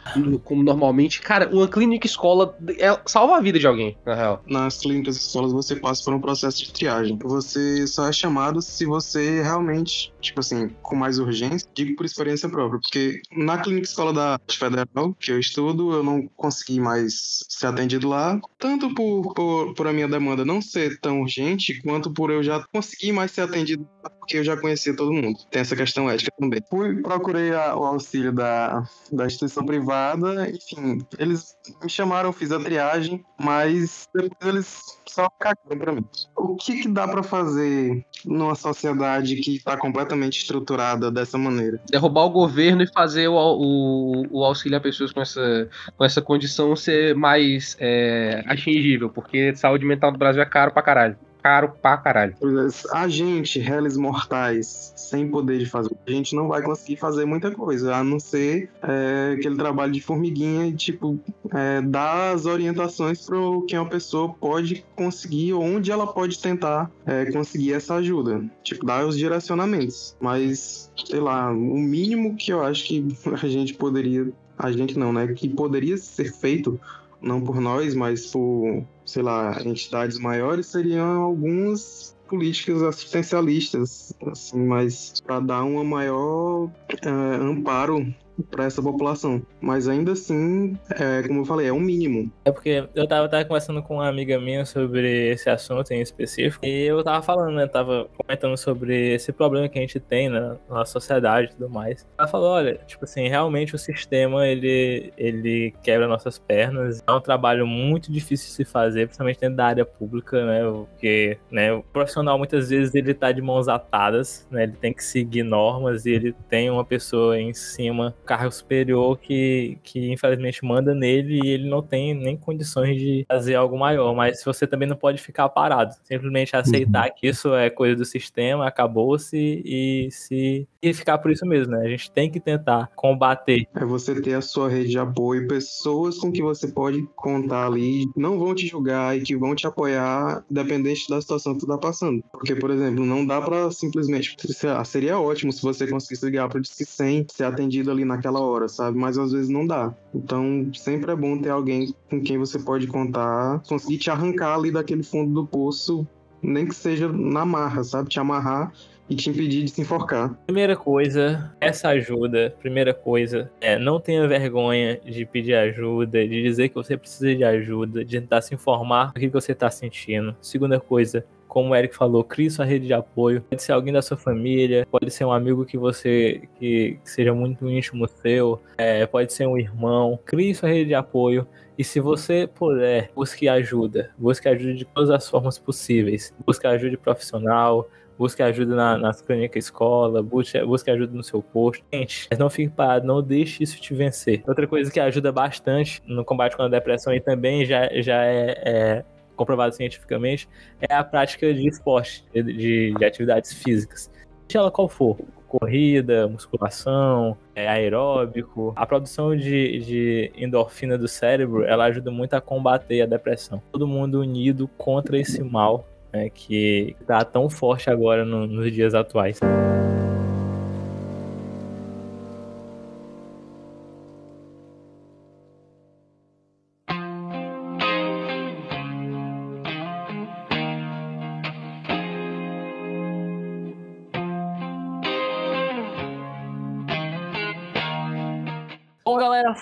como 0.44 0.62
normalmente, 0.62 1.20
cara, 1.20 1.48
uma 1.52 1.68
clínica 1.68 2.06
escola 2.06 2.56
é, 2.78 2.98
salva 3.06 3.36
a 3.36 3.40
vida 3.40 3.58
de 3.58 3.66
alguém, 3.66 3.96
na 4.04 4.14
real. 4.14 4.44
Nas 4.46 4.78
clínicas 4.78 5.16
escolas 5.16 5.52
você 5.52 5.76
passa 5.76 6.04
por 6.04 6.14
um 6.14 6.20
processo 6.20 6.64
de 6.64 6.72
triagem. 6.72 7.18
Você 7.22 7.86
só 7.86 8.08
é 8.08 8.12
chamado 8.12 8.62
se 8.62 8.84
você 8.84 9.42
realmente, 9.42 10.12
tipo 10.20 10.40
assim, 10.40 10.68
com 10.82 10.96
mais 10.96 11.18
urgência, 11.18 11.68
digo 11.74 11.96
por 11.96 12.06
experiência 12.06 12.48
própria, 12.48 12.80
porque 12.80 13.20
na 13.32 13.58
clínica 13.58 13.86
escola 13.86 14.12
da 14.12 14.40
Federal, 14.50 15.14
que 15.18 15.32
eu 15.32 15.38
estudo, 15.38 15.92
eu 15.92 16.02
não 16.02 16.26
consegui 16.36 16.80
mais 16.80 17.44
ser 17.48 17.66
atendido 17.66 18.08
lá, 18.08 18.40
tanto 18.58 18.94
por, 18.94 19.34
por, 19.34 19.74
por 19.74 19.86
a 19.86 19.92
minha 19.92 20.08
demanda 20.08 20.44
não 20.44 20.60
ser 20.60 20.98
tão 21.00 21.22
urgente, 21.22 21.80
quanto 21.82 22.12
por 22.12 22.30
eu 22.30 22.42
já 22.42 22.64
conseguir 22.72 23.12
mais 23.12 23.30
ser 23.30 23.42
atendido 23.42 23.86
porque 24.26 24.38
eu 24.38 24.44
já 24.44 24.56
conhecia 24.56 24.94
todo 24.94 25.12
mundo 25.12 25.38
tem 25.50 25.62
essa 25.62 25.76
questão 25.76 26.10
ética 26.10 26.32
também. 26.38 26.60
Fui, 26.68 27.00
procurei 27.00 27.54
a, 27.54 27.76
o 27.76 27.84
auxílio 27.84 28.32
da, 28.32 28.82
da 29.12 29.26
instituição 29.26 29.64
privada, 29.64 30.50
enfim, 30.50 30.98
eles 31.18 31.56
me 31.82 31.88
chamaram, 31.88 32.32
fiz 32.32 32.50
a 32.50 32.58
triagem, 32.58 33.24
mas 33.38 34.08
depois 34.12 34.54
eles 34.54 34.82
só 35.06 35.28
cagaram 35.38 35.78
pra 35.78 35.92
mim. 35.92 36.04
O 36.36 36.56
que, 36.56 36.82
que 36.82 36.88
dá 36.88 37.06
para 37.06 37.22
fazer 37.22 38.04
numa 38.24 38.56
sociedade 38.56 39.36
que 39.36 39.56
está 39.56 39.76
completamente 39.76 40.38
estruturada 40.40 41.10
dessa 41.10 41.38
maneira? 41.38 41.80
Derrubar 41.88 42.24
o 42.24 42.30
governo 42.30 42.82
e 42.82 42.92
fazer 42.92 43.28
o, 43.28 43.36
o, 43.36 44.26
o 44.30 44.44
auxílio 44.44 44.76
a 44.76 44.80
pessoas 44.80 45.12
com 45.12 45.20
essa, 45.20 45.68
com 45.96 46.04
essa 46.04 46.20
condição 46.20 46.74
ser 46.74 47.14
mais 47.14 47.76
é, 47.78 48.42
atingível, 48.46 49.08
porque 49.08 49.54
saúde 49.54 49.84
mental 49.84 50.10
no 50.10 50.18
Brasil 50.18 50.42
é 50.42 50.46
caro 50.46 50.72
pra 50.72 50.82
caralho 50.82 51.16
caro 51.46 51.72
pra 51.80 51.96
caralho. 51.96 52.34
É, 52.42 52.96
a 52.96 53.06
gente, 53.06 53.60
réis 53.60 53.96
mortais, 53.96 54.92
sem 54.96 55.28
poder 55.28 55.58
de 55.58 55.66
fazer, 55.66 55.90
a 56.04 56.10
gente 56.10 56.34
não 56.34 56.48
vai 56.48 56.60
conseguir 56.60 56.96
fazer 56.96 57.24
muita 57.24 57.52
coisa, 57.52 57.94
a 57.94 58.02
não 58.02 58.18
ser 58.18 58.68
é, 58.82 59.36
aquele 59.38 59.54
trabalho 59.54 59.92
de 59.92 60.00
formiguinha 60.00 60.66
e, 60.66 60.72
tipo, 60.72 61.20
é, 61.54 61.80
dar 61.82 62.34
as 62.34 62.46
orientações 62.46 63.24
para 63.24 63.38
o 63.38 63.62
que 63.62 63.78
uma 63.78 63.88
pessoa 63.88 64.34
pode 64.34 64.84
conseguir, 64.96 65.52
onde 65.52 65.92
ela 65.92 66.08
pode 66.08 66.36
tentar 66.40 66.90
é, 67.06 67.26
conseguir 67.26 67.74
essa 67.74 67.94
ajuda. 67.94 68.44
Tipo, 68.64 68.84
dar 68.84 69.06
os 69.06 69.16
direcionamentos. 69.16 70.16
Mas, 70.20 70.90
sei 70.96 71.20
lá, 71.20 71.52
o 71.52 71.78
mínimo 71.78 72.34
que 72.34 72.52
eu 72.52 72.64
acho 72.64 72.86
que 72.86 73.06
a 73.40 73.46
gente 73.46 73.72
poderia. 73.74 74.32
A 74.58 74.72
gente 74.72 74.98
não, 74.98 75.12
né? 75.12 75.28
Que 75.28 75.48
poderia 75.50 75.98
ser 75.98 76.32
feito 76.32 76.80
não 77.26 77.40
por 77.40 77.60
nós, 77.60 77.94
mas 77.94 78.26
por, 78.26 78.84
sei 79.04 79.22
lá, 79.22 79.60
entidades 79.64 80.18
maiores, 80.18 80.66
seriam 80.66 81.22
algumas 81.22 82.16
políticas 82.28 82.82
assistencialistas, 82.82 84.12
assim, 84.26 84.64
mas 84.64 85.20
para 85.24 85.40
dar 85.40 85.64
uma 85.64 85.84
maior 85.84 86.64
uh, 86.66 87.42
amparo 87.42 88.14
para 88.50 88.64
essa 88.64 88.82
população. 88.82 89.42
Mas 89.60 89.88
ainda 89.88 90.12
assim, 90.12 90.76
é, 90.90 91.22
como 91.26 91.40
eu 91.40 91.44
falei, 91.44 91.68
é 91.68 91.72
um 91.72 91.80
mínimo. 91.80 92.30
É 92.44 92.50
porque 92.50 92.88
eu 92.94 93.06
tava, 93.06 93.28
tava 93.28 93.44
conversando 93.44 93.82
com 93.82 93.94
uma 93.94 94.08
amiga 94.08 94.38
minha 94.40 94.64
sobre 94.64 95.30
esse 95.30 95.48
assunto 95.48 95.90
em 95.92 96.00
específico 96.00 96.64
e 96.64 96.84
eu 96.84 97.02
tava 97.02 97.22
falando, 97.22 97.54
né? 97.54 97.66
Tava 97.66 98.08
comentando 98.16 98.56
sobre 98.56 99.14
esse 99.14 99.32
problema 99.32 99.68
que 99.68 99.78
a 99.78 99.82
gente 99.82 100.00
tem 100.00 100.28
né, 100.28 100.56
na 100.68 100.84
sociedade 100.84 101.48
e 101.48 101.50
tudo 101.56 101.68
mais. 101.68 102.06
Ela 102.18 102.28
falou, 102.28 102.50
olha, 102.50 102.74
tipo 102.86 103.04
assim, 103.04 103.28
realmente 103.28 103.74
o 103.74 103.78
sistema 103.78 104.46
ele, 104.46 105.12
ele 105.16 105.74
quebra 105.82 106.08
nossas 106.08 106.38
pernas. 106.38 107.02
É 107.06 107.12
um 107.12 107.20
trabalho 107.20 107.66
muito 107.66 108.10
difícil 108.12 108.48
de 108.48 108.52
se 108.52 108.64
fazer, 108.64 109.06
principalmente 109.06 109.40
dentro 109.40 109.56
da 109.56 109.66
área 109.66 109.84
pública, 109.84 110.44
né? 110.44 110.62
Porque 110.64 111.38
né, 111.50 111.72
o 111.72 111.82
profissional 111.82 112.38
muitas 112.38 112.70
vezes 112.70 112.94
ele 112.94 113.14
tá 113.14 113.32
de 113.32 113.42
mãos 113.42 113.68
atadas, 113.68 114.46
né? 114.50 114.64
Ele 114.64 114.72
tem 114.72 114.92
que 114.92 115.04
seguir 115.04 115.42
normas 115.42 116.06
e 116.06 116.10
ele 116.10 116.34
tem 116.48 116.70
uma 116.70 116.84
pessoa 116.84 117.38
em 117.38 117.52
cima, 117.52 118.14
cargo 118.26 118.52
superior, 118.52 119.18
que, 119.18 119.78
que 119.82 120.12
infelizmente 120.12 120.64
manda 120.64 120.94
nele 120.94 121.40
e 121.42 121.48
ele 121.48 121.68
não 121.68 121.82
tem 121.82 122.12
nem 122.14 122.36
condições 122.36 123.00
de 123.00 123.24
fazer 123.28 123.54
algo 123.54 123.78
maior. 123.78 124.14
Mas 124.14 124.42
você 124.44 124.66
também 124.66 124.88
não 124.88 124.96
pode 124.96 125.20
ficar 125.20 125.48
parado. 125.48 125.94
Simplesmente 126.04 126.56
aceitar 126.56 127.08
uhum. 127.08 127.14
que 127.16 127.26
isso 127.26 127.54
é 127.54 127.70
coisa 127.70 127.96
do 127.96 128.04
sistema, 128.04 128.66
acabou-se 128.66 129.62
e 129.64 130.08
se 130.10 130.68
e 130.90 130.94
ficar 130.94 131.18
por 131.18 131.30
isso 131.30 131.44
mesmo, 131.46 131.72
né? 131.72 131.84
A 131.84 131.88
gente 131.88 132.10
tem 132.10 132.30
que 132.30 132.40
tentar 132.40 132.90
combater. 132.94 133.66
É 133.74 133.84
você 133.84 134.20
ter 134.20 134.34
a 134.34 134.40
sua 134.40 134.68
rede 134.68 134.90
de 134.90 134.98
apoio, 134.98 135.48
pessoas 135.48 136.18
com 136.18 136.30
que 136.30 136.42
você 136.42 136.68
pode 136.68 137.02
contar 137.16 137.66
ali, 137.66 138.08
não 138.16 138.38
vão 138.38 138.54
te 138.54 138.66
julgar 138.66 139.16
e 139.16 139.22
que 139.22 139.36
vão 139.36 139.54
te 139.54 139.66
apoiar, 139.66 140.44
dependente 140.50 141.08
da 141.08 141.20
situação 141.20 141.54
que 141.54 141.60
tu 141.60 141.66
tá 141.66 141.78
passando. 141.78 142.22
Porque, 142.32 142.54
por 142.54 142.70
exemplo, 142.70 143.04
não 143.04 143.26
dá 143.26 143.40
para 143.40 143.70
simplesmente. 143.70 144.36
Seria 144.84 145.18
ótimo 145.18 145.52
se 145.52 145.62
você 145.62 145.86
conseguisse 145.86 146.24
ligar 146.26 146.48
pro 146.48 146.60
Disque 146.60 146.84
100, 146.84 147.26
ser 147.32 147.44
atendido 147.44 147.90
ali 147.90 148.04
naquela 148.04 148.40
hora, 148.40 148.68
sabe? 148.68 148.98
Mas 148.98 149.18
às 149.18 149.32
vezes 149.32 149.48
não 149.48 149.66
dá. 149.66 149.94
Então, 150.14 150.70
sempre 150.74 151.10
é 151.10 151.16
bom 151.16 151.38
ter 151.38 151.50
alguém 151.50 151.94
com 152.08 152.20
quem 152.22 152.38
você 152.38 152.58
pode 152.58 152.86
contar, 152.86 153.60
conseguir 153.68 153.98
te 153.98 154.10
arrancar 154.10 154.54
ali 154.54 154.70
daquele 154.70 155.02
fundo 155.02 155.32
do 155.32 155.46
poço, 155.46 156.06
nem 156.42 156.66
que 156.66 156.74
seja 156.74 157.08
na 157.08 157.44
marra, 157.44 157.82
sabe? 157.82 158.08
Te 158.08 158.20
amarrar 158.20 158.72
e 159.08 159.14
te 159.14 159.30
impedir 159.30 159.64
de 159.64 159.70
se 159.70 159.80
enforcar. 159.80 160.34
Primeira 160.46 160.76
coisa, 160.76 161.54
essa 161.60 161.88
ajuda. 161.90 162.54
Primeira 162.60 162.92
coisa, 162.92 163.50
é 163.60 163.78
não 163.78 164.00
tenha 164.00 164.26
vergonha 164.26 165.00
de 165.04 165.24
pedir 165.24 165.54
ajuda, 165.54 166.26
de 166.26 166.42
dizer 166.42 166.68
que 166.68 166.74
você 166.74 166.96
precisa 166.96 167.34
de 167.34 167.44
ajuda, 167.44 168.04
de 168.04 168.20
tentar 168.20 168.42
se 168.42 168.54
informar 168.54 169.12
do 169.12 169.20
que 169.20 169.28
você 169.28 169.52
está 169.52 169.70
sentindo. 169.70 170.36
Segunda 170.40 170.80
coisa, 170.80 171.24
como 171.46 171.70
o 171.70 171.74
Eric 171.74 171.96
falou, 171.96 172.22
crie 172.22 172.50
sua 172.50 172.64
rede 172.64 172.86
de 172.86 172.92
apoio. 172.92 173.42
Pode 173.48 173.62
ser 173.62 173.72
alguém 173.72 173.92
da 173.92 174.02
sua 174.02 174.16
família, 174.16 174.86
pode 174.90 175.10
ser 175.10 175.24
um 175.24 175.32
amigo 175.32 175.64
que 175.64 175.78
você 175.78 176.42
que, 176.58 176.98
que 177.02 177.10
seja 177.10 177.32
muito 177.32 177.68
íntimo 177.68 178.06
seu, 178.08 178.60
é, 178.76 179.06
pode 179.06 179.32
ser 179.32 179.46
um 179.46 179.56
irmão. 179.56 180.18
Crie 180.24 180.54
sua 180.54 180.68
rede 180.68 180.88
de 180.88 180.94
apoio. 180.94 181.46
E 181.78 181.84
se 181.84 182.00
você 182.00 182.46
puder, 182.46 183.10
busque 183.14 183.48
ajuda. 183.48 184.10
Busque 184.16 184.48
ajuda 184.48 184.74
de 184.74 184.84
todas 184.84 185.10
as 185.10 185.28
formas 185.28 185.58
possíveis. 185.58 186.34
Busque 186.46 186.66
ajuda 186.66 186.96
profissional, 186.96 187.88
busque 188.18 188.42
ajuda 188.42 188.74
na, 188.74 188.98
nas 188.98 189.20
clínicas 189.20 189.64
escola, 189.64 190.22
busque, 190.22 190.62
busque 190.64 190.90
ajuda 190.90 191.12
no 191.12 191.22
seu 191.22 191.42
posto. 191.42 191.84
Gente, 191.92 192.28
não 192.38 192.50
fique 192.50 192.72
parado, 192.72 193.06
não 193.06 193.22
deixe 193.22 193.62
isso 193.62 193.80
te 193.80 193.94
vencer. 193.94 194.42
Outra 194.46 194.66
coisa 194.66 194.90
que 194.90 195.00
ajuda 195.00 195.30
bastante 195.32 196.02
no 196.06 196.24
combate 196.24 196.56
com 196.56 196.62
a 196.62 196.68
depressão 196.68 197.12
e 197.14 197.20
também 197.20 197.64
já, 197.64 197.88
já 198.00 198.24
é, 198.24 198.62
é 198.64 199.04
comprovado 199.36 199.74
cientificamente 199.74 200.48
é 200.80 200.94
a 200.94 201.04
prática 201.04 201.52
de 201.52 201.68
esporte, 201.68 202.24
de, 202.32 202.92
de 202.92 203.04
atividades 203.04 203.52
físicas. 203.52 204.10
Seja 204.48 204.60
ela 204.60 204.70
qual 204.70 204.88
for, 204.88 205.16
corrida, 205.46 206.28
musculação, 206.28 207.36
é, 207.54 207.68
aeróbico. 207.68 208.72
A 208.76 208.86
produção 208.86 209.36
de, 209.36 209.78
de, 209.80 210.32
endorfina 210.36 210.98
do 210.98 211.08
cérebro, 211.08 211.64
ela 211.64 211.84
ajuda 211.84 212.10
muito 212.10 212.34
a 212.34 212.40
combater 212.40 213.02
a 213.02 213.06
depressão. 213.06 213.62
Todo 213.72 213.86
mundo 213.86 214.20
unido 214.20 214.68
contra 214.76 215.18
esse 215.18 215.42
mal 215.42 215.86
né, 216.16 216.30
que 216.30 216.96
está 217.00 217.24
tão 217.24 217.48
forte 217.50 217.90
agora 217.90 218.24
no, 218.24 218.46
nos 218.46 218.72
dias 218.72 218.94
atuais. 218.94 219.38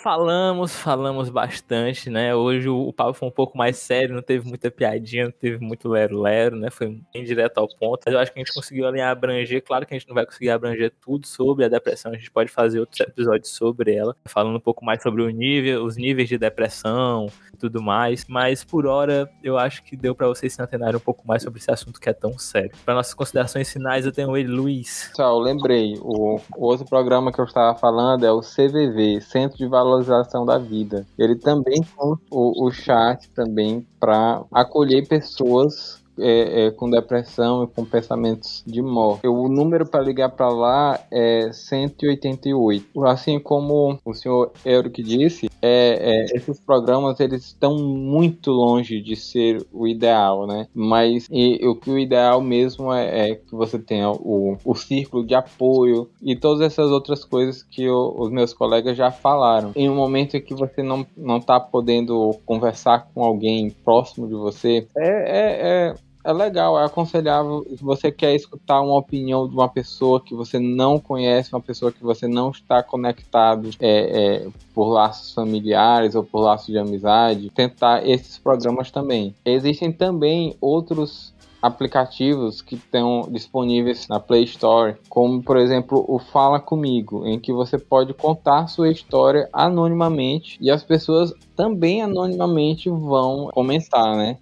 Falamos, 0.05 0.77
falamos 0.77 1.31
bastante, 1.31 2.11
né? 2.11 2.35
Hoje 2.35 2.69
o, 2.69 2.93
papo 2.93 3.15
foi 3.15 3.27
um 3.27 3.33
pouco 3.33 3.57
mais 3.57 3.79
sério, 3.79 4.15
não 4.15 4.21
teve 4.21 4.47
muita 4.47 4.71
piadinha, 4.71 5.25
não 5.25 5.33
teve 5.33 5.65
muito 5.65 5.89
lero-lero, 5.89 6.57
né? 6.57 6.69
Foi 6.69 7.01
bem 7.11 7.25
direto 7.25 7.57
ao 7.57 7.67
ponto. 7.67 8.03
Mas 8.05 8.13
eu 8.13 8.21
acho 8.21 8.31
que 8.31 8.39
a 8.39 8.45
gente 8.45 8.53
conseguiu 8.53 8.87
alinhar, 8.87 9.11
abranger. 9.11 9.65
Claro 9.65 9.87
que 9.87 9.95
a 9.95 9.99
gente 9.99 10.07
não 10.07 10.15
vai 10.15 10.27
conseguir 10.27 10.51
abranger 10.51 10.93
tudo 11.01 11.27
sobre 11.27 11.65
a 11.65 11.69
depressão, 11.69 12.13
a 12.13 12.17
gente 12.17 12.31
pode 12.31 12.51
fazer 12.51 12.81
outros 12.81 13.01
episódios 13.01 13.49
sobre 13.49 13.95
ela, 13.95 14.15
falando 14.27 14.57
um 14.57 14.61
pouco 14.61 14.85
mais 14.85 15.03
sobre 15.03 15.23
o 15.23 15.31
nível, 15.31 15.83
os 15.83 15.97
níveis 15.97 16.29
de 16.29 16.37
depressão 16.37 17.29
e 17.55 17.57
tudo 17.57 17.83
mais. 17.83 18.27
Mas 18.29 18.63
por 18.63 18.85
hora, 18.85 19.27
eu 19.43 19.57
acho 19.57 19.83
que 19.85 19.97
deu 19.97 20.15
para 20.15 20.29
vocês 20.29 20.53
se 20.53 20.61
antenarem 20.61 20.97
um 20.97 21.01
pouco 21.01 21.27
mais 21.27 21.43
sobre 21.43 21.61
esse 21.61 21.71
assunto 21.71 21.99
que 21.99 22.11
é 22.11 22.13
tão 22.13 22.39
sério. 22.39 22.73
Para 22.85 22.93
nossas 22.93 23.15
considerações 23.15 23.73
finais, 23.73 24.05
eu 24.05 24.13
tenho 24.13 24.37
ele, 24.37 24.53
Luiz. 24.53 25.09
Pessoal, 25.09 25.39
lembrei, 25.39 25.95
o, 26.03 26.39
o 26.59 26.67
outro 26.67 26.85
programa 26.85 27.33
que 27.33 27.41
eu 27.41 27.47
estava 27.47 27.75
falando 27.79 28.27
é 28.27 28.31
o 28.31 28.41
CVV, 28.41 29.23
Centro 29.23 29.57
de 29.57 29.67
Valor 29.67 29.94
valorização 29.95 30.45
da 30.45 30.59
vida. 30.59 31.07
Ele 31.19 31.37
também 31.37 31.83
tem 31.83 32.19
o, 32.31 32.67
o 32.67 32.71
chat 32.71 33.29
também 33.31 33.87
para 33.99 34.43
acolher 34.53 35.07
pessoas 35.07 36.03
é, 36.19 36.67
é, 36.67 36.71
com 36.71 36.89
depressão 36.89 37.65
e 37.65 37.67
com 37.67 37.85
pensamentos 37.85 38.63
de 38.67 38.83
morte. 38.83 39.27
O 39.27 39.49
número 39.49 39.87
para 39.87 40.03
ligar 40.03 40.31
para 40.31 40.49
lá 40.49 41.01
é 41.11 41.51
188. 41.53 43.05
Assim 43.05 43.39
como 43.39 43.99
o 44.05 44.15
senhor 44.15 44.53
Eric 44.65 45.03
disse, 45.03 45.49
é, 45.61 46.25
é, 46.33 46.37
esses 46.37 46.61
programas 46.61 47.21
eles 47.21 47.47
estão 47.47 47.77
muito 47.77 48.51
longe 48.51 49.01
de 49.01 49.17
ser 49.17 49.67
o 49.73 49.87
ideal, 49.87 50.47
né? 50.47 50.67
Mas 50.75 51.27
e, 51.31 51.67
o 51.67 51.75
que 51.75 51.91
o 51.91 51.99
ideal 51.99 52.41
mesmo 52.41 52.93
é, 52.93 53.31
é, 53.31 53.35
que 53.35 53.55
você 53.55 53.79
tenha 53.79 54.11
o, 54.11 54.57
o 54.65 54.75
círculo 54.75 55.27
de 55.27 55.35
apoio 55.35 56.09
e 56.23 56.37
todas 56.37 56.61
essas 56.61 56.91
outras 56.91 57.25
coisas 57.25 57.63
que 57.63 57.89
o, 57.89 58.15
os 58.19 58.31
meus 58.31 58.53
colegas 58.53 58.97
já 58.97 59.11
falaram. 59.11 59.73
Em 59.75 59.89
um 59.89 59.95
momento 59.95 60.37
em 60.37 60.41
que 60.41 60.55
você 60.55 60.83
não 60.83 61.07
não 61.17 61.39
está 61.39 61.59
podendo 61.59 62.39
conversar 62.45 63.09
com 63.15 63.25
alguém 63.25 63.71
próximo 63.71 64.27
de 64.27 64.35
você, 64.35 64.87
é, 64.97 65.09
é, 65.09 65.89
é 65.91 65.95
é 66.25 66.33
legal, 66.33 66.79
é 66.81 66.85
aconselhável 66.85 67.67
se 67.69 67.85
você 67.85 68.11
quer 68.11 68.35
escutar 68.35 68.81
uma 68.81 68.97
opinião 68.97 69.47
de 69.47 69.55
uma 69.55 69.69
pessoa 69.69 70.21
que 70.21 70.35
você 70.35 70.59
não 70.59 70.99
conhece, 70.99 71.53
uma 71.53 71.61
pessoa 71.61 71.93
que 71.93 72.03
você 72.03 72.27
não 72.27 72.51
está 72.51 72.83
conectado 72.83 73.71
é, 73.79 73.91
é, 73.91 74.49
por 74.75 74.89
laços 74.89 75.35
familiares 75.35 76.15
ou 76.15 76.25
por 76.25 76.41
laços 76.41 76.69
de 76.69 76.79
amizade, 76.79 77.51
tentar 77.51 78.09
esses 78.09 78.39
programas 78.39 78.91
também. 78.91 79.35
Existem 79.45 79.93
também 79.93 80.57
outros 80.61 81.35
aplicativos 81.61 82.61
que 82.61 82.75
estão 82.75 83.27
disponíveis 83.31 84.07
na 84.07 84.21
Play 84.21 84.45
Store, 84.45 84.97
como 85.09 85.43
por 85.43 85.57
exemplo 85.57 86.05
o 86.07 86.19
Fala 86.19 86.61
Comigo, 86.61 87.27
em 87.27 87.39
que 87.39 87.53
você 87.55 87.79
pode 87.79 88.13
contar 88.13 88.67
sua 88.67 88.91
história 88.91 89.49
anonimamente 89.51 90.59
e 90.61 90.71
as 90.71 90.85
pessoas 90.85 91.33
também 91.57 92.03
anonimamente 92.03 92.91
vão 92.91 93.49
comentar, 93.53 94.15
né? 94.15 94.39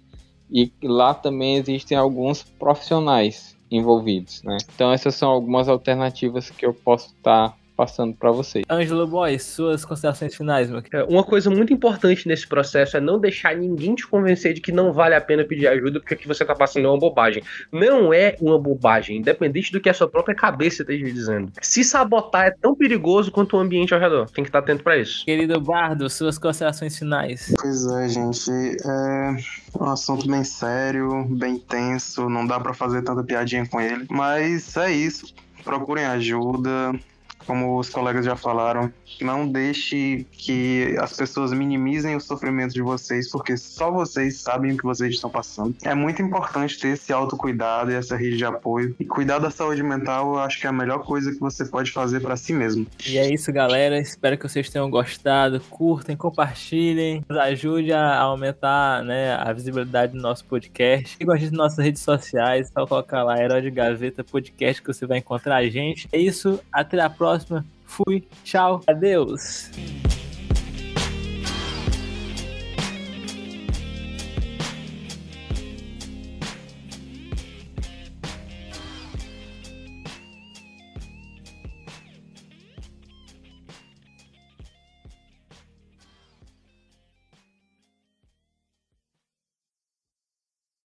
E 0.53 0.71
lá 0.83 1.15
também 1.15 1.55
existem 1.55 1.97
alguns 1.97 2.43
profissionais 2.43 3.57
envolvidos, 3.71 4.43
né? 4.43 4.57
Então 4.75 4.91
essas 4.91 5.15
são 5.15 5.31
algumas 5.31 5.67
alternativas 5.67 6.51
que 6.51 6.63
eu 6.63 6.73
posso 6.73 7.07
estar 7.07 7.49
tá 7.49 7.57
passando 7.75 8.13
para 8.13 8.31
vocês. 8.31 8.63
Ângelo 8.69 9.07
Boy, 9.07 9.37
suas 9.39 9.83
considerações 9.85 10.35
finais, 10.35 10.69
meu 10.69 10.81
querido. 10.81 11.11
Uma 11.11 11.23
coisa 11.23 11.49
muito 11.49 11.73
importante 11.73 12.27
nesse 12.27 12.47
processo 12.47 12.97
é 12.97 13.01
não 13.01 13.19
deixar 13.19 13.55
ninguém 13.55 13.95
te 13.95 14.07
convencer 14.07 14.53
de 14.53 14.61
que 14.61 14.71
não 14.71 14.93
vale 14.93 15.15
a 15.15 15.21
pena 15.21 15.43
pedir 15.43 15.67
ajuda 15.67 15.99
porque 15.99 16.13
o 16.13 16.17
que 16.17 16.27
você 16.27 16.45
tá 16.45 16.55
passando 16.55 16.85
é 16.85 16.89
uma 16.89 16.99
bobagem. 16.99 17.43
Não 17.71 18.13
é 18.13 18.35
uma 18.39 18.59
bobagem, 18.59 19.17
independente 19.17 19.71
do 19.71 19.81
que 19.81 19.89
a 19.89 19.93
sua 19.93 20.07
própria 20.07 20.35
cabeça 20.35 20.83
esteja 20.83 21.05
dizendo. 21.05 21.51
Se 21.61 21.83
sabotar 21.83 22.47
é 22.47 22.51
tão 22.51 22.75
perigoso 22.75 23.31
quanto 23.31 23.57
o 23.57 23.59
ambiente 23.59 23.93
ao 23.93 23.99
redor. 23.99 24.29
Tem 24.29 24.43
que 24.43 24.49
estar 24.49 24.59
atento 24.59 24.83
para 24.83 24.97
isso. 24.97 25.25
Querido 25.25 25.59
Bardo, 25.59 26.09
suas 26.09 26.37
considerações 26.37 26.97
finais. 26.97 27.53
Pois 27.59 27.85
é, 27.87 28.09
gente. 28.09 28.51
É 28.85 29.35
um 29.79 29.85
assunto 29.85 30.27
bem 30.27 30.43
sério, 30.43 31.25
bem 31.29 31.57
tenso, 31.57 32.29
não 32.29 32.45
dá 32.45 32.59
para 32.59 32.73
fazer 32.73 33.01
tanta 33.01 33.23
piadinha 33.23 33.67
com 33.67 33.81
ele. 33.81 34.05
Mas 34.09 34.75
é 34.77 34.91
isso. 34.91 35.33
Procurem 35.63 36.05
ajuda, 36.05 36.93
como 37.45 37.79
os 37.79 37.89
colegas 37.89 38.25
já 38.25 38.35
falaram, 38.35 38.91
não 39.21 39.47
deixe 39.47 40.25
que 40.31 40.95
as 40.99 41.15
pessoas 41.15 41.53
minimizem 41.53 42.15
o 42.15 42.19
sofrimento 42.19 42.73
de 42.73 42.81
vocês, 42.81 43.29
porque 43.29 43.57
só 43.57 43.91
vocês 43.91 44.37
sabem 44.37 44.73
o 44.73 44.77
que 44.77 44.83
vocês 44.83 45.13
estão 45.13 45.29
passando. 45.29 45.75
É 45.83 45.93
muito 45.93 46.21
importante 46.21 46.79
ter 46.79 46.89
esse 46.89 47.11
autocuidado 47.11 47.91
e 47.91 47.95
essa 47.95 48.15
rede 48.15 48.37
de 48.37 48.45
apoio. 48.45 48.95
E 48.99 49.05
cuidar 49.05 49.39
da 49.39 49.51
saúde 49.51 49.83
mental, 49.83 50.33
eu 50.33 50.39
acho 50.39 50.59
que 50.59 50.65
é 50.65 50.69
a 50.69 50.73
melhor 50.73 50.99
coisa 50.99 51.31
que 51.31 51.39
você 51.39 51.65
pode 51.65 51.91
fazer 51.91 52.19
para 52.19 52.35
si 52.35 52.53
mesmo. 52.53 52.87
E 53.07 53.17
é 53.17 53.33
isso, 53.33 53.51
galera. 53.51 53.99
Espero 53.99 54.37
que 54.37 54.47
vocês 54.47 54.69
tenham 54.69 54.89
gostado. 54.89 55.59
Curtem, 55.69 56.15
compartilhem, 56.15 57.23
nos 57.27 57.37
ajude 57.37 57.91
a 57.91 58.19
aumentar 58.19 59.03
né, 59.03 59.35
a 59.35 59.51
visibilidade 59.53 60.13
do 60.13 60.21
nosso 60.21 60.45
podcast. 60.45 61.17
Siga 61.17 61.33
a 61.33 61.37
gente 61.37 61.51
nas 61.51 61.73
nossas 61.73 61.85
redes 61.85 62.01
sociais, 62.01 62.71
só 62.73 62.85
colocar 62.85 63.23
lá 63.23 63.41
Herói 63.41 63.61
de 63.61 63.71
Gaveta 63.71 64.23
Podcast 64.23 64.81
que 64.81 64.93
você 64.93 65.05
vai 65.05 65.17
encontrar 65.17 65.57
a 65.57 65.67
gente. 65.67 66.07
É 66.11 66.17
isso, 66.17 66.59
até 66.71 66.99
a 67.01 67.09
próxima. 67.33 67.65
Fui, 67.85 68.27
tchau, 68.43 68.81
adeus. 68.87 69.69